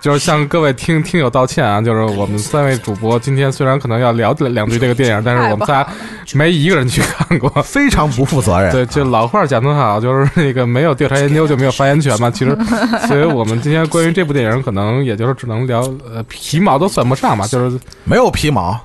[0.00, 1.80] 就是向各位听听友道歉啊！
[1.80, 5.86] 就是我们三位主播今天虽然可能要聊两句这个电影，但是我们仨
[6.32, 8.72] 没一个人去看过，非常不负责任。
[8.72, 12.30] 对，就老话讲得好，就是那个没有调查研究就没有发言权嘛。
[12.32, 12.56] 其实，
[13.06, 18.80] 所以我们今天关于这部电影，可能也就是只能聊呃皮毛都算不上嘛，就是没有皮毛，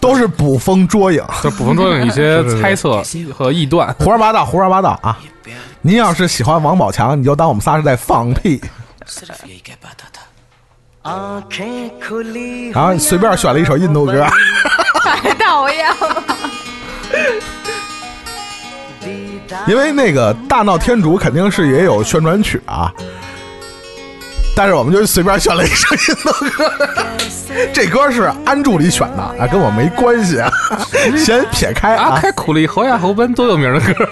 [0.00, 3.02] 都是捕风捉影，就捕风捉影一些猜测
[3.36, 5.18] 和臆断，胡说八道，胡说八道啊！
[5.82, 8.58] 您要是喜欢王宝强，你就当我们仨是在放屁。
[12.72, 14.26] 然后随便选了一首印度歌，
[15.04, 16.24] 太讨厌了。
[19.66, 22.90] 因为那个大闹天竺肯定是也有宣传曲啊，
[24.56, 26.72] 但是我们就随便选了一首印度歌。
[27.72, 30.50] 这歌是安助理选的啊，跟我没关系啊，
[31.22, 32.14] 先撇开啊。
[32.14, 34.08] 阿开苦力侯亚、侯奔多有名的歌。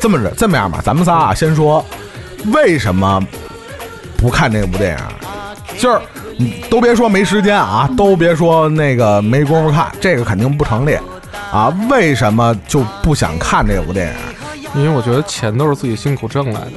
[0.00, 1.84] 这么着，这么样吧，咱们仨啊，先说
[2.46, 3.22] 为什么
[4.22, 6.00] 不看这部电影，就是
[6.38, 10.96] 你都别说没时间啊，都别说那个没工夫看，这个肯定不成立
[11.50, 11.74] 啊。
[11.90, 14.14] 为什么就不想看这部电
[14.62, 14.70] 影？
[14.76, 16.70] 因为我觉得钱都是自己辛苦挣来的。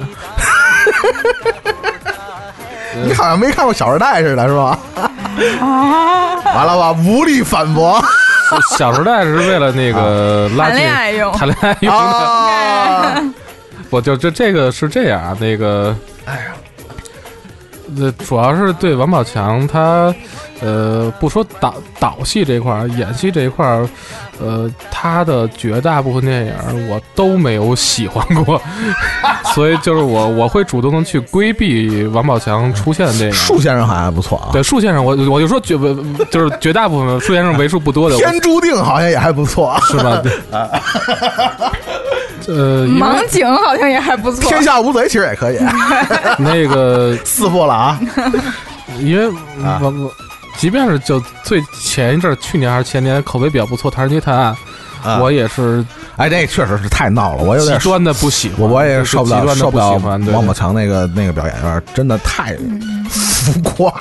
[3.06, 4.80] 你好像没看过《小时代》似的，是吧？
[6.46, 8.02] 完了吧，无力反驳。
[8.78, 12.00] 《小时代》是为了那个拉谈近恋爱用谈恋爱用的。
[12.00, 13.22] 啊，
[13.90, 15.96] 我就这这个是这样啊，那个，
[16.26, 16.54] 哎呀，
[18.00, 20.14] 呃，主要是对王宝强他，
[20.62, 23.88] 呃，不说导导戏这一块儿，演戏这一块儿，
[24.40, 28.62] 呃，他的绝大部分电影我都没有喜欢过，
[29.54, 33.34] 所以就是我我会主动的去规避王宝强出现的电影。
[33.34, 34.50] 树先生好像还不错啊。
[34.52, 35.78] 对树先生，我我就说绝
[36.32, 39.78] 就是绝大部分树先生为数不多的， 天注定好像也还不错。
[39.84, 40.22] 是吧？
[40.24, 40.32] 对
[42.48, 44.50] 呃，盲井好像也还不错。
[44.50, 45.58] 天下无贼其实也可以，
[46.38, 48.00] 那个四部了啊。
[49.00, 49.28] 因为
[49.64, 50.12] 啊我我，
[50.58, 54.56] 即便是就最前一阵儿，去年还是前年口碑比较不错，《唐人街探案》
[55.10, 55.84] 啊我也是
[56.18, 60.24] 哎，这确实是太闹了，我有点极端的不喜欢，我我也是受不了极端的受不了喜欢。
[60.24, 62.56] 对王宝强那个那个表演，有点真的太
[63.10, 63.92] 浮夸，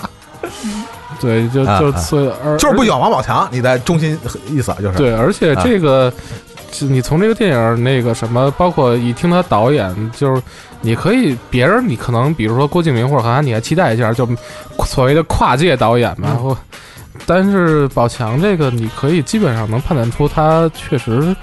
[1.24, 4.18] 对，就就所以而就是不喜欢王宝强，你的中心
[4.48, 6.12] 意思就是对，而且这个，
[6.80, 10.42] 你从这个电影那个什么，包括一听他导演，就是
[10.82, 14.28] 你可以别人你可能比如说郭敬明或者韩寒，你还期待一下，就
[14.84, 16.34] 所谓的跨界导演嘛。
[16.34, 16.56] 或
[17.26, 21.34] 但是宝强这个，你可以基本上能判断出他确实，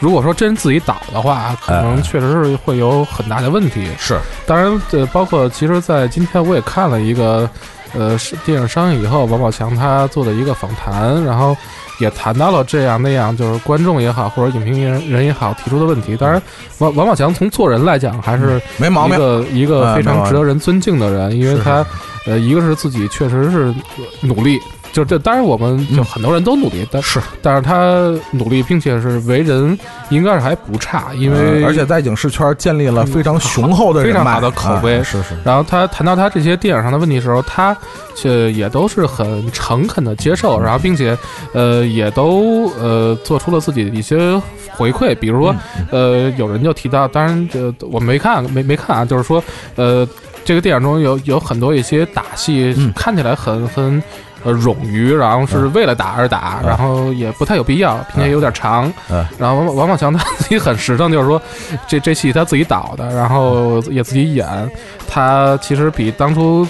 [0.00, 3.88] 如果说真自己导的话，可能哎确实是会有很大的问题。
[3.96, 7.48] 是当然，呃，包括其实，在今天我也看了一个，
[7.94, 11.56] 呃，是电影上映以后，王宝强他做的一个访谈，然后
[11.98, 16.16] 也谈到了这样那样，就是观众也好，或者影评人人也好提出的问题。
[16.16, 16.40] 当然，
[16.78, 19.18] 王王宝强从做人来讲，还是一没毛病。
[19.18, 21.84] 个一个哎没毛病非常值得人尊敬的人，因为他，
[22.26, 23.74] 呃，一个是自己确实是
[24.20, 24.58] 努力。
[24.92, 26.04] 就这，当然我们就嗯。
[26.04, 34.98] 很多人都努力，但是，但是他努力，并且是为人应该是还不差，因为呃而且在影视圈建立了非常雄厚的非常好的口碑。
[34.98, 37.76] 啊是是，然后他谈到他这些电影上的问题的时候，他
[38.16, 41.16] 却也都是很诚恳的接受，然后并且
[41.52, 44.18] 呃也都呃做出了自己的一些
[44.72, 45.54] 回馈，比如说
[45.90, 49.42] 呃有人就提到，当然这我没看没没看啊，就是说
[49.76, 50.06] 呃
[50.44, 52.92] 这个电影中有有很多一些打戏嗯。
[52.96, 54.02] 看起来很很。
[54.44, 58.90] 呃，冗余，然后是为了打而打，嗯然后也不太有必要，并且有点长。
[59.10, 61.40] 嗯然后王王宝强他自己很实诚，就是说
[61.86, 64.46] 这这戏他自己导的，然后也自己演，
[65.08, 66.66] 他其实比当初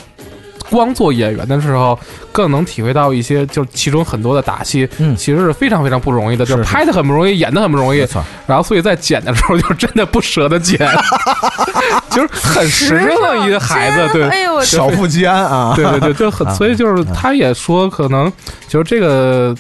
[0.71, 1.99] 光做演员的时候
[2.33, 5.15] 更能体会到一些，就其中很多的打戏，嗯。
[5.17, 8.01] 其实是非常非常不容易的，就是是拍的很不容易，演的很不容易。
[8.01, 10.79] 没，错，然后所以在剪的时候就真的不舍得剪，
[12.11, 14.29] 就是很实诚的一个孩子，对。
[14.29, 18.33] 哎呦我少妇吉安啊，对对对，就很，啊所以就是他也说，可能
[18.69, 19.55] 就是这个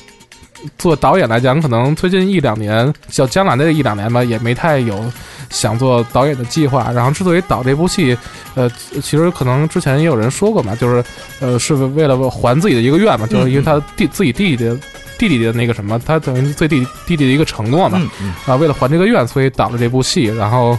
[0.79, 5.05] 做导演来讲，可能最近一两年，叫将来的一两年吧，也没太有
[5.51, 6.91] 想做导演的计划。
[6.93, 8.17] 然后之所以导这部戏，
[8.55, 8.71] 呃，
[9.03, 11.05] 其实可能之前也有人说过嘛，就是
[11.41, 14.77] 呃，是为了还自己的一个愿嘛，就是因为他弟自己弟弟的。
[15.19, 20.79] 弟弟的那个什么，他等于是对弟弟弟的一个承诺嘛，嗯嗯啊，为了还这个愿，所以导了这部戏，然后，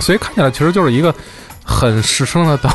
[0.00, 1.14] 所以看起来其实就是一个
[1.64, 2.68] 很实诚的导，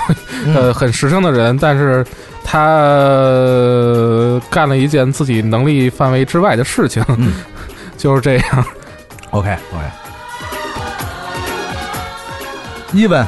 [0.45, 2.05] 嗯呃，很实诚的人，但是
[2.49, 7.33] 他、呃干了一件自己能力范围之外的事情，嗯。
[7.97, 8.65] 就是这样。
[9.31, 9.83] OK OK，
[12.93, 13.25] 一文，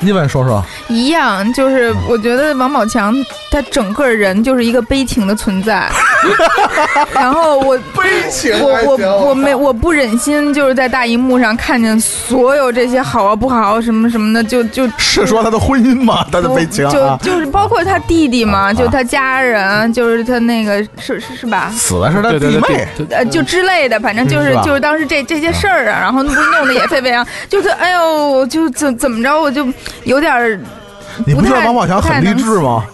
[0.00, 3.14] 一文说说，一样，就是我觉得王宝强
[3.50, 5.88] 他整个人就是一个悲情的存在，
[7.14, 16.24] 然后我悲情我我我没我不忍心就是在大荧幕上看见所有这些好啊不好啊什么什么的，就就 是说他的婚姻吗？
[16.30, 21.70] 他的悲情就啊，就是包括他弟弟嘛，啊就他家人，就是他那个是是是吧？
[21.74, 29.66] 死的是他弟妹，对对呃，就之类的，反正就是、嗯是就是当时这这些事儿啊，然后不弄得也沸沸扬，就是哎呦，就怎怎么着，我就
[30.04, 30.58] 有点儿
[31.26, 32.84] 你不觉得不太王宝强很励志吗？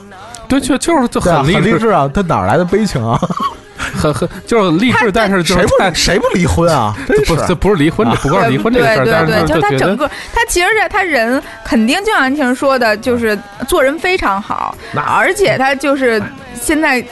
[0.49, 2.11] 对，就就是就很励志，啊！
[2.13, 3.19] 他哪来的悲情啊？
[3.77, 6.95] 很很就是励志，但是就谁不谁不离婚啊？
[7.07, 13.39] 真不这不是离婚，这不光是离婚这个事儿，对对对，就他整个，他其实是他人肯定就像安晴说的，就是
[13.69, 16.23] 做人非常好，而且他就是
[16.55, 17.05] 现在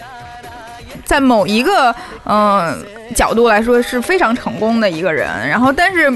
[1.04, 1.90] 在某一个
[2.24, 2.76] 嗯、呃
[3.14, 6.12] 角度来说是非常成功的一个人，然后但是。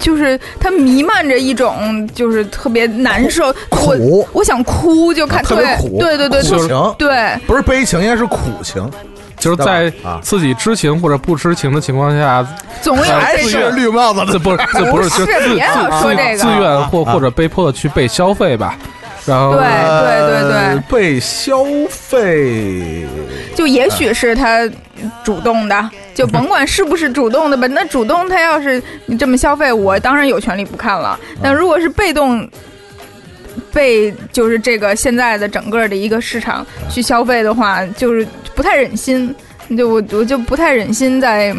[0.00, 8.90] 就是它弥漫着一种就是特别难受，我苦我想哭，就看对特别苦对对对对苦情对，不是悲情，应该是苦情。
[9.38, 9.86] 就是在？
[10.02, 10.18] 啊。
[10.20, 12.44] 自己知情或者不知情的情况下，
[12.82, 18.76] 总有还是绿帽子的，这不是 这不是不就是自别老自说这个自愿或啊或者被迫的去被消费吧，
[19.24, 20.58] 然后对对对对。
[20.58, 23.06] 呃被消费，
[23.58, 24.70] 就也许是他
[25.24, 27.66] 主动的， 就甭管是不是主动的吧。
[27.66, 31.18] 那主动他要是你这么消费，我当然有权利不看了。
[31.42, 32.48] 但如果是被动。
[33.72, 39.34] 被就是这个现在的整个的一个市场去消费的话，就是不太忍心，
[39.76, 41.54] 就我我就不太忍心在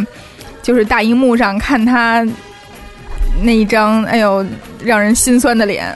[0.62, 2.26] 就是大荧幕上看他
[3.42, 4.46] 那一张哎呦
[4.84, 5.94] 让人心酸的脸。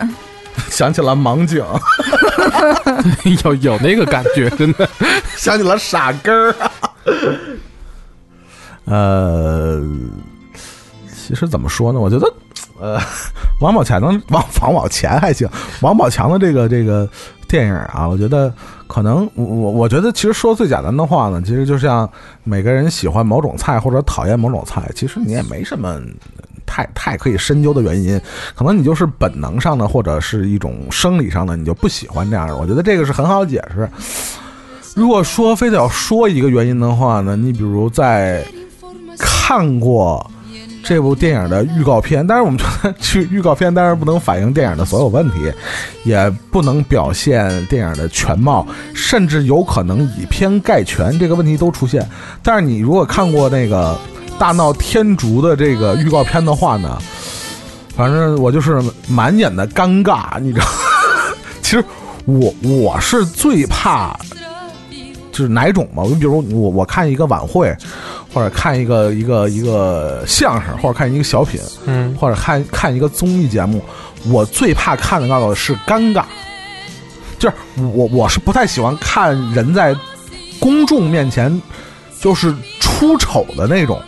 [0.70, 1.64] 想起了盲井，
[3.44, 4.88] 有有那个感觉， 真的。
[5.36, 6.56] 想起了傻根儿。
[8.86, 9.82] 呃，
[11.16, 12.00] 其实怎么说呢？
[12.00, 12.34] 我觉得，
[12.80, 13.00] 呃，
[13.62, 15.48] 王宝强能王王宝强还行，
[15.82, 17.08] 王宝强的这个这个
[17.48, 18.54] 电影啊，我觉得
[18.88, 22.10] 可能我我我觉得其实说最简单的话呢，其实就像
[22.44, 26.02] 每个人喜欢某种菜或者讨厌某种菜，其实你也没什么。
[26.66, 28.20] 太太可以深究的原因，
[28.56, 32.56] 可能你就是本能上的，或者是一种生理上的，你就不喜欢这样的。
[32.56, 33.90] 我觉得这个是很好解释。
[34.96, 38.46] 如果说非得要说一个原因的话呢，你比如在
[39.18, 40.30] 看过
[40.84, 45.52] 这部电影的预告片，但是我们觉得去预告片当然不能反映电影的所有问题，
[46.04, 52.08] 也不能表现电影的全貌，甚至有可能以偏概全，这个问题都出现。
[52.44, 53.96] 但是你如果看过那个
[54.44, 57.02] 《大闹天竺》的这个预告片的话呢，
[57.96, 60.66] 反正我就是满眼的尴尬，你知道。
[61.64, 61.86] 其实
[62.26, 64.14] 我我是最怕
[65.32, 66.04] 就是哪种嘛？
[66.06, 67.74] 你比如我我看一个晚会，
[68.34, 73.82] 或者看一个一个一个相声，或者看一个小品，嗯，或者看看一个综艺节目，
[74.26, 76.26] 我最怕看到的是尴尬。
[77.40, 79.96] 就是我我是不太喜欢看人在
[80.60, 81.62] 公众面前
[82.20, 84.02] 就是出丑的那种，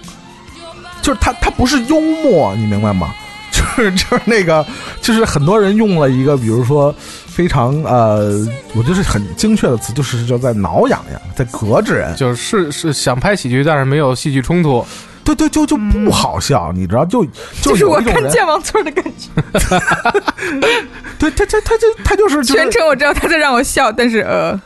[1.06, 3.14] 就是他他不是幽默，你明白吗？
[3.54, 4.66] 就是就是那个，
[5.02, 6.94] 就是很多人用了一个，比如说
[7.28, 8.32] 非常呃，
[8.74, 12.14] 我觉得是很精确的词，就是叫在挠痒痒，在膈着人。
[12.16, 14.84] 就是是想拍喜剧，但是没有戏剧冲突。
[15.24, 17.06] 对对，就就不好笑，你知道？
[17.06, 19.30] 就就就是我看有一种人健忘村的感觉，
[21.20, 24.60] 对他他他就他就是就是全程我知道他在让我笑，但是呃，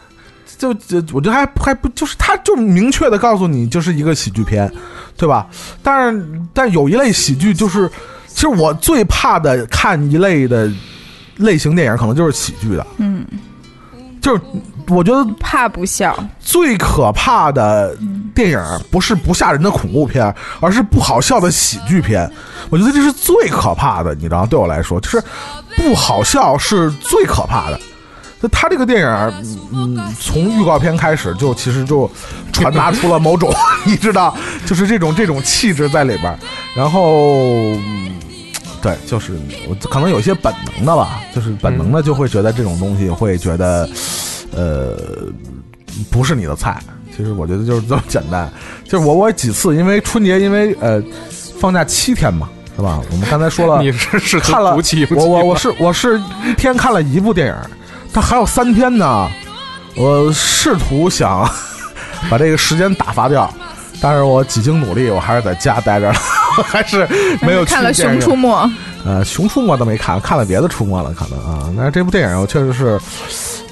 [0.59, 4.69] 就就我觉得还还不就是他就明确的告诉你就是一个喜剧片，
[5.17, 5.47] 对吧？
[5.81, 7.89] 但是但有一类喜剧就是，
[8.27, 10.69] 其实我最怕的看一类的
[11.37, 13.25] 类型电影，可能就是喜剧的，嗯，
[14.21, 14.41] 就是
[14.89, 17.95] 我觉得怕不笑，最可怕的
[18.35, 18.59] 电影
[18.91, 22.29] 不是不吓人的恐怖片，而是不好笑的喜剧片。
[22.69, 25.23] 我觉得这是最可怕的，你知道，对我来说，就是
[25.77, 27.79] 不好笑是最可怕的。
[28.41, 29.33] 就他这个电影，
[29.73, 32.09] 嗯，从预告片开始就其实就
[32.53, 33.53] 传达出了某种，
[33.85, 34.35] 你知道，
[34.65, 36.39] 就是这种这种气质在里边儿。
[36.75, 38.11] 然后，嗯
[38.81, 39.33] 对，就是
[39.67, 43.89] 我可能有些本能的吧，就是本能的就会觉得这种东西会觉得，
[44.55, 44.97] 呃，
[46.09, 46.81] 不是你的菜。
[47.15, 48.49] 其实我觉得就是这么简单。
[48.85, 51.03] 就是我我几次因为春节因为呃
[51.59, 52.47] 放假七天嘛，
[52.77, 53.01] 是吧？
[53.11, 54.77] 我们刚才说了， 你是是看了
[55.09, 56.17] 我我我是我是
[56.47, 57.55] 一天看了一部电影，
[58.13, 59.27] 它还有三天呢。
[59.95, 61.49] 我试图想
[62.29, 63.51] 把这个时间打发掉，
[63.99, 66.19] 但是我几经努力，我还是在家待着了，
[66.57, 67.07] 我还是
[67.41, 68.47] 没有去熊出没》，
[69.03, 71.69] 呃，《熊出没》都没看，看了别的出没了，可能啊。
[71.75, 72.99] 但是这部电影我确实是，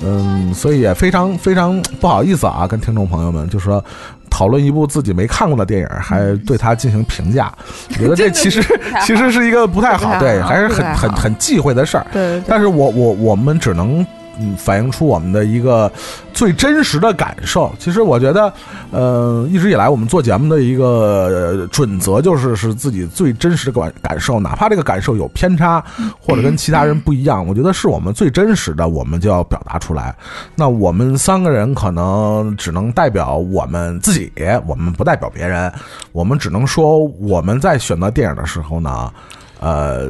[0.04, 3.84] 嗯，所以也非常非常不好意思啊，跟听众朋友们就说。
[4.30, 7.52] 讨论一部自己没看过的电影，还对它进行评价，
[7.90, 8.62] 我觉得这其实
[9.02, 12.06] 其实是一个不太好，对，还是很很很忌讳的事儿。
[12.12, 14.06] 对对对但是我我我们只能
[14.40, 15.92] 嗯反映出我们的一个
[16.34, 17.72] 最真实的感受。
[17.80, 18.52] 其实我觉得，
[18.92, 25.84] 呃，一直以来我们做节目的一个、准则就是是自己最真实的感感受，哪怕这个感受有偏差
[26.20, 30.16] 或者跟其他人不一样，我觉得是我们最真实的，我们就要表达出来。
[30.56, 34.32] 那我们三个人可能只能代表我们自己，
[34.66, 35.72] 我们不代表别人，
[36.12, 39.12] 我们只能说我们在选择电影的时候呢。
[39.60, 40.10] 呃，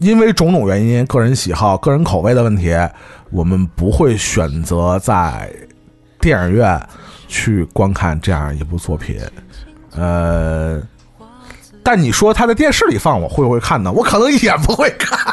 [0.00, 2.76] 因为种种原因，个人喜好、个人口味的问题，
[3.30, 5.50] 我们不会选择在
[6.20, 6.80] 电影院
[7.28, 9.20] 去观看这样一部作品。
[9.94, 10.80] 呃，
[11.82, 13.92] 但你说他在电视里放，我会不会看呢？
[13.92, 15.31] 我可能也不会看。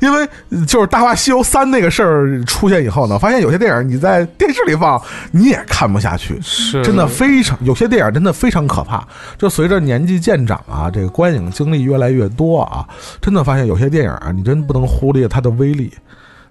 [0.00, 0.26] 因为
[0.66, 5.00] 就是《大话西游三》那个事儿出现以后呢，发现有些电影你在电视里放
[5.30, 9.06] 你也看不下去，是真的非常有些电影真的非常可怕。
[9.38, 12.86] 就随着年纪渐长啊，这个观影经历越来越多啊，
[13.20, 15.92] 真的发现有些电影啊，你真不能忽略它的威力，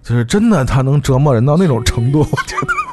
[0.02, 2.93] 就是真的它能折磨人到那种程度，我觉得。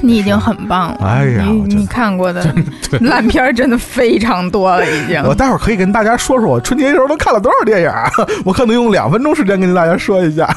[0.00, 0.98] 你已经很棒了。
[1.06, 2.54] 哎呀你看过的
[3.00, 5.22] 烂片真的非常多了，已经。
[5.24, 8.10] 我待会儿可以跟大家说说我春节时候都看了多少电影啊，
[8.44, 10.48] 我可能用两分钟时间跟大家说一下。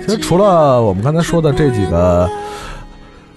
[0.00, 2.28] 其实除了我们刚才说的这几个，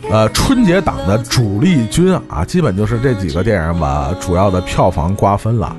[0.09, 5.75] 呃，春节档的主力军啊，基本就是这几个电影把主要的票房瓜分了。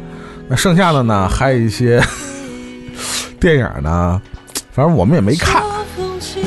[0.49, 2.03] 那剩下的呢，还有一些
[3.41, 4.21] 电影呢，
[4.71, 5.63] 反正我们也没看，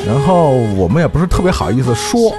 [0.06, 2.34] 然后我们也不是特别好意思说。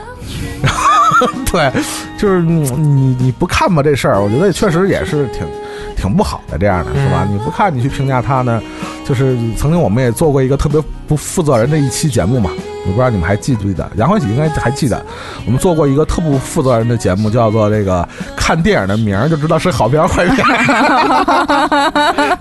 [1.51, 1.71] 对，
[2.17, 5.47] 就是你你你不看吧这事儿，我觉得确实也是挺
[5.95, 7.25] 挺不好的这样的，是吧？
[7.31, 8.61] 你不看你去评价他呢，
[9.05, 12.51] 就是曾经我们也做过一个特别不负责任的一期节目嘛，
[12.85, 13.89] 我不知道你们还记不记得？
[13.95, 15.03] 杨欢喜应该还记得，
[15.45, 22.37] 我们做过一个特不负责任的节目，叫做这个看电影的名儿就知道是好片儿坏片儿。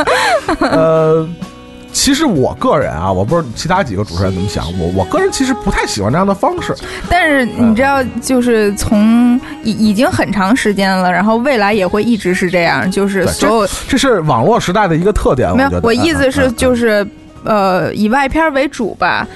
[0.68, 1.27] 呃。
[1.92, 6.74] 其实我个人啊，我不知道其他几个主持人怎么想，我我个人其实不太喜欢这样的方式。
[7.08, 15.54] 但是你知道，就是从已已经很长时间了，然后未来也会一直是这样，就是所有这是网络时代的一个特点。
[15.56, 17.04] 没有，我我意思是就是
[17.44, 19.26] 呃，以外片为主吧，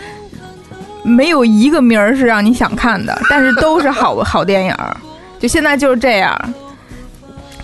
[1.02, 4.96] 没有一个名儿是让你想看的，但是都是好 好电影儿。
[5.38, 6.38] 就现在就是这样，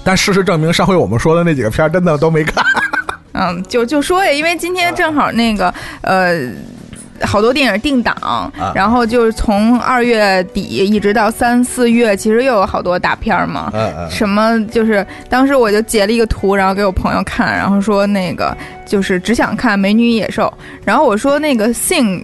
[0.02, 2.64] 但事实证明，上回我们说的那几个片儿真的都没看。
[3.36, 5.72] 嗯，就就说呀，因为今天正好那个
[6.02, 6.50] 呃。
[7.22, 13.72] 好多电影定档，啊然后就是从二月底一直到三四月，其实又有好多大片儿嘛。
[14.10, 18.54] 什么就是当时我就截了一个图，然后给我朋友看，然后说那个
[18.84, 20.52] 就是只想看《美女与野兽》，
[20.84, 22.20] 然后我说那个《Sing》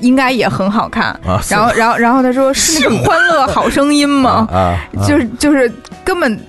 [0.00, 4.46] 应该也很好看，啊然后然后然后他说是那个《欢乐好声音》吗？
[4.52, 4.76] 啊，
[5.06, 5.72] 就是就是
[6.04, 6.42] 根本就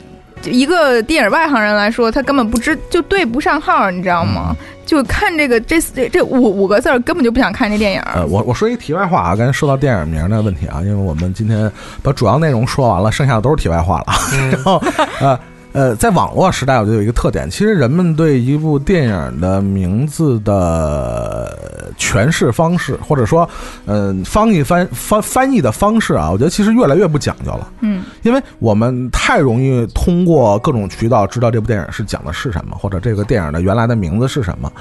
[0.43, 4.55] 一个电影外行人来说，他根本不知就对不上号，你知道吗？
[4.59, 8.01] 嗯就看这个这这这五五个字儿，根本就不想看这电影。
[8.11, 11.71] 呃，我我说一题外话啊，刚才说到电影名的问题啊，因为我们今天
[12.01, 14.05] 把主要内容说完了，剩下的都是题外话了。
[14.51, 14.81] 然后
[15.21, 15.39] 呃
[15.71, 23.47] 呃，在网络时代，我觉得有一个特点，其实人们对一部电影的名字的诠释方式，或者说
[23.85, 27.71] 嗯、翻译翻翻翻译的方式啊，我觉得其实越来越不讲究了。
[27.81, 34.71] 嗯，因为我们太容易通过各种渠道知道这部电影是讲的是什么，或者这个电影的原来的名字是什么。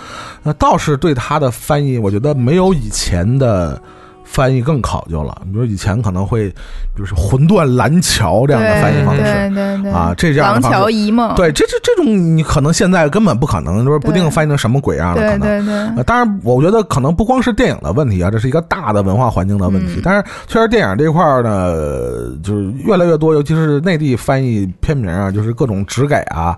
[0.43, 3.81] 那倒是对它的翻译，我觉得没有以前的
[4.31, 5.37] 翻译更考究了。
[5.47, 6.53] 比如以前可能会，
[6.97, 9.23] 就是“魂断蓝桥”这样的翻译方式。
[9.23, 12.07] 对对对啊这这样方式桥遗梦，对，这这这种
[12.37, 15.41] 你可能现在根本不可能，就是不定翻译成什么鬼样的可能。
[15.41, 19.95] 对对对呃，当然，我觉得可能不光是电影的问题啊，这是一个大的文化环境的问题。
[19.97, 26.57] 嗯但是，确实电影这块儿呢，就是越来越多，尤其是内地翻译片名啊，就是各种直给啊，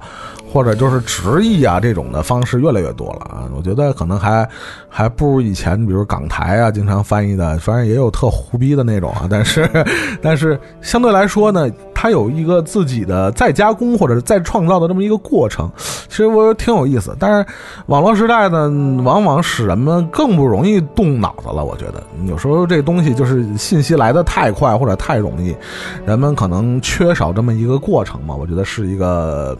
[0.52, 3.48] 或者就是直译啊这种的方式越来越多了啊。
[3.56, 4.48] 我觉得可能还
[4.88, 9.26] 还不如以前，比如港台啊，经常翻译的，反正也有特胡逼的那种啊。
[9.30, 9.68] 但是，
[10.20, 15.70] 但是相对来说呢，它有一个自己的再加工或者是再创造的这么一个过程，
[16.08, 17.14] 其实我挺有意思。
[17.18, 17.46] 但是
[17.86, 18.68] 网络时代呢，
[19.04, 21.64] 往往使人们更不容易动脑子了。
[21.64, 25.54] 我觉得有时候这东西就是信息来的太快或者太容易，
[26.06, 28.34] 人们可能缺少这么一个过程嘛。
[28.34, 29.56] 我觉得是一个。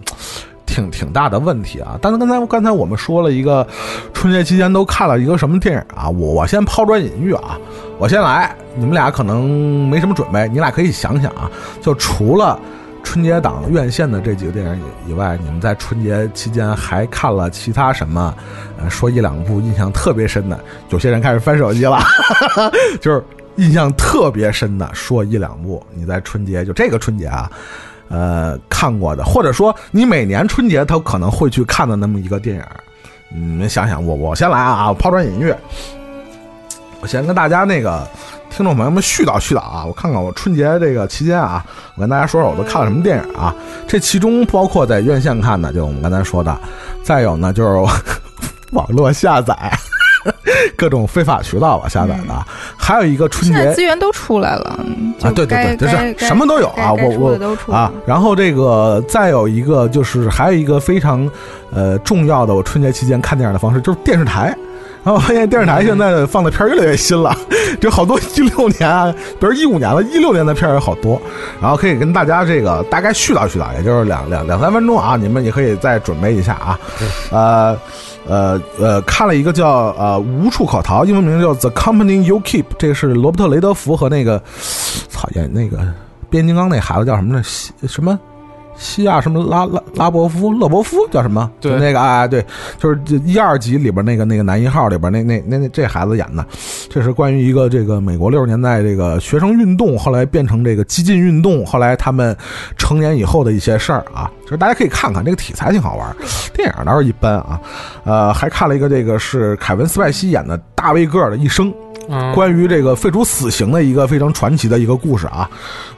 [0.81, 1.98] 挺挺大的问题啊！
[2.01, 3.66] 但是刚才刚才我们说了一个
[4.15, 6.09] 春节期间都看了一个什么电影啊？
[6.09, 7.59] 我我先抛砖引玉啊，
[7.98, 11.51] 我先来，你们俩可能没什么准备，你俩可以想想啊，
[11.82, 12.59] 就除了
[13.02, 18.35] 春节档院线的这几个电影以以外，你们在春节期间还看了其他什么？
[18.78, 20.59] 呃，说一两部印象特别深的，
[20.90, 21.98] 有些人开始翻手机了，
[23.01, 23.23] 就是
[23.57, 27.51] 印象特别深的，说一两部你在春节就这个春节啊。
[28.11, 32.62] 呃，看过的，或者说你每年春节他可能会去看的那么一个电影，
[33.28, 35.55] 你们想想，我我先来啊，我抛砖引玉，
[37.01, 38.05] 我先跟大家那个
[38.51, 41.65] 听众朋友们絮叨絮叨啊，我看看我春节这个期间啊，
[41.95, 43.55] 我跟大家说说我都看了什么电影啊，
[43.87, 46.61] 这其中包括在院线看的，就我们刚才说的，
[47.05, 47.93] 再有呢就是
[48.74, 49.55] 网络下载。
[50.77, 54.79] 各种非法渠道吧下载的，还有一个春节资源都出来了
[55.23, 61.29] 啊，对对对，就是什么都有啊，我我啊，然后这个再有一个就是还有一个非常
[61.73, 64.57] 呃重要的，我春节期间看电影的方式就是电视台。
[65.02, 67.35] 然后我发现电视台现在放的片儿越来越新了，
[67.81, 71.20] 就好多一六年啊，比如一五年了，一六年的片儿有好多。
[71.60, 76.78] 然后可以跟大家这个大概絮叨絮叨，也就是两两两三分钟啊，你们也可以再准备一下啊。
[77.31, 77.78] 呃
[78.27, 84.40] 呃呃，看了一个叫呃无处可逃，英文名叫 The Company You Keep，这个是罗伯特雷德福和那个
[85.09, 85.78] 操演那个
[86.28, 87.43] 变形金刚那孩子叫什么呢？
[87.89, 88.20] 什么？
[88.81, 91.48] 西亚什么拉拉拉伯夫勒伯夫叫什么？
[91.61, 92.43] 对，那个哎对，
[92.78, 96.44] 就是一二集里边那个那个男一号里边那那那那这孩子演的，
[96.89, 102.35] 这是关于一个这个美国六十年代这个学生运动，后来变成这个激进运动，后来他们
[102.78, 106.16] 成年以后的一些事儿啊，就是大家可以看看这个题材挺好玩，
[106.55, 107.61] 电影倒是一般啊，
[108.05, 111.70] 呃，还看了一个这个是凯文斯派西演的大卫戈尔的一生。
[112.11, 115.49] 嗯关于这个废除死刑的一个非常传奇的一个故事啊，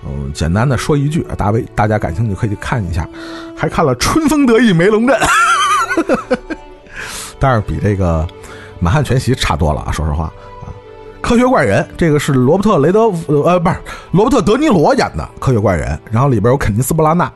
[0.07, 3.09] 嗯，简单的说一句，大卫大家感兴趣可以看一下。
[3.57, 5.17] 还看了《春风得意梅龙镇》，
[7.41, 8.23] 但是比这个
[8.79, 10.69] 《满汉全席》差多了啊，说实话啊。
[11.21, 13.77] 科学怪人这个是罗伯特雷德呃不是
[14.11, 17.33] 罗伯特德尼罗演的科学怪人，然后里边有肯尼斯布拉纳，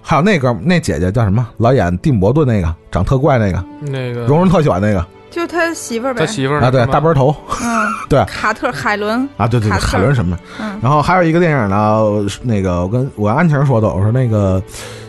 [0.00, 1.46] 还有那个那姐姐叫什么？
[1.58, 5.06] 老演蒂姆伯顿那个，长特怪那个，那个蓉蓉特喜欢那个。
[5.38, 9.28] 就他媳妇儿呗，他媳妇儿啊，对，大背头，嗯， 对，卡特海伦。
[9.36, 10.36] 啊，对对对，海伦什么？
[10.60, 12.02] 嗯，然后还有一个电影呢，
[12.42, 14.60] 那个我跟我跟安晴说的，我说那个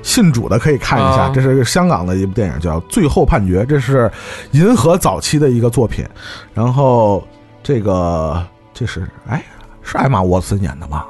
[0.04, 1.32] 信主的可以看一下，啊。
[1.34, 4.12] 这是香港的一部电影，叫《最后判决》，这是
[4.52, 6.06] 银河早期的一个作品。
[6.54, 7.26] 然后
[7.64, 9.44] 这个这是哎
[9.82, 11.04] 是艾玛沃森演的吗？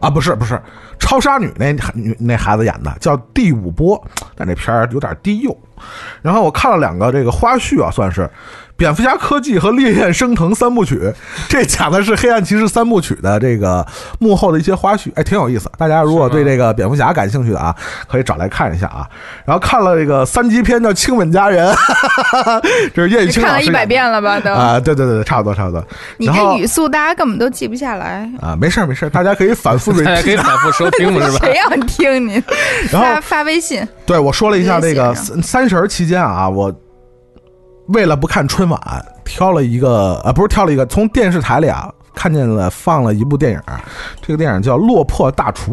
[0.00, 0.60] 啊，不是不是，
[1.00, 4.00] 超杀女那女那孩子演的，叫第五波，
[4.36, 5.56] 但这片儿有点低幼。
[6.22, 8.30] 然后我看了两个这个花絮啊，算是。
[8.80, 11.12] 蝙蝠侠科技和烈焰升腾三部曲，
[11.50, 13.86] 这讲的是黑暗骑士三部曲的这个
[14.18, 15.70] 幕后的一些花絮，哎，挺有意思。
[15.76, 17.76] 大家如果对这个蝙蝠侠感兴趣的啊，
[18.08, 19.06] 可以找来看一下啊。
[19.44, 21.70] 然后看了这个三级片叫《亲吻家人》，
[22.94, 24.40] 这是叶雨你卿看了一百遍了吧？
[24.40, 25.84] 都，啊，对对对对，差不多差不多。
[26.16, 28.26] 你这语速大家根本都记不下来。
[28.40, 30.36] 啊，没事儿没事儿，大家可以反复 大家可以。
[30.38, 31.44] 反复收听嘛， 是吧？
[31.44, 32.42] 谁要听你？
[32.90, 36.74] 然后发发微信，对我说了一下这个三十儿期间啊，我
[37.92, 43.60] 为了不看春晚，挑了一个呃，不是挑了一个，从电视台里啊看见了放了一部电影，
[44.20, 45.72] 这个电影叫《落魄大厨》，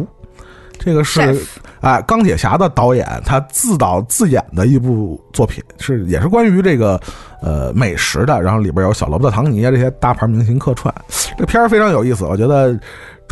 [0.78, 1.40] 这个是
[1.80, 7.00] 哎钢铁侠的导演他自导自演的一部作品，是也是关于这个
[7.42, 10.94] 呃美食的，然后里边有小罗伯特唐尼啊这些大牌明星客串，
[11.36, 12.78] 这片儿非常有意思，我觉得。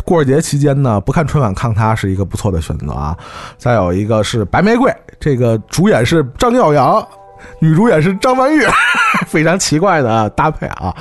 [0.05, 3.17] 过节期间呢，不看春晚看它是一个不错的选择啊。
[3.57, 4.89] 再有一个是《白玫瑰》，
[5.19, 7.05] 这个主演是张耀扬，
[7.59, 8.63] 女主演是张曼玉，
[9.27, 10.93] 非常奇怪的搭配啊。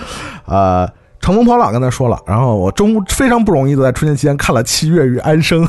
[0.47, 0.89] 呃，
[1.21, 5.65] 乘风破浪刚才说了，然后我中非常不容易的在春节期间看了《七月与安生》，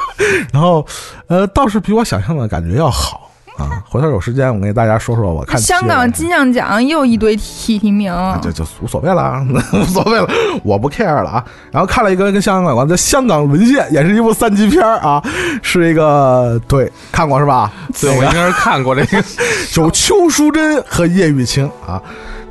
[0.52, 0.86] 然后
[1.26, 3.21] 呃倒是比我想象的感觉要好
[3.68, 3.82] 啊。
[3.88, 10.28] 回头有时间我给大家说说我看香港金像奖又一堆提提名，啊，就就无所谓了，啊， 无所谓了，
[10.64, 11.44] 我不 care 了啊。
[11.70, 15.22] 然后看了一个跟香港有关的《香港沦陷》，也是一部三级片啊，
[15.62, 17.72] 是一个对看过是吧？
[18.00, 19.22] 对，我应该是看过这个。
[19.76, 22.00] 有邱淑贞和叶玉卿啊。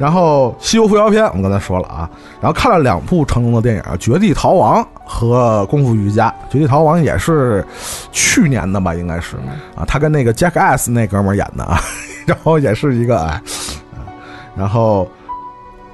[0.02, 2.10] 然后《西游伏妖篇》我们刚才说了啊，
[2.42, 6.28] 然后看了两部成龙的电影，《绝地逃亡》和《功夫瑜伽》。
[6.52, 7.64] 《绝地逃亡》也是
[8.12, 9.36] 去年的吧，应该是
[9.76, 11.80] 啊，他跟那个 Jackass 那哥们演的啊，
[12.26, 13.40] 然后也是一个，啊
[14.56, 15.08] 然后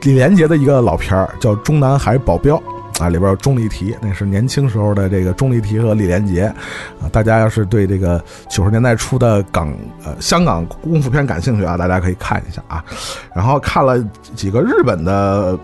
[0.03, 2.55] 李连杰的一个老片儿叫《中南海保镖》。
[2.99, 6.43] 啊，里边有钟丽缇，那是年轻时候的这个钟丽缇和李连杰，
[6.99, 9.71] 啊，大家要是对这个九十年代初的港
[10.03, 12.83] 呃香港功夫片感兴趣啊，大家可以看一下啊。
[13.33, 13.99] 然后看了
[14.35, 15.57] 几个日本的，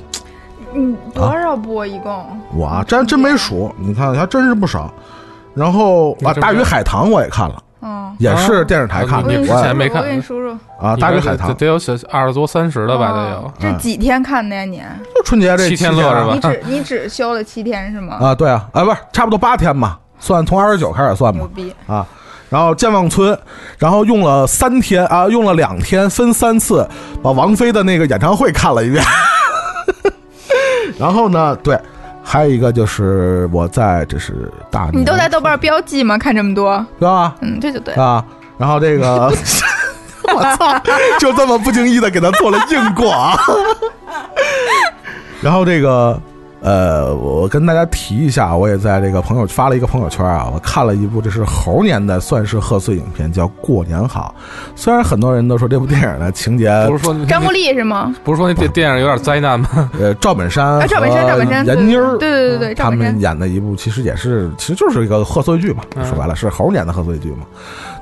[0.73, 2.25] 嗯，多少部啊一共？
[2.53, 4.93] 我啊真真没数，你看还真是不少。
[5.55, 9.29] 然后啊，《大鱼海棠》我也看了，嗯，也是电视台看的。
[9.29, 13.11] 你之我给你说说，前没看我给你说说，啊，《大鱼海棠得》有小二十多三十的吧？
[13.11, 13.53] 得有哦。
[13.59, 14.81] 这几天看的呀你？
[15.13, 18.17] 就春节这七天乐是吧你只你只休了七天是吗？
[18.21, 21.47] 啊，对啊，啊，不是，差不多八天吧，算从二十九开始算吧牛。
[21.47, 21.75] 逼！
[21.85, 22.07] 啊，
[22.49, 23.37] 然后健忘村，
[23.77, 26.87] 然后用了三天啊，用了两天，分三次
[27.21, 29.03] 把王菲的那个演唱会看了一遍。
[30.97, 31.77] 然后呢，对，
[32.23, 36.17] 还有一个就是我在这是大，你都在豆瓣标记吗？
[36.17, 37.35] 看这么多，对吧？
[37.41, 37.93] 嗯，这就对。
[37.95, 38.23] 啊，
[38.57, 39.31] 然后这个，
[40.33, 40.79] 我操，
[41.19, 43.37] 就这么不经意的给他做了硬广。
[45.41, 46.19] 然后这个，
[46.63, 54.33] 呃，我跟大家提一下，我也在这个朋友发了一个朋友圈啊，我看了一部这是猴年的算是贺岁影片，叫《过年好》。
[54.73, 58.15] 虽然很多人都说这部电影的情节，不是说张国立是吗？
[58.23, 59.89] 不是说那电电影有点灾难吗？
[59.99, 63.19] 呃，赵本山啊，赵本山，和赵本山，闫妮儿，对对对对，他们。
[63.19, 65.83] 演的一部，其实也是，其实就是一个贺岁剧嘛。
[65.95, 67.45] 嗯说白了是猴年的贺岁剧嘛。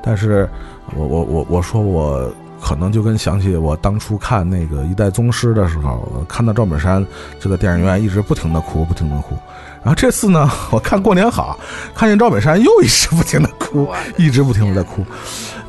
[0.04, 0.48] 但是
[0.96, 2.32] 我我我我说我
[2.62, 7.06] 可能就跟想起我当初看那个《一代宗师》的时候，看到赵本山
[7.40, 9.36] 就在电影院一直不停的哭，不停的哭。
[9.84, 11.58] 然后这次呢，我看过年好，
[11.96, 15.04] 看见赵本山又一直不停的哭，一直不停的在哭。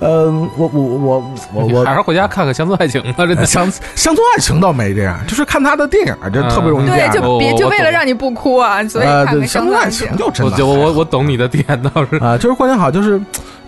[0.01, 1.25] 嗯，我我我
[1.55, 3.01] 我我 还是回家看看《乡村爱情》
[3.47, 7.15] 乡乡村爱情倒没这样，就是看他的电影，这特别容易这对，样。
[7.15, 10.15] 就别就为了让你不哭啊，所以看个乡村爱情。
[10.19, 12.17] 就真的我我我我懂你的点倒是。
[12.17, 13.19] 啊，就是过年好，就是，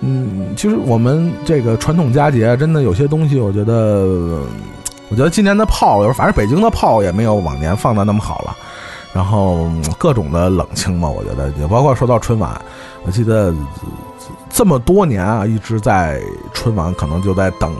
[0.07, 4.43] 嗯，其实我们这个传统佳节，真的有些东西，我觉得，
[5.09, 8.55] 我觉得今年的炮，反正北京的炮也没有往年放的那么好了。
[9.15, 12.61] 然后各种的冷清嘛，我觉得也包括说到春晚，
[13.07, 13.55] 我记得
[14.51, 16.21] 这么多年啊，一直在
[16.53, 17.75] 春晚可能就在等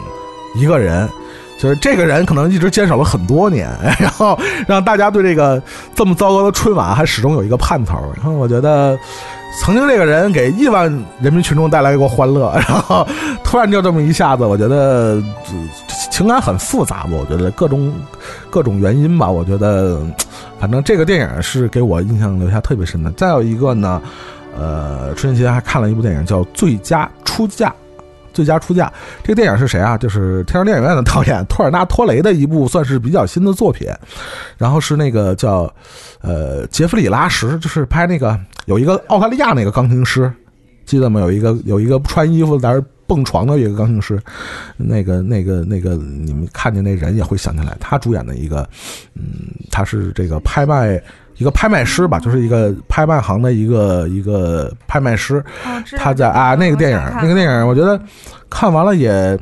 [0.55, 1.09] 一个人。
[1.57, 4.37] 就是这个人可能一直坚守了很多年，然后
[4.67, 5.63] 让大家对这个
[5.95, 7.97] 这么糟糕的春晚还始终有一个盼头。
[8.17, 8.99] 然后我觉得，
[9.61, 10.91] 曾经这个人给亿万
[11.21, 13.07] 人民群众带来过欢乐，然后
[13.43, 15.25] 突然就这么一下子，我觉得、呃
[16.11, 17.11] 情感很复杂吧。
[17.11, 17.93] 我觉得各种
[18.51, 20.01] 各种原因吧，我觉得
[20.61, 23.11] 反正这个电影是给我印象留下特别深的。
[23.13, 24.01] 再有一个呢，
[24.57, 27.69] 呃，春节期间还看了一部电影叫《最佳出嫁》。
[28.35, 28.93] 最佳出价
[29.23, 29.97] 这个电影是谁啊？
[29.97, 33.89] 就是天上电影院的导演 托尔纳托雷的一部算是比较新的作品，
[34.59, 35.73] 然后是那个叫
[36.21, 40.31] 呃杰弗里拉什，就是拍那个有一个澳大利亚那个钢琴师，
[40.85, 41.21] 记得吗？
[41.21, 44.21] 有一个有一个不穿衣服在那儿蹦床的一个钢琴师，
[44.77, 48.69] 那个那个那个你们看见那人也会想起来，他主演的一个，
[49.15, 49.23] 嗯，
[49.71, 51.01] 他是这个拍卖
[51.37, 58.01] 一个拍卖师吧，就是一个拍卖行的一个一个拍卖师，哦他在啊那个电影那个电影，我觉得
[58.49, 59.39] 看完了也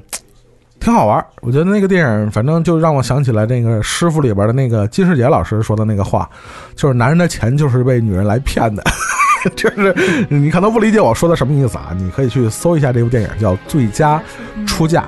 [0.80, 1.26] 挺好玩儿。
[1.42, 6.28] 我觉得那个电影，反正就让我想起来那个师傅里边的那个金世杰老师说的那个话，
[6.74, 8.82] 就是男人的钱就是被女人来骗的。
[9.56, 14.22] 就是你可能不理解我说的什么意思啊，你可以去搜一下这部电影，叫《最佳
[14.68, 15.04] 出价》。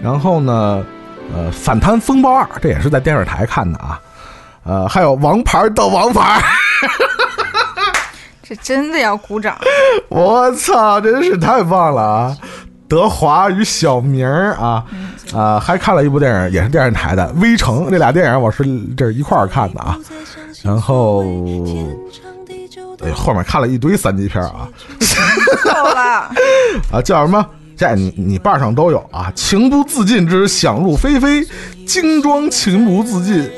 [0.00, 0.82] 然后呢，
[1.34, 4.00] 呃，《反贪风暴二》这也是在电视台看的啊。
[4.64, 6.40] 呃，还有《王牌的王牌》，
[8.42, 9.56] 这真的要鼓掌。
[10.08, 12.36] 我操，真是太棒了啊！
[12.88, 14.84] 德华与小明儿啊
[15.34, 18.64] 啊，还看了一部电影，也是电视台的《微城》，这俩电影我是
[18.96, 19.98] 这一块儿看的啊。
[20.62, 21.22] 然后，
[23.02, 24.68] 哎，后面看了一堆三级片儿啊
[25.64, 26.30] 够了，
[26.92, 27.44] 啊，叫什么？
[27.76, 29.32] 这你你瓣上都有啊！
[29.34, 31.44] 情不自禁之想入非非，
[31.84, 33.50] 精装情不自禁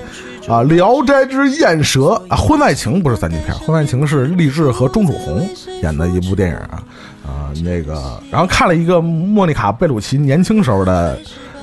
[0.48, 0.62] 啊！
[0.62, 2.36] 聊斋之燕蛇啊！
[2.36, 5.48] 婚外情不是三级片，婚外情是励志和钟楚红
[5.82, 6.82] 演的一部电影啊
[7.27, 11.18] 啊那个，然后看了一个莫妮卡贝鲁奇年轻时候的，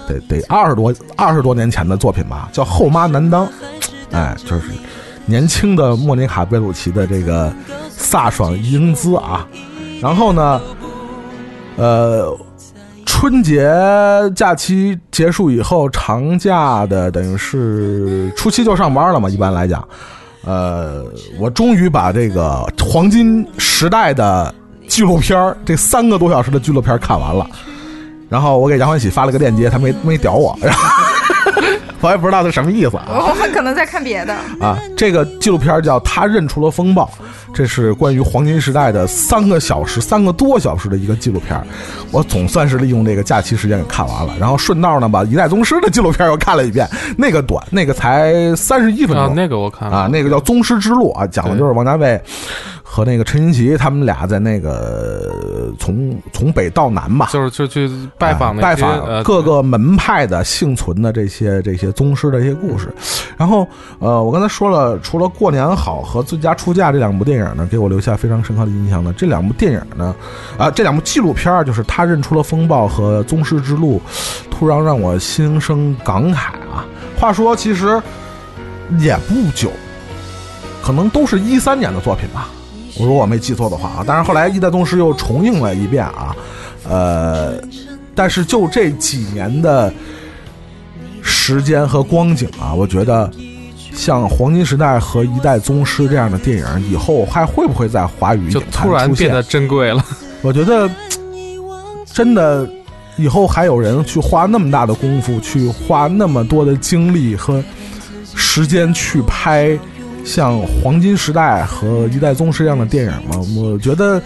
[0.08, 3.46] 得得二十多二十多年前的作品吧，叫《后妈难当》，
[4.12, 4.64] 哎，就是
[5.26, 7.54] 年轻的莫妮卡贝鲁奇的这个
[7.98, 9.48] 飒爽英姿啊，
[10.02, 10.62] 然后呢。
[11.76, 12.32] 呃，
[13.24, 13.72] 春节
[14.36, 19.88] 假期结束以后，长假的等于是初七就上班了嘛，一般来讲。
[20.44, 21.06] 呃，
[21.40, 24.54] 我终于把这个黄金时代的
[24.90, 27.48] 纪录片这三个多小时的纪录片看完了。
[28.28, 30.54] 然后我给杨欢喜发了个链接，他没没屌我，
[32.04, 33.06] 我也不知道他什么意思啊。
[33.10, 34.34] 我们可能在看别的。
[34.60, 37.06] 啊，这个纪录片叫《他认出了风暴》，
[37.54, 41.60] 这是关于黄金时代的三个小时、三个多小时的一个纪录片。
[42.12, 52.22] 我总算是利用这个假期时间给看完了，然后顺道呢把《一代宗师》的纪录片又看了一遍，那个短，那个才三十一分钟啊，那个我看了啊，那个叫《宗师之路》啊，讲的就是王家卫
[52.94, 57.90] 和那个陈新奇他们俩在那个从从北到南吧，就是就去
[58.20, 62.94] 拜访哎拜访各个门派的幸存的这些这些宗师的一些故事。
[63.36, 63.68] 然后
[63.98, 70.16] 呃，我刚才说了，除了《过年好》和《最佳出价》这两部电影呢，给我留下非常深刻的印象呢，这两部电影呢，
[70.56, 74.00] 啊、这两部纪录片儿就是他认出了风暴和《宗师之路》，
[74.52, 76.86] 突然让我心生感慨啊。
[77.20, 78.00] 话说，其实
[79.00, 79.72] 也不久，
[80.84, 82.50] 可能都是一三年的作品吧。
[83.00, 86.36] 我如果我没记错的话啊，但是后来一代宗师又重映了一遍啊，
[86.88, 87.56] 呃，
[88.14, 89.92] 但是就这几年的
[91.22, 93.30] 时间和光景啊，我觉得
[93.94, 100.04] 像《黄金时代》和《一代宗师》这样的电影，以后还会不会在华语就突然变得珍贵了。
[100.42, 100.90] 我觉得
[102.06, 102.70] 真的
[103.18, 107.64] 以后还有人去花那么大的功夫，去花那么多的精力和
[108.36, 109.78] 时间去拍
[110.26, 113.38] 像《黄金时代》和《一代宗师》这样的电影吗？
[113.58, 114.22] 我觉得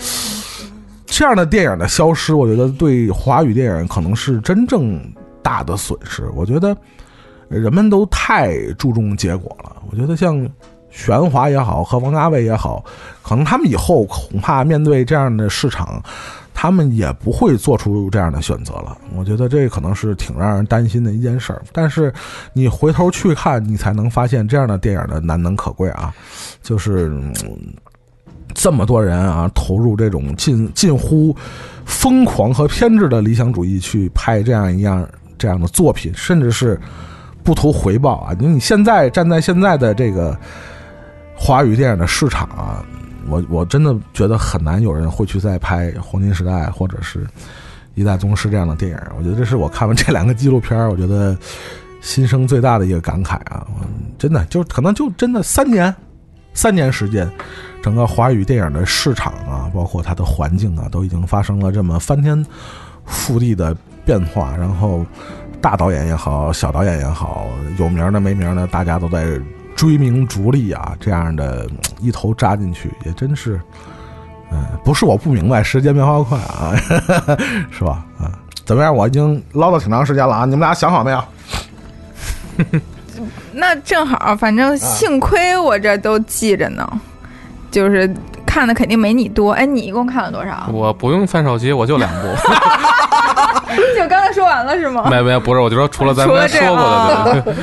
[1.06, 5.00] 这样的电影的消失，我觉得对华语电影可能是真正
[5.42, 6.24] 大的损失。
[6.36, 6.76] 我觉得
[7.50, 9.76] 人们都太注重结果了。
[9.90, 10.48] 我觉得像
[10.92, 12.84] 玄华也好，和王家卫也好，
[13.24, 16.02] 可能他们以后恐怕面对这样的市场，
[16.60, 18.98] 他们也不会做出这样的选择了。
[19.16, 21.62] 我觉得这可能是挺让人担心的一件事儿。
[21.72, 22.12] 但是
[22.52, 26.12] 你回头去看，你才能发现这样的电影的难能可贵啊！
[26.64, 27.14] 就是、
[28.56, 31.36] 这么多人啊，投入这种近近乎
[31.86, 35.08] 疯狂和偏执的理想主义去拍这样一样
[35.38, 36.80] 这样的作品，甚至是
[37.44, 38.36] 不图回报啊！
[38.40, 40.36] 你你现在站在现在的这个
[41.36, 42.84] 华语电影的市场啊，
[43.28, 47.24] 我我真的觉得很难有人会去再拍《黄金时代》或者是
[47.96, 48.98] 《一代宗师》这样的电影。
[49.18, 51.38] 我觉得这是我看完这两个纪录片，我觉得
[52.02, 53.66] 心生最大的一个感慨啊！
[54.18, 55.94] 真的就可能就真的三年，
[56.54, 57.30] 三年时间，
[57.82, 62.46] 整个华语电影的市场啊，包括它的环境啊，都已经发生了这么翻天
[63.08, 63.76] 覆地的
[64.06, 64.56] 变化。
[64.56, 65.06] 然后，
[65.60, 67.48] 大导演也好，小导演也好，
[67.78, 69.40] 有名的没名的，大家都在
[69.78, 73.62] 追名逐利啊，这样的嗯一头扎进去，也真是，
[74.52, 76.76] 嗯、不是我不明白，时间变化快 啊，
[77.72, 78.04] 是吧？
[78.20, 78.32] 啊，
[78.66, 78.94] 怎么样？
[78.94, 81.24] 我已经唠叨挺长时间了啊，你们俩想好没有？
[83.54, 86.88] 那正好，反正幸亏我这都记着呢，
[87.70, 88.12] 就是
[88.46, 89.52] 看的肯定没你多。
[89.52, 90.68] 哎，你一共看了多少？
[90.74, 92.28] 我不用翻手机，我就两部。
[93.96, 95.08] 就刚才说完了是吗？
[95.10, 96.84] 没没有，不是，我就说除了咱除了这们说过
[97.44, 97.54] 的，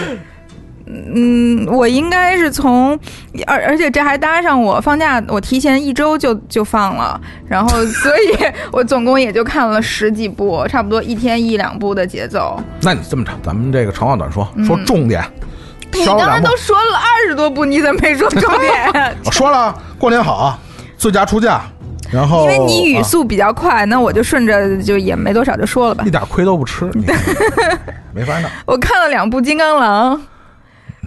[0.86, 2.98] 嗯，我应该是从，
[3.46, 8.36] 而而且这还搭上我放假，我提前一周就就放了，然后 所以
[8.70, 12.60] 我总共也就看了十几部，差不多一天一两部的节奏。
[12.82, 15.24] 那你这么着，咱们这个长话短说，说重点。
[15.92, 16.54] 你刚才都。
[16.56, 19.16] 说了二十多部，你怎么没说重点？
[19.24, 20.58] 我说了，过年好，
[20.96, 21.62] 最佳出价，
[22.10, 26.10] 然后因为你语啊速比较快，那我就顺着就也没多少就说了吧一。
[26.10, 27.06] 点亏都不吃，你
[28.12, 28.50] 没法弄。
[28.66, 30.16] 我看了两部《金刚狼》，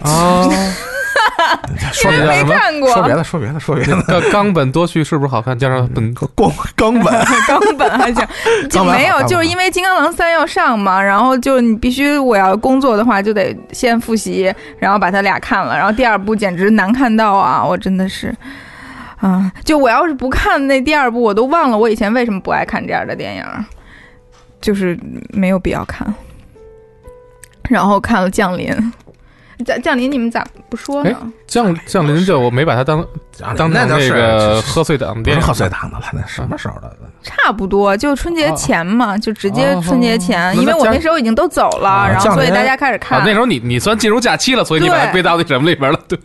[0.01, 0.43] 啊，
[1.93, 4.01] 说别的，没看过说别的，说别的，说别的。
[4.07, 5.57] 冈冈本多绪是不是好看？
[5.57, 8.27] 加上本光冈本， 冈本还行，
[8.69, 17.63] 就没有，就是因为《金刚狼三》要上嘛，然后就你必须我要工作的话，就得先复习，然后把他俩看了，然后第二部简直难看到啊！
[17.65, 18.33] 我真的是，
[19.19, 23.43] 啊，就我要是不看那第二部，我都忘了我以前为什么不爱看这样的电影，
[24.61, 24.97] 就是
[25.31, 26.13] 没有必要看。
[27.69, 28.71] 然后看了《降临》，
[29.65, 31.33] 降降临你们咋不说哎呢？
[31.47, 33.05] 降降临这我没把它当
[33.39, 36.95] 当成那那就是个贺岁档电影，不是贺岁档的了，那什么时候的？
[37.23, 45.99] 差不多，就春节前嘛，就直接哦春节前，因为我那时候已经都走了，啊然后所以大家开始啊看。，那时候你你算进入假期了，所以你把它对归到那什么里边了。
[46.07, 46.19] 对，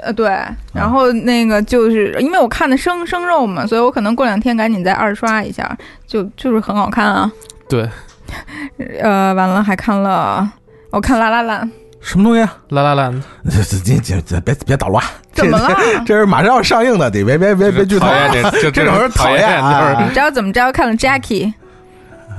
[0.00, 0.26] 呃，对，
[0.72, 5.76] 然后那个就是因为我看的生生肉嘛，所以我可能过两天赶紧再二刷一下，
[6.06, 7.30] 就就是很好看啊。
[7.68, 7.88] 对，
[9.00, 10.50] 呃，完了还看了，
[10.90, 11.62] 我看《拉拉烂》，
[12.00, 12.54] 什么东西啊？
[12.68, 15.04] 拉拉烂，这这这别别捣乱！
[15.32, 15.74] 怎么了？
[15.76, 20.70] 这这是马上要上映的，得别别别别剧透讨厌这 这这种人讨厌啊你知道怎么着？
[20.72, 21.52] 看了 Jackie，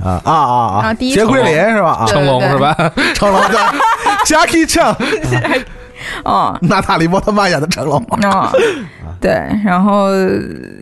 [0.02, 1.90] 啊啊啊啊第一杰奎琳是吧？
[2.00, 2.74] 啊，成龙是吧？
[3.14, 3.58] 成龙对，
[4.24, 4.94] Jackie Chan，
[6.24, 8.02] 哦，娜塔莉波特曼演的成龙。
[8.22, 8.50] 啊，
[9.20, 9.32] 对，
[9.64, 10.08] 然后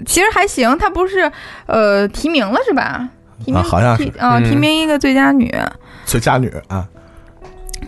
[0.07, 1.31] 其实还行，他不是
[1.67, 3.09] 呃提名了是吧？
[3.45, 5.55] 提名、啊好像是提啊、嗯提名一个最佳女，
[6.07, 6.87] 最佳女啊，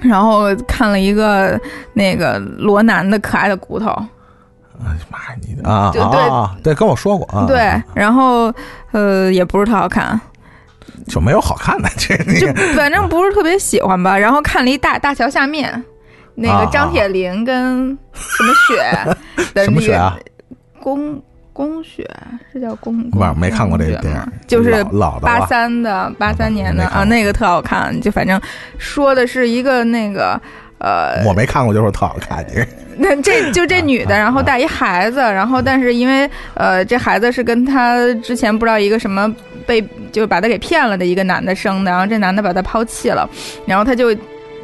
[0.01, 1.61] 然后看了一个
[1.93, 3.87] 那个罗南的可爱的骨头，
[4.81, 6.57] 哎呀妈呀，你啊啊啊！
[6.63, 8.53] 对，跟我说过啊，对，然后
[8.93, 10.21] 呃也不是特好看，
[11.07, 14.17] 就没有好看的这就反正不是特别喜欢吧。
[14.17, 15.83] 然后看了一大大桥下面，
[16.35, 19.17] 那啊个张铁林跟什么雪 的
[19.55, 20.17] 那个什么雪啊？
[20.81, 21.21] 宫
[21.59, 22.09] 宫雪
[22.53, 28.01] 是叫宫，不是没看过这个电影，就是老八了三的八三年的啊，那个特好看。
[28.01, 28.41] 就反正
[28.79, 30.41] 说的是一个那个
[30.79, 32.47] 呃，我没看过，就是特好看。
[32.47, 32.65] 你
[32.97, 39.35] 那这就这女的， 啊然后带一孩子，然后但是因为呃，这孩子是跟她之前不知道一个什么
[39.67, 43.29] 被就把她给骗了的一个男的生的，然后这男的把她抛弃了，
[43.67, 44.17] 然后她就。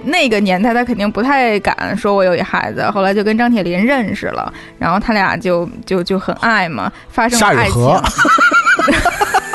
[0.05, 7.82] 那个年代，他肯定不太敢说我有一孩子，后来就跟张铁林认识了，然后他俩就就就很爱嘛，发生了爱情。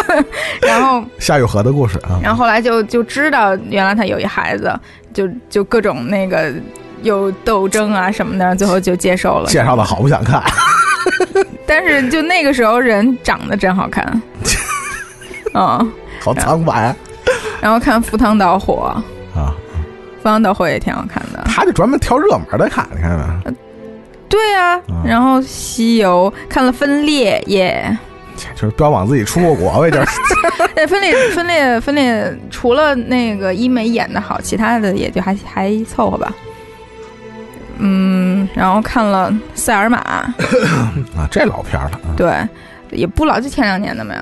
[0.61, 4.73] 然后夏雨荷的故事啊，然后后来就就知道原来他有一孩子，
[5.13, 6.51] 就就各种那个
[7.03, 9.47] 有斗争啊什么的，最后就接受了。
[9.49, 10.43] 介绍的好不想看，
[11.67, 14.21] 但是就那个时候人长得真好看，
[15.53, 16.95] 嗯，好苍白
[17.61, 18.99] 然后看《赴汤蹈火》，
[19.39, 19.53] 啊！
[20.19, 21.41] 《赴汤蹈火》也挺好看的。
[21.45, 23.53] 他就专门挑热门的看，你看没？
[24.27, 27.97] 对呀、嗯然后《西游》看了《分裂》耶，
[28.53, 30.19] 就是标榜自己出过国呗，就是。
[30.75, 36.31] 对，分裂分裂分裂，除了那个一美演的好，其他的也就还还凑合吧。
[37.79, 39.97] 嗯，然后看了《塞尔玛》，
[41.17, 42.33] 啊，这老片了啊，对，
[42.91, 44.13] 也不老，就前两年的嘛，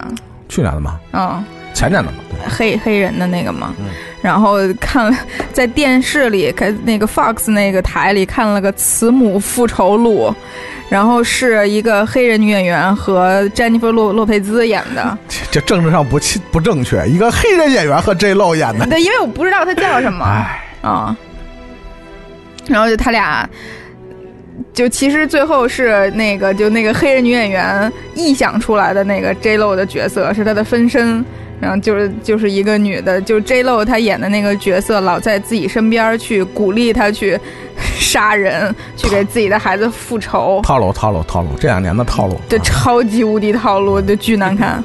[0.47, 1.43] 去年的嘛，嗯，
[1.77, 2.17] 前年的嘛，
[2.49, 3.85] 黑黑人的那个嘛，嗯。
[4.19, 5.15] 然后看了
[5.53, 10.27] 在电视里看那个 Fox 那个台里看了个《慈母复仇录》，
[10.89, 21.15] 然后是一个黑人女演员和詹妮弗洛洛佩兹演的， 这这政治上不清不正确，一个黑人演员和 J Lo 演的，对，因为我不知道他叫什么，哎，啊、
[22.65, 23.47] 然后就他俩，
[24.73, 31.23] 就其实最后是那个就那个黑人女演员臆想出来的那个 J Lo 的角色是她的分身，
[31.59, 37.39] 然后就是就是一个女的，就 J Lo 她演的那个角色老在自己身边去鼓励她去
[37.99, 42.61] 杀人，去给自己的孩子复仇，套路套路套路，这两年的套路，就啊。
[42.63, 44.83] 超级无敌套路，就巨难看。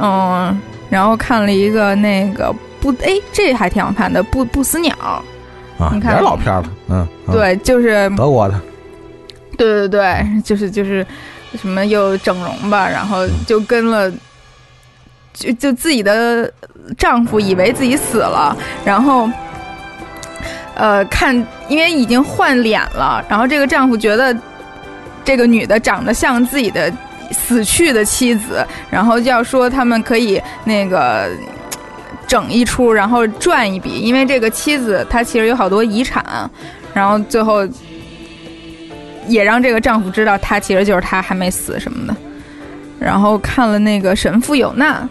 [0.00, 0.60] 嗯，
[0.90, 4.94] 然后看了一个那个不，哎，这还挺好看的，不不死鸟。
[5.78, 6.16] 啊，你看。
[6.18, 8.60] 是老片儿了，嗯，嗯，对，就是德国的，
[9.56, 11.06] 对对对，就是就是
[11.56, 14.12] 什么又整容吧，然后就跟了，
[15.34, 16.50] 就就自己的
[16.96, 19.28] 丈夫以为自己死了，然后。
[20.76, 21.32] 呃，看，
[21.68, 24.36] 因为已经换脸了，然后这个丈夫觉得
[25.24, 26.92] 这个女的长得像自己的
[27.30, 31.30] 死去的妻子，然后就要说他们可以那个
[32.26, 36.50] 整一出，然后赚一笔，因为这个妻子她其实有好多遗产，
[36.92, 37.60] 然后最后
[39.28, 42.16] 也让这个丈夫知道他其实就是他还没死什么的。
[42.98, 45.08] 然后看了那个《神父有难》，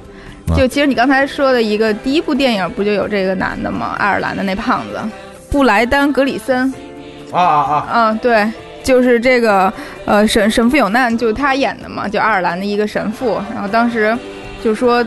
[0.56, 3.96] 就其实你刚才说的一个第一部电影不就有这个男的吗？
[3.98, 5.00] 爱尔兰的那胖子，
[5.50, 6.74] 布莱丹·格里森，
[7.32, 7.88] 啊啊啊！
[7.94, 8.52] 嗯，对，
[8.84, 9.72] 就是这个
[10.06, 13.42] 呃神神父有难，就他演的嘛，就爱尔兰的一个神父。
[13.54, 14.16] 然后当时
[14.64, 15.04] 就说，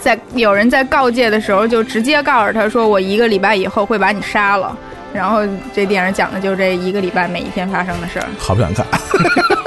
[0.00, 4.76] 在有人在告诫的时候，就直接告诉他说，我一个礼拜以后会把你杀了。
[5.12, 5.40] 然后
[5.74, 8.86] 这电影讲的就是这一个礼拜每一天发生的事儿，好不想看，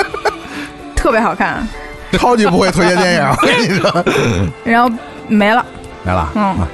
[0.95, 1.67] 特别好看。
[2.11, 4.05] 超级不会推荐电影， 我跟你说。
[4.63, 4.89] 然后
[5.27, 5.65] 没了，
[6.03, 6.43] 没了，嗯。
[6.43, 6.67] 啊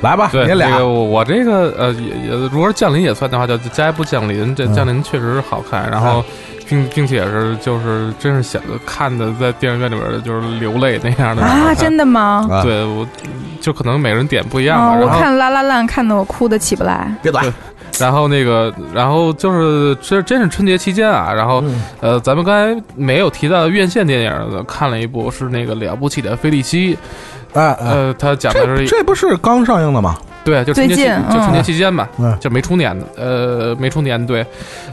[0.00, 0.70] 来吧，对，你俩。
[0.70, 4.72] 这个我我这个呃也也，如果是降临也算的话，叫加一部降临，这嗯。
[4.72, 6.24] 降临确实好看，然后
[6.68, 11.42] 并并且是就是真是显得看的在电影院里边的就是流泪那样的。
[11.42, 12.46] 啊，真的，吗？
[12.48, 12.62] 啊。
[12.62, 13.04] 对我
[13.60, 17.12] 就可能每个人点不一样我看《拉拉烂》看的我哭的起不来。
[17.20, 17.42] 别打，
[18.00, 26.96] 然后那个然后就是这真是春节期间啊，然后嗯呃咱们刚才没有提到院线电影的，看了一部是那个了不起的菲利西，
[27.54, 30.16] 哎哎，呃，他讲的这是这不是刚上映的吗？
[30.44, 31.62] 对，就春节期最近就春节嗯。
[31.62, 32.36] 期间吧，嗯。
[32.40, 34.44] 就没出年的，呃，没出年对，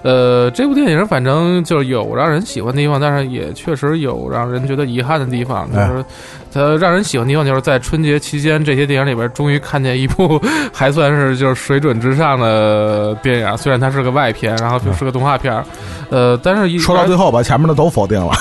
[0.04, 5.88] 呃，这部电影反正就是有让人喜欢的地方，但是也确实有让人觉得遗憾的地方，就哎。
[5.88, 6.06] 是
[6.54, 10.42] 它让人喜欢的地方就是在春节期间这些电影里边，终于看见一部
[10.72, 15.66] 还算是就是水准之上的电影，虽然它是个外片，然后就是个动画片儿，
[16.10, 18.32] 呃，但是一说到最后把前面的都否定了。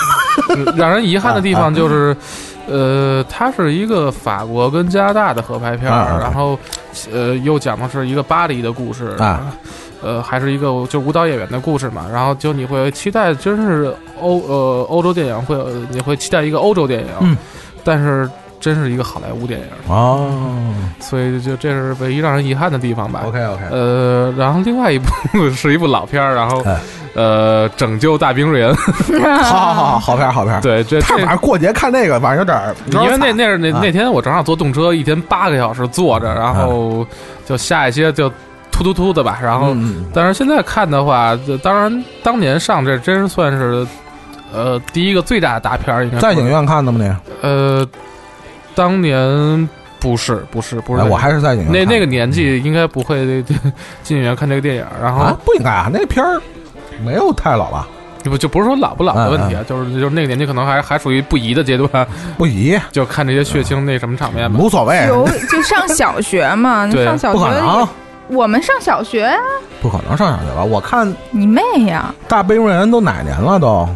[0.77, 2.17] 让人遗憾的地方就是，
[2.67, 6.59] 呃，它是一个法国跟加拿大的合拍片然后，
[7.13, 9.55] 呃，又讲的是一个巴黎的故事，啊。
[10.03, 15.57] 呃，还是一个就舞蹈演员的故事嘛，然后就你会期待，真是欧呃欧洲电影会，
[15.89, 17.35] 你会期待一个欧洲电影，嗯，
[17.83, 18.29] 但是
[18.65, 20.75] 真是一个好莱坞电影，哦。
[21.01, 23.23] 所以就这是唯一让人遗憾的地方吧。
[23.27, 25.07] ，OK OK，呃，然后另外一部
[25.55, 26.79] 是一部老片儿，然后哎。
[27.17, 28.75] 呃，拯救大兵瑞恩，
[29.45, 30.53] 好好好，好片儿好片。
[30.53, 30.61] 儿。
[30.61, 33.79] 对，这晚上过节看那个，晚上有点儿，因为那那是那啊。
[33.81, 37.07] 那天我正好坐动车，一天八个小时坐着，然后
[37.47, 38.29] 就下一些就
[38.73, 39.77] 突突突的吧，然后
[40.13, 43.87] 但是现在看的话，就当然当年上这真算是
[44.53, 46.29] 呃第一个最大的大片儿，应该说。
[46.29, 46.99] 在影院看的吗？
[47.01, 47.49] 你？
[47.49, 47.87] 呃，
[48.75, 49.69] 当年
[50.01, 51.73] 不是不是不是哎，我还是在影院。
[51.73, 53.43] 那那个年纪应该不会
[54.03, 56.41] 进影院看这个电影，然后啊，不应该啊，那片儿
[57.05, 57.87] 没有太老吧？
[58.25, 62.07] 不就不是说老不老的问题啊，嗯就是就是那个年纪可能还还属于不宜的阶段，
[62.39, 64.59] 不宜，就看这些血腥那什么场面吧。
[64.59, 67.89] 无所谓，有就上小学嘛， 你上小不可能学，，
[68.29, 69.37] 我们上小学呀，
[69.83, 70.65] 不可能上小学吧？
[70.65, 72.15] 我看你妹呀！
[72.27, 73.87] 大悲瑞恩都哪年了都？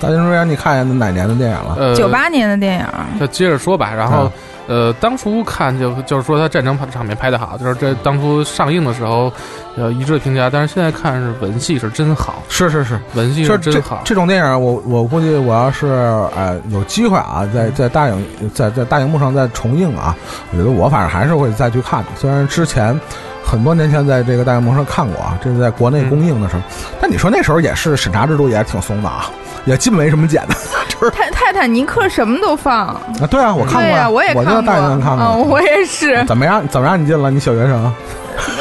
[0.00, 1.76] 大悲瑞恩，你看见哪年的电影了？
[1.78, 4.32] 呃，九八年的电影，就接着说吧，然后啊，
[4.66, 9.32] 呃，当初看就就是说他战争场面拍的好，就是这当初上映的时候，
[9.76, 14.02] 呃，一致的评价，但是现在看是文戏是真好，是是是，文戏是真好。
[14.04, 15.86] 这种电影，我我估计我要是
[16.36, 20.16] 哎有机会啊，在在大影在在大荧幕上再重映啊，
[20.52, 22.10] 我觉得我反正还是会再去看的。
[22.16, 22.98] 虽然之前
[23.50, 26.60] 很多年前在这个大荧幕上看过啊，这是在国内公映的时候，
[27.00, 29.30] 但你说那时候也是审查制度也是挺松的啊，
[29.64, 30.54] 也基本没什么剪的，
[30.88, 33.00] 就是泰泰坦尼克什么都放，啊，
[33.30, 35.44] 对啊，我看过对呀，我也我就在看过，大影院看嗯，过。
[35.44, 36.22] 我也是。
[36.26, 36.66] 怎么样？
[36.68, 37.30] 怎么让你进了？
[37.30, 37.92] 你小学生？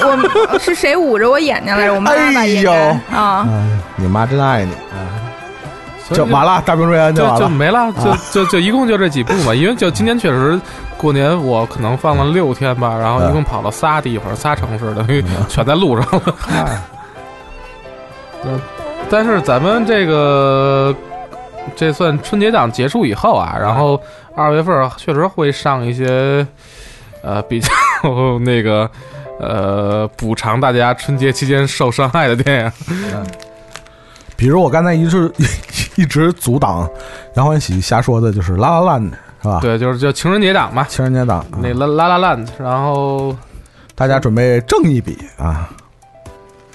[0.04, 1.94] 我是谁捂着我眼睛来着？
[1.96, 3.46] 我妈吧，哎应呦该啊。
[3.50, 5.20] 嗯，你妈真爱你啊！
[6.14, 7.24] 就完了，大兵瑞安就。
[7.38, 10.58] 就没了，就就就一共就这几部嘛，因为就今年确实
[10.98, 16.36] 过年我可能放了六天吧，然后一共跑了仨地方，仨城市，等于全在路上了。
[18.44, 18.60] 嗯，
[19.10, 20.94] 但是咱们这个
[21.76, 24.02] 这算春节档结束以后啊，然后
[24.36, 26.46] 二月份儿确实会上一些
[27.22, 27.70] 呃比较
[28.40, 28.90] 那个
[29.40, 32.72] 呃补偿大家春节期间受伤害的电影。
[34.36, 35.32] 比如我刚才一直
[35.98, 36.88] 一直阻挡
[37.36, 39.12] 杨欢喜瞎说的，就是《拉拉烂》，
[39.48, 43.36] 是吧？，对，就是叫情人节档嘛，情人节档，那啊拉拉拉烂，然后
[43.96, 45.70] 大家准备挣一笔啊！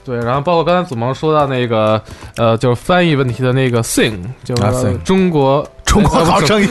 [0.05, 2.03] 对，然后包括刚才祖萌说到那个
[2.36, 6.69] 呃，就是翻译问题的那个 thing，就是中国中国好声音，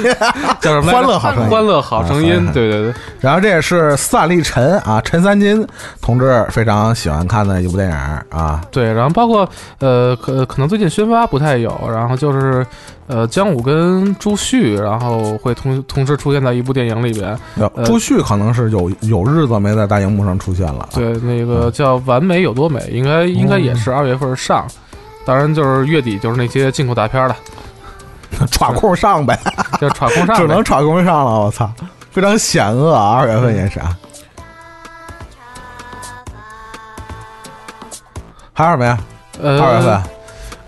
[0.60, 0.90] 叫什么？
[0.92, 2.94] 欢乐好声音欢乐好声啊音，对对对。
[3.20, 5.66] 然后这也是斯坦利陈啊，陈三金
[6.02, 7.96] 同志非常喜欢看的一部电影
[8.30, 8.62] 啊。
[8.72, 9.48] 对，然后包括
[9.80, 12.66] 呃，可可能最近宣发不太有，然后就是
[13.06, 17.38] 呃，姜武跟朱旭，然后会同同时出现在一部电影里边。
[17.56, 24.66] 呃朱旭可能是有有日子没在大荧幕上出现了，对，那个叫《完美有多美》，应该应该也是二月份上。
[25.24, 27.36] 当然，就是月底就是那些进口大片了，
[28.52, 29.38] 喘空上呗，
[29.80, 31.70] 就是闯空上，只能喘空上了，我操，
[32.12, 33.16] 非常险恶啊！
[33.18, 33.96] 二月份也是啊。
[38.54, 38.98] 还有什么呀？
[39.42, 40.02] 呃二月份，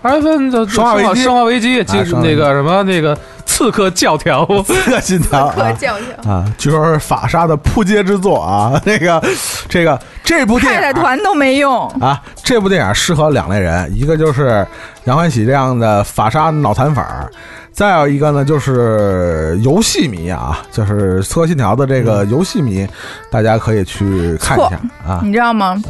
[0.02, 3.16] 二月份的生化危机生化危机，就啊生化危机那个什么那个
[3.54, 6.32] 刺客教条，刺客信条啊教条。
[6.32, 8.72] 啊，据说是法沙的扑街之作啊。
[8.84, 9.22] 这个
[9.68, 14.66] 这个这部电影太太团都没用，啊，这部电影适合两类人，一个就是
[15.04, 17.30] 杨欢喜这样的法沙脑残粉儿，
[17.74, 22.86] 再有一个呢就是游戏迷啊，就是《刺客信条》的这个游戏迷，
[23.28, 25.20] 大家可以去看一下啊。
[25.24, 25.82] 你知道吗？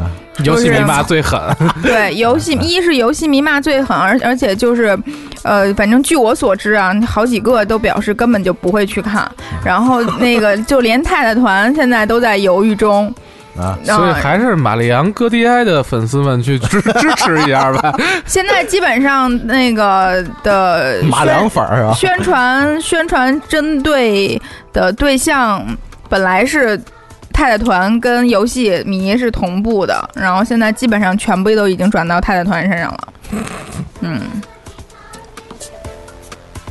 [0.45, 1.39] 游戏迷骂最狠。
[1.83, 4.99] 对，游戏一是游戏迷骂最狠，而而且就是，
[5.43, 9.31] 呃，反正据我所知啊，好几个都表示根本就不会去看，
[9.63, 13.15] 然后那个就连太太团现在都在犹豫中。
[13.57, 17.95] 啊，所以还是马里昂哥迪埃的粉丝们去支 支持一下吧。
[18.27, 21.95] 现在基本上那个的马良粉儿是吧？
[21.95, 24.41] 宣传宣传针对
[24.73, 25.65] 的对象
[26.09, 26.77] 本来是
[27.33, 33.09] 太太团跟游戏迷是同步的，然后现在基本上全部都已经转到太太团身上了。
[34.01, 34.21] 嗯，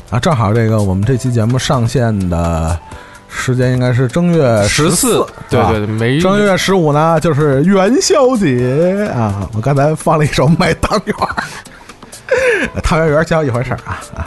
[0.09, 2.77] 啊，正好这个我们这期节目上线的
[3.35, 9.49] 时间应该是正月十四，对啊对对，没正月十五呢，就是元宵节啊！
[9.53, 11.15] 我刚才放了一首《卖汤圆》，
[12.81, 14.25] 汤圆圆叫一回事儿啊啊！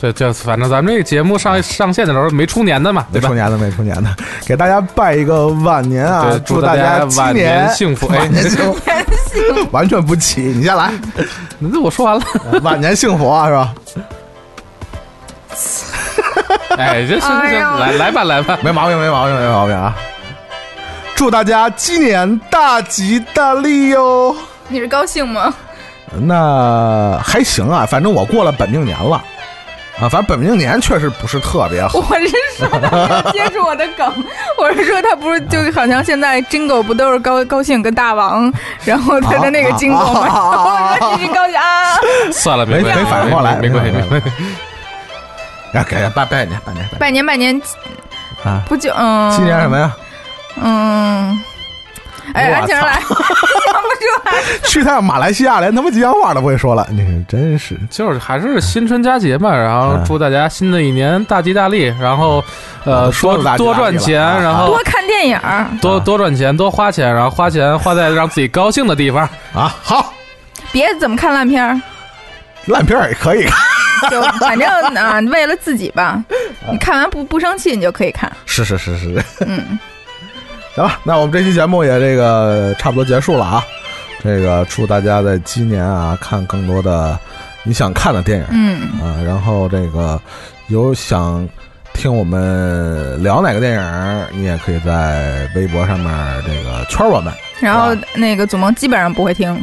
[0.00, 3.34] 对，这反正咱们这个节目上上线的时候没出年的嘛，对吧没出？
[3.34, 6.40] 年的，没出年的，给大家拜一个晚年啊！
[6.46, 8.80] 祝大大家晚年年幸福哎晚年幸福，
[9.70, 10.40] 完全不齐。
[10.40, 10.92] 你先来，
[11.58, 12.24] 那我说完了。
[12.62, 13.74] 晚年幸福啊，是吧？
[16.78, 18.58] 哎，这行行行，来来吧来吧。
[18.62, 19.94] 没毛病，没毛病，没毛病啊！
[21.14, 24.34] 祝大家鸡年大吉大利哟！
[24.68, 25.52] 你是高兴吗？
[26.14, 29.16] 那还行啊，反正我过了本命年了
[30.00, 31.98] 啊，反正本命年确实不是特别好。
[31.98, 34.12] 我是说他没有接住我的梗，
[34.58, 38.52] 我是说他不是就好像现在 Jingle 不都是高高兴跟大王，
[38.84, 40.28] 然后他的那个 Jingle 吗？
[40.98, 41.96] 我说继续高兴啊！
[42.32, 44.26] 算了，没，没反应过来没没关系，没关系。
[45.72, 47.62] 啊，给拜拜年，拜年，拜拜年拜年年
[48.44, 48.62] 啊！
[48.68, 49.30] 不久嗯？
[49.30, 49.96] 今年什么呀？
[50.60, 51.38] 嗯，
[52.34, 54.32] 哎，我安静来， 想不出来。
[54.64, 57.78] 去趟马来西亚连他妈吉祥话都不会说了，你看真是。
[57.90, 62.44] 就是还是新春佳节嘛，然后嗯祝大家新的一年大吉大利，然后
[62.84, 65.38] 呃多说多赚钱，然后多看电影，
[65.80, 69.28] 多多赚钱，多花钱，然后花钱花在让自己高兴的地方。
[69.54, 70.12] 啊，好。
[70.70, 71.78] 别怎么看烂片儿，
[72.66, 73.44] 烂片儿也可以。
[73.44, 73.52] 看，
[74.10, 76.22] 就反正啊，为了自己吧，
[76.70, 78.30] 你看完不不生气，你就可以看。
[78.46, 79.78] 是是是是， 嗯，
[80.74, 83.64] 行吧，那我们这期节目也这个差不多结束了啊。
[84.22, 87.18] 这个祝大家在今年啊看更多的
[87.64, 90.20] 你想看的电影，嗯，啊，然后这个
[90.68, 91.48] 有想
[91.94, 96.12] 听我们聊哪个电影，你也可以在微博上面
[96.46, 97.32] 这个圈我们。
[97.60, 99.54] 然后那个祖萌基本上不会听，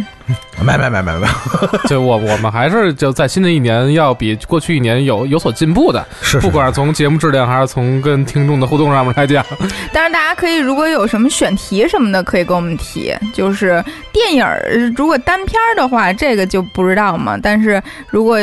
[0.62, 1.28] 没没没没没，
[1.90, 9.46] 就我我们还是就在新的一年要比过去一年有 有所进步的，是不管是从节目质量还是从跟听众的互动上面来讲，
[9.92, 13.14] 但是大家可以如果有什么选题什么的，可以跟我们提。
[13.34, 13.84] 就是
[14.14, 14.64] 电影儿
[14.96, 17.38] 如果单片儿的话，这个就不知道嘛。
[17.42, 18.40] 但是如果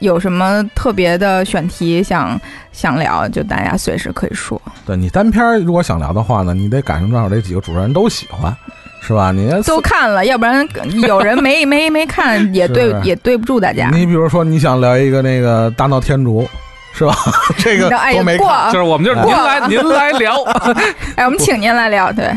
[0.00, 2.40] 有什么特别的选题想
[2.72, 4.60] 想聊，就大家随时可以说。
[4.86, 8.54] 对你单篇如果想聊的话呢，你得赶上正好这几个主持人都喜欢，
[9.00, 9.32] 是吧？
[9.32, 10.66] 你都看了，要不然
[11.06, 13.90] 有人没没没看，也对也对不住大家。
[13.92, 16.48] 你比如说你想聊一个那个大闹天竺，
[16.92, 17.14] 是吧？
[17.58, 20.42] 这个哎都没过看，就是我们就是您来您来聊，
[21.16, 22.30] 哎，我们 请您来聊，对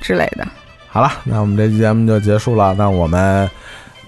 [0.00, 0.46] 之类的。
[0.88, 3.50] 好了，那我们这期节目就结束了，那我们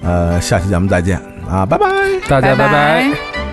[0.04, 1.86] 呃下期节目再见啊，拜拜。
[2.28, 3.43] 大家拜拜拜拜